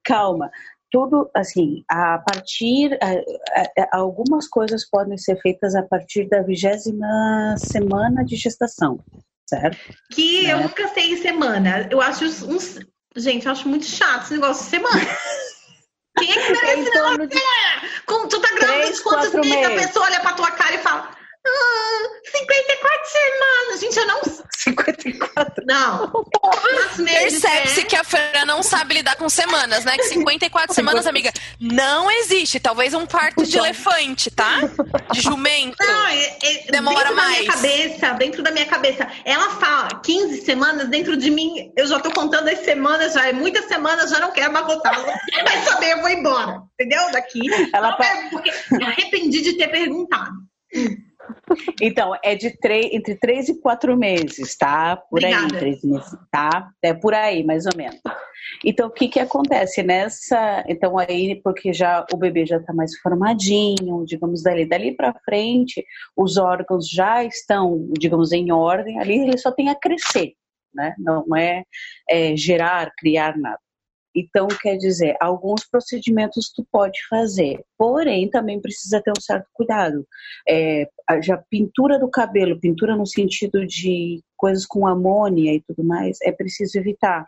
Calma. 0.05 0.51
Tudo 0.91 1.29
assim, 1.35 1.85
a 1.91 2.19
partir. 2.19 2.97
a- 3.03 3.61
a- 3.61 3.83
a- 3.83 3.99
algumas 3.99 4.47
coisas 4.49 4.89
podem 4.89 5.19
ser 5.19 5.41
feitas 5.41 5.75
a 5.75 5.83
partir 5.83 6.29
da 6.29 6.41
vigésima 6.43 7.55
semana 7.59 8.25
de 8.25 8.37
gestação, 8.37 9.01
certo? 9.49 9.77
Que 10.13 10.47
eu 10.49 10.59
Né? 10.59 10.63
nunca 10.63 10.87
sei 10.89 11.13
em 11.13 11.17
semana. 11.17 11.89
Eu 11.91 12.01
acho 12.01 12.25
uns. 12.25 12.79
Gente, 13.17 13.47
eu 13.47 13.53
acho 13.53 13.69
muito 13.69 13.87
chato 13.87 14.25
esse 14.25 14.35
negócio 14.35 14.65
de 14.65 14.71
semana. 14.71 15.01
Quem 16.19 16.31
é 16.31 16.35
que 16.35 16.53
merece 16.53 16.93
torno 16.93 17.27
de 17.27 17.37
Como 18.07 18.29
tu 18.29 18.41
tá 18.41 18.55
grávida 18.55 18.93
de 18.93 19.03
quantos 19.03 19.35
meses? 19.35 19.67
A 19.67 19.71
pessoa 19.71 20.05
olha 20.07 20.21
pra 20.21 20.33
tua 20.35 20.51
cara 20.53 20.75
e 20.75 20.79
fala. 20.79 21.11
Ah, 21.47 22.03
54 22.25 23.11
semanas. 23.11 23.81
Gente, 23.81 23.99
eu 23.99 24.07
não. 24.07 24.21
54. 24.57 25.65
Não. 25.67 26.25
Percebe-se 27.05 27.81
é? 27.81 27.85
que 27.85 27.97
a 27.97 28.03
Fran 28.05 28.45
não 28.47 28.63
sabe 28.63 28.95
lidar 28.95 29.17
com 29.17 29.29
semanas, 29.29 29.85
né? 29.85 29.97
Que 29.97 30.05
54 30.05 30.75
semanas, 30.75 31.07
amiga, 31.07 31.31
não 31.61 32.11
existe. 32.11 32.59
Talvez 32.59 32.95
um 32.95 33.07
parto 33.07 33.45
de 33.45 33.59
elefante, 33.59 34.31
tá? 34.31 34.61
De 35.13 35.21
jumento. 35.21 35.77
Não, 35.81 36.07
é- 36.07 36.39
é- 36.43 36.65
Demora 36.71 36.97
dentro 37.11 37.17
da 37.17 37.23
minha 37.29 37.43
mais. 37.43 37.47
cabeça, 37.47 38.13
dentro 38.15 38.43
da 38.43 38.51
minha 38.51 38.67
cabeça, 38.67 39.07
ela 39.25 39.51
fala 39.61 40.01
15 40.03 40.43
semanas, 40.45 40.89
dentro 40.89 41.17
de 41.17 41.31
mim, 41.31 41.73
eu 41.77 41.87
já 41.87 42.01
tô 42.01 42.11
contando 42.11 42.49
as 42.49 42.61
semanas, 42.61 43.13
já 43.13 43.29
é 43.29 43.33
muitas 43.33 43.67
semanas, 43.67 44.11
já 44.11 44.19
não 44.21 44.33
quero 44.33 44.53
mais 44.53 44.67
voltar. 44.67 44.95
Vai 44.95 45.63
saber, 45.65 45.93
eu 45.93 46.01
vou 46.01 46.09
embora. 46.11 46.63
Entendeu? 46.79 47.11
Daqui. 47.13 47.41
Ela 47.75 47.91
Não 47.99 48.05
é 48.07 48.29
porque 48.31 48.51
eu 48.51 48.87
arrependi 48.87 49.43
de 49.43 49.55
ter 49.55 49.69
perguntado. 49.69 50.33
Então, 51.81 52.13
é 52.23 52.35
de 52.35 52.57
três, 52.59 52.87
entre 52.93 53.15
três 53.17 53.49
e 53.49 53.61
quatro 53.61 53.97
meses, 53.97 54.57
tá? 54.57 54.97
Por 54.97 55.25
aí, 55.25 55.33
Obrigada. 55.33 55.59
três 55.59 55.83
meses, 55.83 56.17
tá? 56.31 56.71
É 56.83 56.95
por 56.95 57.15
aí, 57.15 57.45
mais 57.45 57.67
ou 57.67 57.73
menos. 57.77 58.01
Então, 58.65 58.89
o 58.89 58.91
que 58.91 59.09
que 59.09 59.21
acontece 59.21 59.83
nessa? 59.83 60.65
Então, 60.69 60.99
aí, 60.99 61.41
porque 61.43 61.73
já 61.73 62.07
o 62.13 62.17
bebê 62.17 62.47
já 62.47 62.59
está 62.59 62.73
mais 62.73 62.97
formadinho, 62.99 64.05
digamos, 64.07 64.43
dali, 64.43 64.67
dali 64.67 64.95
para 64.95 65.15
frente, 65.25 65.85
os 66.17 66.37
órgãos 66.37 66.89
já 66.89 67.25
estão, 67.25 67.89
digamos, 67.99 68.33
em 68.33 68.53
ordem, 68.53 68.99
ali 69.01 69.21
ele 69.21 69.39
só 69.39 69.51
tem 69.51 69.69
a 69.69 69.75
crescer, 69.75 70.35
né? 70.75 70.95
Não 70.99 71.37
é, 71.37 71.65
é 72.09 72.37
gerar, 72.37 72.93
criar 72.97 73.37
nada. 73.37 73.59
Então, 74.15 74.47
quer 74.47 74.77
dizer, 74.77 75.17
alguns 75.21 75.65
procedimentos 75.69 76.53
tu 76.55 76.65
pode 76.71 76.99
fazer, 77.09 77.65
porém 77.77 78.31
também 78.31 78.61
precisa 78.61 79.03
ter 79.03 79.11
um 79.11 79.21
certo 79.21 79.47
cuidado. 79.53 80.07
É, 80.49 80.89
a- 81.09 81.21
já 81.21 81.37
pintura 81.51 81.99
do 81.99 82.09
cabelo, 82.09 82.59
pintura 82.61 82.97
no 82.97 83.07
sentido 83.07 83.67
de 83.67 84.23
coisas 84.37 84.65
com 84.67 84.87
amônia 84.87 85.53
e 85.55 85.61
tudo 85.63 85.83
mais, 85.83 86.19
é 86.23 86.31
preciso 86.31 86.79
evitar, 86.79 87.27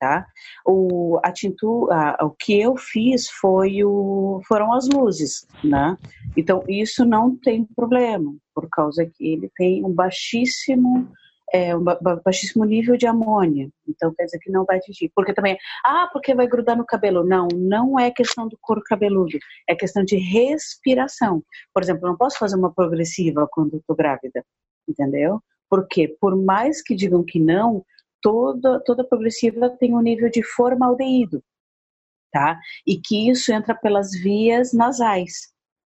tá? 0.00 0.26
O, 0.66 1.20
a 1.22 1.30
tintura, 1.30 2.16
o 2.20 2.30
que 2.30 2.60
eu 2.60 2.76
fiz 2.76 3.28
foi 3.28 3.84
o, 3.84 4.40
foram 4.48 4.72
as 4.72 4.88
luzes, 4.88 5.46
né? 5.62 5.96
Então, 6.36 6.64
isso 6.68 7.04
não 7.04 7.36
tem 7.36 7.64
problema, 7.76 8.34
por 8.54 8.68
causa 8.68 9.04
que 9.06 9.26
ele 9.34 9.50
tem 9.56 9.84
um 9.84 9.92
baixíssimo 9.92 11.08
é, 11.54 11.74
um 11.76 11.84
ba- 11.84 11.96
ba- 12.02 12.20
baixíssimo 12.24 12.64
nível 12.64 12.96
de 12.96 13.06
amônia. 13.06 13.70
Então, 13.88 14.12
quer 14.12 14.24
dizer 14.24 14.40
que 14.40 14.50
não 14.50 14.64
vai 14.64 14.78
atingir. 14.78 15.12
Porque 15.14 15.32
também, 15.32 15.56
ah, 15.84 16.10
porque 16.12 16.34
vai 16.34 16.48
grudar 16.48 16.76
no 16.76 16.84
cabelo. 16.84 17.22
Não, 17.24 17.46
não 17.54 17.96
é 17.96 18.10
questão 18.10 18.48
do 18.48 18.58
couro 18.60 18.82
cabeludo. 18.84 19.38
É 19.68 19.74
questão 19.76 20.02
de 20.04 20.16
respiração. 20.16 21.44
Por 21.72 21.80
exemplo, 21.80 22.08
não 22.08 22.16
posso 22.16 22.38
fazer 22.40 22.56
uma 22.56 22.74
progressiva 22.74 23.46
quando 23.48 23.76
estou 23.76 23.94
grávida. 23.94 24.44
Entendeu? 24.88 25.40
Porque, 25.70 26.08
por 26.20 26.34
mais 26.36 26.82
que 26.82 26.92
digam 26.92 27.22
que 27.24 27.38
não, 27.38 27.84
toda, 28.20 28.80
toda 28.80 29.04
progressiva 29.04 29.70
tem 29.70 29.94
um 29.94 30.00
nível 30.00 30.28
de 30.28 30.42
formaldeído. 30.42 31.40
Tá? 32.32 32.58
E 32.84 33.00
que 33.00 33.30
isso 33.30 33.52
entra 33.52 33.76
pelas 33.76 34.10
vias 34.10 34.72
nasais. 34.72 35.52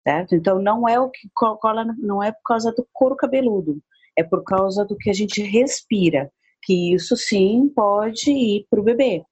Certo? 0.06 0.34
Então, 0.34 0.60
não 0.60 0.86
é 0.86 1.00
o 1.00 1.08
que 1.08 1.30
co- 1.34 1.56
cola, 1.56 1.82
não 1.96 2.22
é 2.22 2.30
por 2.30 2.42
causa 2.44 2.70
do 2.72 2.86
couro 2.92 3.16
cabeludo 3.16 3.80
é 4.16 4.22
por 4.22 4.42
causa 4.44 4.84
do 4.84 4.96
que 4.96 5.10
a 5.10 5.12
gente 5.12 5.42
respira, 5.42 6.30
que 6.62 6.94
isso 6.94 7.16
sim 7.16 7.70
pode 7.74 8.30
ir 8.30 8.66
para 8.70 8.80
o 8.80 8.84
bebê, 8.84 9.22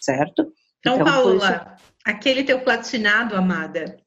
certo? 0.00 0.52
Então, 0.80 0.98
por 0.98 1.04
Paula, 1.04 1.76
aquele 2.04 2.42
teu 2.42 2.60
platinado, 2.60 3.36
amada. 3.36 3.98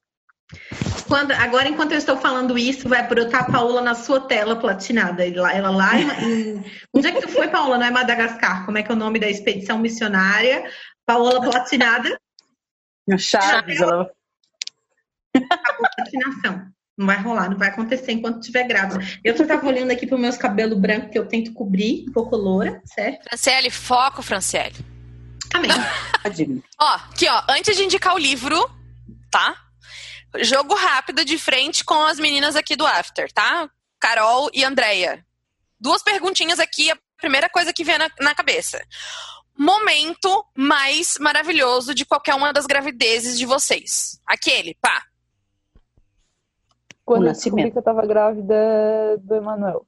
Quando, 1.07 1.31
agora, 1.31 1.69
enquanto 1.69 1.91
eu 1.91 1.97
estou 1.97 2.17
falando 2.17 2.57
isso, 2.57 2.89
vai 2.89 3.07
brotar 3.07 3.43
a 3.43 3.51
Paula 3.51 3.81
na 3.81 3.93
sua 3.93 4.19
tela 4.19 4.55
platinada. 4.55 5.25
Ela, 5.25 5.53
ela 5.53 5.69
lá 5.69 5.97
em, 5.97 6.63
Onde 6.93 7.07
é 7.07 7.11
que 7.11 7.21
tu 7.21 7.29
foi, 7.29 7.47
Paula? 7.47 7.77
Não 7.77 7.85
é 7.85 7.91
Madagascar? 7.91 8.65
Como 8.65 8.77
é 8.77 8.83
que 8.83 8.91
é 8.91 8.95
o 8.95 8.97
nome 8.97 9.19
da 9.19 9.29
expedição 9.29 9.77
missionária? 9.77 10.69
Paola 11.05 11.39
platinada, 11.39 12.19
Chaves, 13.17 13.79
ela... 13.79 14.11
acabou 15.35 15.85
a 15.85 15.89
platinação. 15.95 16.74
Não 16.97 17.05
vai 17.05 17.21
rolar, 17.21 17.49
não 17.49 17.57
vai 17.57 17.69
acontecer 17.69 18.13
enquanto 18.13 18.39
estiver 18.39 18.65
grávida. 18.65 19.05
Eu 19.23 19.35
só 19.35 19.45
tava 19.45 19.67
olhando 19.67 19.91
aqui 19.91 20.07
para 20.07 20.17
meus 20.17 20.37
cabelos 20.37 20.79
brancos 20.79 21.11
que 21.11 21.19
eu 21.19 21.27
tento 21.27 21.51
cobrir, 21.51 22.05
um 22.07 22.13
pouco 22.13 22.37
loura, 22.37 22.81
certo? 22.85 23.27
Franciele, 23.27 23.69
foco, 23.69 24.21
Franciele. 24.21 24.75
Amém. 25.53 25.71
Ó, 26.79 26.95
aqui, 26.95 27.27
ó, 27.29 27.43
antes 27.49 27.77
de 27.77 27.83
indicar 27.83 28.15
o 28.15 28.17
livro, 28.17 28.69
tá? 29.29 29.55
Jogo 30.41 30.73
rápido 30.73 31.23
de 31.23 31.37
frente 31.37 31.83
com 31.83 32.05
as 32.05 32.19
meninas 32.19 32.55
aqui 32.55 32.75
do 32.75 32.85
After, 32.85 33.31
tá? 33.31 33.69
Carol 33.99 34.49
e 34.53 34.63
Andréia. 34.63 35.25
Duas 35.79 36.01
perguntinhas 36.01 36.59
aqui, 36.59 36.89
a 36.89 36.97
primeira 37.17 37.49
coisa 37.49 37.71
que 37.71 37.83
vem 37.83 37.97
na, 37.97 38.09
na 38.19 38.35
cabeça. 38.35 38.83
Momento 39.57 40.45
mais 40.55 41.17
maravilhoso 41.19 41.93
de 41.93 42.05
qualquer 42.05 42.35
uma 42.35 42.51
das 42.51 42.65
gravidezes 42.65 43.37
de 43.37 43.45
vocês. 43.45 44.19
Aquele, 44.27 44.75
pá. 44.81 45.03
Quando 47.05 47.23
O 47.23 47.27
eu 47.27 47.33
descobri 47.33 47.71
que 47.71 47.77
eu 47.77 47.83
tava 47.83 48.05
grávida 48.05 49.17
do 49.19 49.35
Emanuel. 49.35 49.85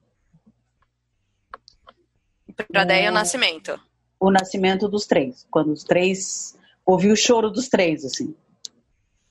Pra 2.70 2.84
Déia 2.84 3.08
o 3.08 3.08
É. 3.08 3.10
nascimento. 3.10 3.78
O 4.20 4.30
nascimento 4.30 4.88
dos 4.88 5.06
três, 5.06 5.46
quando 5.50 5.72
os 5.72 5.82
três... 5.84 6.56
Ouvi 6.86 7.12
o 7.12 7.16
choro 7.16 7.50
dos 7.50 7.68
três, 7.68 8.02
assim. 8.02 8.34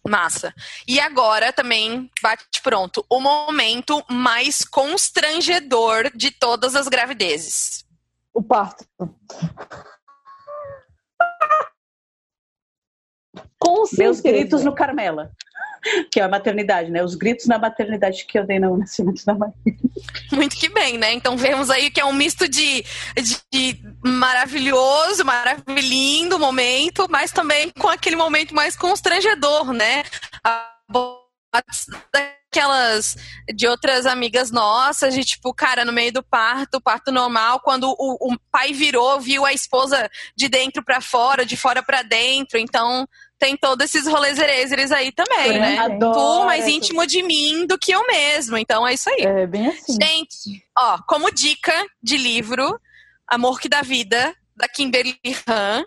Massa. 0.07 0.53
E 0.87 0.99
agora 0.99 1.51
também 1.51 2.07
bate 2.21 2.61
pronto. 2.61 3.03
O 3.09 3.19
momento 3.19 4.03
mais 4.07 4.63
constrangedor 4.63 6.11
de 6.15 6.29
todas 6.29 6.75
as 6.75 6.87
gravidezes. 6.87 7.83
O 8.31 8.43
parto. 8.43 8.85
Com 13.59 13.83
Meus 13.97 14.17
certeza. 14.17 14.21
gritos 14.21 14.63
no 14.63 14.73
Carmela, 14.73 15.31
que 16.11 16.19
é 16.19 16.23
a 16.23 16.29
maternidade, 16.29 16.91
né? 16.91 17.03
Os 17.03 17.15
gritos 17.15 17.45
na 17.45 17.57
maternidade 17.57 18.25
que 18.25 18.37
eu 18.37 18.45
dei 18.45 18.59
no 18.59 18.77
nascimento 18.77 19.23
da 19.25 19.33
mãe. 19.33 19.51
Muito 20.31 20.55
que 20.55 20.69
bem, 20.69 20.97
né? 20.97 21.13
Então 21.13 21.37
vemos 21.37 21.69
aí 21.69 21.89
que 21.89 21.99
é 21.99 22.05
um 22.05 22.13
misto 22.13 22.47
de, 22.47 22.83
de, 23.15 23.37
de 23.51 23.79
maravilhoso, 24.03 25.23
maravilhindo 25.25 26.39
momento, 26.39 27.07
mas 27.09 27.31
também 27.31 27.69
com 27.71 27.87
aquele 27.87 28.15
momento 28.15 28.53
mais 28.53 28.75
constrangedor, 28.75 29.73
né? 29.73 30.03
A 30.43 30.73
daquelas 32.57 33.15
de 33.53 33.67
outras 33.67 34.05
amigas 34.05 34.51
nossas, 34.51 35.13
de 35.13 35.23
tipo, 35.23 35.53
cara, 35.53 35.85
no 35.85 35.93
meio 35.93 36.11
do 36.11 36.23
parto, 36.23 36.81
parto 36.81 37.11
normal, 37.11 37.59
quando 37.61 37.89
o, 37.97 38.33
o 38.33 38.39
pai 38.51 38.73
virou, 38.73 39.19
viu 39.19 39.45
a 39.45 39.53
esposa 39.53 40.09
de 40.35 40.49
dentro 40.49 40.83
pra 40.83 41.01
fora, 41.01 41.45
de 41.45 41.55
fora 41.55 41.83
pra 41.83 42.01
dentro, 42.01 42.57
então 42.57 43.07
tem 43.39 43.55
todos 43.55 43.85
esses 43.85 44.07
rolezerezers 44.07 44.91
aí 44.91 45.11
também, 45.11 45.55
Eu 45.55 45.59
né? 45.61 45.77
adoro 45.77 46.13
Tu 46.39 46.45
mais 46.45 46.61
essa- 46.63 46.71
íntimo 46.71 47.05
de 47.05 47.21
mim 47.23 47.65
do 47.67 47.77
que 47.77 47.91
eu 47.91 48.05
mesmo. 48.07 48.57
Então 48.57 48.87
é 48.87 48.93
isso 48.93 49.09
aí. 49.09 49.21
É 49.21 49.45
bem 49.47 49.67
assim. 49.67 49.97
Gente, 50.01 50.63
ó, 50.77 50.97
como 51.07 51.31
dica 51.31 51.73
de 52.01 52.17
livro, 52.17 52.79
Amor 53.27 53.59
que 53.59 53.67
dá 53.69 53.81
Vida, 53.81 54.33
da 54.55 54.67
Kimberly 54.67 55.19
Han, 55.47 55.83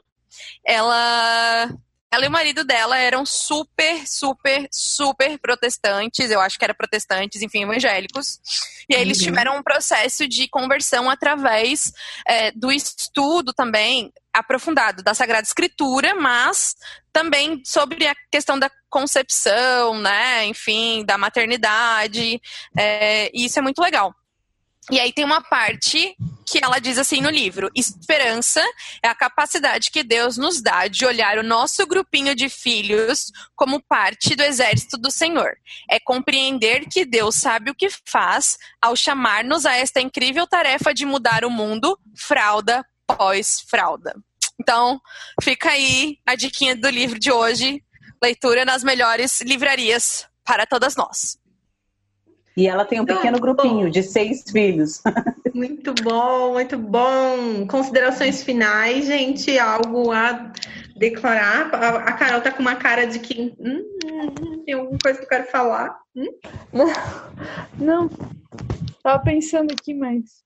ela. 0.66 1.70
Ela 2.12 2.24
e 2.24 2.28
o 2.28 2.30
marido 2.30 2.64
dela 2.64 2.98
eram 2.98 3.24
super, 3.24 4.04
super, 4.04 4.66
super 4.72 5.38
protestantes. 5.38 6.28
Eu 6.28 6.40
acho 6.40 6.58
que 6.58 6.64
eram 6.64 6.74
protestantes, 6.74 7.40
enfim, 7.40 7.62
evangélicos. 7.62 8.40
E 8.88 8.96
aí 8.96 9.00
eles 9.02 9.18
Uhum. 9.20 9.26
tiveram 9.26 9.56
um 9.56 9.62
processo 9.62 10.26
de 10.26 10.48
conversão 10.48 11.08
através 11.08 11.92
é, 12.26 12.50
do 12.50 12.72
estudo 12.72 13.52
também 13.52 14.12
aprofundado 14.32 15.02
da 15.02 15.14
Sagrada 15.14 15.46
Escritura, 15.46 16.14
mas 16.14 16.74
também 17.12 17.62
sobre 17.64 18.06
a 18.06 18.14
questão 18.30 18.58
da 18.58 18.70
concepção, 18.88 19.98
né? 19.98 20.46
Enfim, 20.46 21.04
da 21.04 21.18
maternidade. 21.18 22.40
É, 22.76 23.30
e 23.34 23.44
isso 23.46 23.58
é 23.58 23.62
muito 23.62 23.80
legal. 23.80 24.14
E 24.90 24.98
aí 24.98 25.12
tem 25.12 25.24
uma 25.24 25.40
parte 25.40 26.16
que 26.50 26.58
ela 26.62 26.80
diz 26.80 26.98
assim 26.98 27.20
no 27.20 27.30
livro: 27.30 27.70
esperança 27.76 28.60
é 29.02 29.08
a 29.08 29.14
capacidade 29.14 29.90
que 29.90 30.02
Deus 30.02 30.36
nos 30.36 30.60
dá 30.60 30.88
de 30.88 31.06
olhar 31.06 31.38
o 31.38 31.44
nosso 31.44 31.86
grupinho 31.86 32.34
de 32.34 32.48
filhos 32.48 33.30
como 33.54 33.80
parte 33.80 34.34
do 34.34 34.42
exército 34.42 34.98
do 34.98 35.10
Senhor. 35.10 35.52
É 35.88 36.00
compreender 36.00 36.86
que 36.88 37.04
Deus 37.04 37.36
sabe 37.36 37.70
o 37.70 37.74
que 37.74 37.88
faz 38.04 38.58
ao 38.80 38.96
chamar-nos 38.96 39.64
a 39.64 39.76
esta 39.76 40.00
incrível 40.00 40.46
tarefa 40.46 40.92
de 40.92 41.06
mudar 41.06 41.44
o 41.44 41.50
mundo, 41.50 41.98
fralda 42.16 42.84
pós 43.16 43.60
fralda. 43.68 44.14
Então, 44.60 45.00
fica 45.42 45.70
aí 45.70 46.18
a 46.26 46.34
diquinha 46.34 46.76
do 46.76 46.88
livro 46.88 47.18
de 47.18 47.32
hoje, 47.32 47.82
leitura 48.22 48.64
nas 48.64 48.84
melhores 48.84 49.40
livrarias 49.40 50.26
para 50.44 50.66
todas 50.66 50.96
nós. 50.96 51.38
E 52.56 52.66
ela 52.66 52.84
tem 52.84 53.00
um 53.00 53.06
pequeno 53.06 53.38
Muito 53.38 53.40
grupinho 53.40 53.84
bom. 53.86 53.90
de 53.90 54.02
seis 54.02 54.42
filhos. 54.50 55.00
Muito 55.54 55.94
bom, 55.94 56.52
muito 56.52 56.78
bom. 56.78 57.66
Considerações 57.66 58.42
finais, 58.42 59.06
gente, 59.06 59.58
algo 59.58 60.12
a 60.12 60.52
declarar. 60.96 61.74
A 61.74 62.12
Carol 62.12 62.40
tá 62.40 62.52
com 62.52 62.60
uma 62.60 62.76
cara 62.76 63.04
de 63.06 63.18
que 63.18 63.54
hum, 63.58 63.82
hum, 64.04 64.62
tem 64.64 64.74
alguma 64.74 64.98
coisa 65.02 65.18
que 65.18 65.24
eu 65.24 65.28
quero 65.28 65.50
falar. 65.50 65.98
Não, 67.78 68.08
tava 69.02 69.22
pensando 69.24 69.72
aqui, 69.72 69.92
mas. 69.92 70.44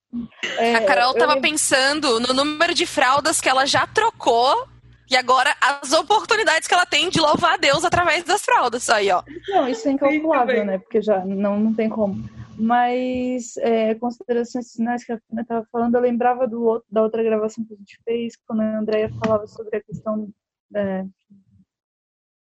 É, 0.59 0.77
A 0.77 0.85
Carol 0.87 1.13
eu 1.13 1.19
tava 1.19 1.35
lembro- 1.35 1.49
pensando 1.51 2.21
no 2.21 2.33
número 2.35 2.75
de 2.75 2.87
fraldas 2.87 3.41
que 3.41 3.49
ela 3.49 3.67
já 3.67 3.87
trocou 3.87 4.67
e 5.11 5.17
agora 5.17 5.55
as 5.61 5.93
oportunidades 5.93 6.67
que 6.67 6.75
ela 6.75 6.87
tem 6.87 7.09
de 7.11 7.21
louvar 7.21 7.55
a 7.55 7.57
Deus 7.57 7.85
através 7.85 8.25
das 8.25 8.43
fraldas. 8.45 8.89
Aí, 8.89 9.11
ó. 9.11 9.23
Não, 9.49 9.69
isso 9.69 9.87
é 9.89 9.93
incalculável, 9.93 10.65
né? 10.65 10.79
Porque 10.79 11.03
já 11.03 11.25
não, 11.25 11.59
não 11.61 11.75
tem 11.75 11.89
como. 11.89 12.23
Mas 12.59 13.57
é, 13.59 13.95
considerações 13.97 14.73
finais 14.73 15.05
que 15.05 15.13
a 15.13 15.19
Fina 15.29 15.43
estava 15.43 15.67
falando, 15.73 15.97
eu 15.97 16.01
lembrava 16.01 16.47
do 16.47 16.63
outro, 16.65 16.87
da 16.91 17.03
outra 17.03 17.23
gravação 17.23 17.65
que 17.65 17.75
a 17.75 17.77
gente 17.77 17.99
fez, 18.05 18.35
quando 18.47 18.61
a 18.63 18.79
Andrea 18.79 19.11
falava 19.25 19.47
sobre 19.47 19.77
a 19.77 19.83
questão 19.83 20.29
é, 20.75 21.05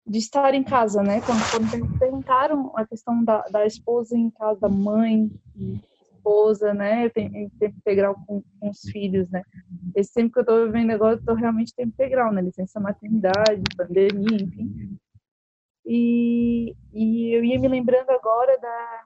de 0.06 0.18
estar 0.18 0.52
em 0.54 0.64
casa, 0.64 1.02
né? 1.02 1.20
Quando, 1.20 1.40
quando 1.50 1.70
per- 1.70 1.98
perguntaram 1.98 2.72
a 2.76 2.84
questão 2.84 3.22
da, 3.24 3.42
da 3.42 3.64
esposa 3.64 4.16
em 4.16 4.30
casa, 4.30 4.58
da 4.60 4.68
mãe, 4.68 5.30
esposa, 6.20 6.74
né? 6.74 7.08
Tem, 7.08 7.26
em 7.26 7.48
tempo 7.48 7.76
integral 7.78 8.14
com, 8.26 8.42
com 8.60 8.70
os 8.70 8.80
filhos, 8.82 9.28
né? 9.30 9.42
Esse 9.94 10.12
tempo 10.12 10.32
que 10.32 10.40
eu 10.40 10.44
tô 10.44 10.66
vivendo 10.66 10.90
agora, 10.90 11.16
eu 11.16 11.24
tô 11.24 11.34
realmente 11.34 11.72
em 11.72 11.76
tempo 11.76 11.94
integral, 11.94 12.32
né? 12.32 12.42
Licença 12.42 12.78
maternidade, 12.78 13.62
pandemia, 13.76 14.36
enfim. 14.42 14.98
E, 15.84 16.76
e 16.92 17.34
eu 17.34 17.42
ia 17.42 17.58
me 17.58 17.66
lembrando 17.66 18.10
agora 18.10 18.56
da, 18.58 19.04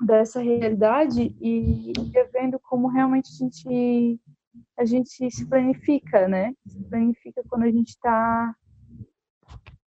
dessa 0.00 0.40
realidade 0.40 1.34
e 1.40 1.92
ia 1.92 2.28
vendo 2.32 2.58
como 2.60 2.88
realmente 2.88 3.28
a 3.30 3.44
gente, 3.44 4.20
a 4.78 4.84
gente 4.84 5.30
se 5.30 5.46
planifica, 5.46 6.28
né? 6.28 6.54
Se 6.66 6.82
planifica 6.84 7.42
quando 7.48 7.64
a 7.64 7.70
gente 7.70 7.90
está 7.90 8.54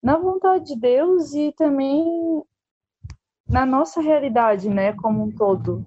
na 0.02 0.16
vontade 0.16 0.66
de 0.66 0.80
Deus 0.80 1.34
e 1.34 1.52
também 1.52 2.42
na 3.50 3.66
nossa 3.66 4.00
realidade, 4.00 4.70
né? 4.70 4.92
Como 4.92 5.24
um 5.24 5.30
todo. 5.30 5.86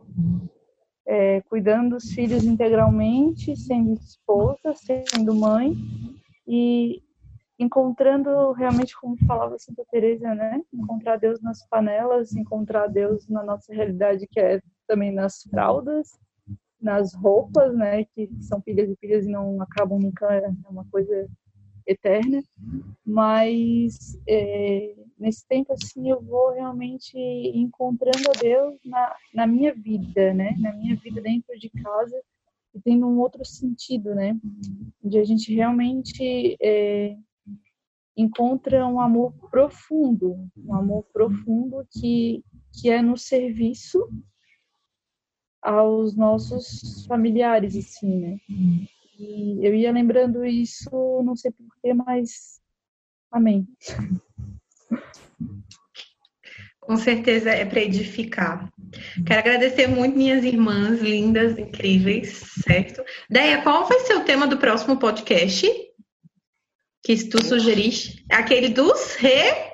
É, 1.06 1.42
cuidando 1.42 1.96
dos 1.96 2.12
filhos 2.12 2.44
integralmente, 2.44 3.56
sendo 3.56 3.94
esposa, 3.94 4.74
sendo 4.76 5.36
mãe 5.36 5.76
e 6.48 7.02
encontrando 7.60 8.52
realmente 8.52 8.96
como 9.00 9.18
falava 9.26 9.60
Santa 9.60 9.84
Teresa, 9.92 10.34
né? 10.34 10.62
Encontrar 10.74 11.18
Deus 11.18 11.42
nas 11.42 11.68
panelas, 11.68 12.34
encontrar 12.34 12.88
Deus 12.88 13.28
na 13.28 13.44
nossa 13.44 13.74
realidade 13.74 14.28
que 14.28 14.40
é 14.40 14.62
também 14.88 15.14
nas 15.14 15.44
fraldas, 15.44 16.10
nas 16.82 17.14
roupas, 17.14 17.74
né? 17.76 18.06
Que 18.06 18.30
são 18.42 18.62
pilhas 18.62 18.90
e 18.90 18.96
pilhas 18.96 19.26
e 19.26 19.30
não 19.30 19.62
acabam 19.62 20.00
nunca, 20.00 20.26
é 20.34 20.50
uma 20.70 20.86
coisa 20.92 21.28
eterna. 21.86 22.42
Mas 23.06 24.18
é, 24.28 24.96
nesse 25.18 25.48
tempo 25.48 25.74
assim 25.74 26.10
eu 26.10 26.22
vou 26.22 26.52
realmente 26.52 27.18
encontrando 27.18 28.30
a 28.30 28.40
Deus 28.40 28.80
na, 28.86 29.16
na 29.34 29.48
minha 29.48 29.74
vida, 29.74 30.34
né? 30.34 30.56
Na 30.60 30.74
minha 30.74 30.96
vida 30.96 31.22
dentro 31.22 31.58
de 31.58 31.70
casa 31.70 32.22
e 32.74 32.82
tendo 32.82 33.08
um 33.08 33.20
outro 33.20 33.46
sentido, 33.46 34.16
né? 34.16 34.38
De 35.04 35.20
a 35.20 35.24
gente 35.24 35.54
realmente 35.54 36.58
é, 36.62 37.16
encontra 38.16 38.86
um 38.88 39.00
amor 39.00 39.34
profundo, 39.50 40.50
um 40.58 40.74
amor 40.74 41.04
profundo 41.12 41.86
que, 41.92 42.44
que 42.72 42.90
é 42.90 43.02
no 43.02 43.18
serviço 43.18 44.08
aos 45.62 46.16
nossos 46.16 47.06
familiares, 47.06 47.76
assim, 47.76 48.20
né? 48.20 48.38
E 49.18 49.66
eu 49.66 49.74
ia 49.74 49.92
lembrando 49.92 50.46
isso, 50.46 50.90
não 51.24 51.36
sei 51.36 51.52
porquê, 51.52 51.94
mas 51.94 52.62
amém. 53.32 53.68
Com 56.86 56.98
certeza 56.98 57.50
é 57.50 57.64
para 57.64 57.82
edificar. 57.82 58.70
Quero 59.26 59.40
agradecer 59.40 59.88
muito 59.88 60.18
minhas 60.18 60.44
irmãs 60.44 61.00
lindas, 61.00 61.58
incríveis, 61.58 62.44
certo? 62.62 63.02
Deia, 63.30 63.62
qual 63.62 63.88
vai 63.88 64.02
ser 64.02 64.16
o 64.16 64.26
tema 64.26 64.46
do 64.46 64.58
próximo 64.58 64.98
podcast? 64.98 65.66
Que 67.02 67.30
tu 67.30 67.42
sugeriste? 67.44 68.26
Aquele 68.30 68.68
dos 68.70 69.16
re... 69.16 69.72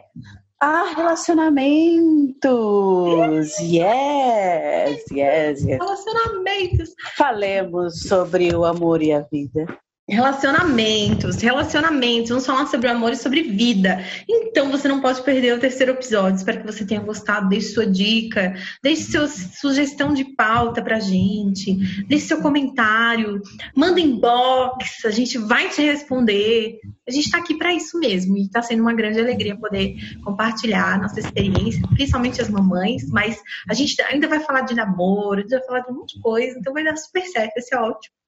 Ah, 0.62 0.94
relacionamentos! 0.96 3.58
Yes, 3.62 5.06
yes, 5.10 5.62
yes. 5.62 5.66
relacionamentos. 5.66 6.90
Falemos 7.16 8.02
sobre 8.02 8.54
o 8.54 8.66
amor 8.66 9.02
e 9.02 9.14
a 9.14 9.22
vida. 9.22 9.66
Relacionamentos, 10.10 11.36
relacionamentos. 11.36 12.30
Vamos 12.30 12.46
falar 12.46 12.66
sobre 12.66 12.88
o 12.88 12.92
amor 12.92 13.14
e 13.14 13.16
sobre 13.16 13.44
vida. 13.44 14.04
Então 14.28 14.72
você 14.72 14.88
não 14.88 15.02
pode 15.02 15.22
perder 15.22 15.54
o 15.54 15.60
terceiro 15.60 15.92
episódio. 15.92 16.38
Espero 16.38 16.62
que 16.62 16.66
você 16.66 16.84
tenha 16.84 17.00
gostado. 17.00 17.48
Deixe 17.48 17.74
sua 17.74 17.86
dica, 17.86 18.56
deixe 18.82 19.04
sua 19.04 19.28
sugestão 19.28 20.12
de 20.12 20.24
pauta 20.36 20.82
pra 20.82 21.00
gente, 21.00 21.76
deixe 22.08 22.26
seu 22.26 22.42
comentário, 22.42 23.40
manda 23.76 24.00
inbox, 24.00 25.06
a 25.06 25.12
gente 25.12 25.38
vai 25.38 25.70
te 25.70 25.84
responder. 25.84 26.80
A 27.08 27.12
gente 27.12 27.30
tá 27.30 27.38
aqui 27.38 27.56
para 27.56 27.72
isso 27.72 28.00
mesmo 28.00 28.36
e 28.36 28.50
tá 28.50 28.64
sendo 28.64 28.82
uma 28.82 28.94
grande 28.94 29.20
alegria 29.20 29.56
poder 29.56 29.96
compartilhar 30.24 31.00
nossa 31.00 31.20
experiência, 31.20 31.82
principalmente 31.88 32.42
as 32.42 32.50
mamães, 32.50 33.08
mas 33.10 33.40
a 33.70 33.76
gente 33.76 34.02
ainda 34.02 34.28
vai 34.28 34.40
falar 34.40 34.62
de 34.62 34.74
namoro, 34.74 35.40
a 35.40 35.42
gente 35.42 35.52
vai 35.52 35.64
falar 35.66 35.80
de 35.82 35.92
um 35.92 35.96
monte 35.96 36.16
de 36.16 36.22
coisa, 36.22 36.58
então 36.58 36.74
vai 36.74 36.84
dar 36.84 36.98
super 36.98 37.26
certo, 37.28 37.54
vai 37.54 37.62
ser 37.62 37.76
ótimo. 37.76 38.20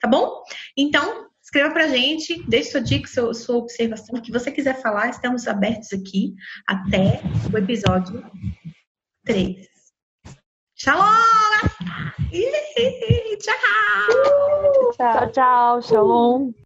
Tá 0.00 0.08
bom? 0.08 0.42
Então, 0.76 1.28
escreva 1.42 1.72
pra 1.72 1.88
gente, 1.88 2.42
deixe 2.48 2.72
sua 2.72 2.80
dica, 2.80 3.08
sua, 3.08 3.32
sua 3.34 3.56
observação, 3.56 4.18
o 4.18 4.22
que 4.22 4.32
você 4.32 4.50
quiser 4.50 4.80
falar, 4.82 5.10
estamos 5.10 5.46
abertos 5.46 5.92
aqui 5.92 6.34
até 6.66 7.20
o 7.52 7.56
episódio 7.56 8.24
3. 9.24 9.66
Shalom! 10.74 11.04
Tchau! 13.38 14.92
Tchau, 14.96 15.30
tchau, 15.32 15.82
shalom. 15.82 16.65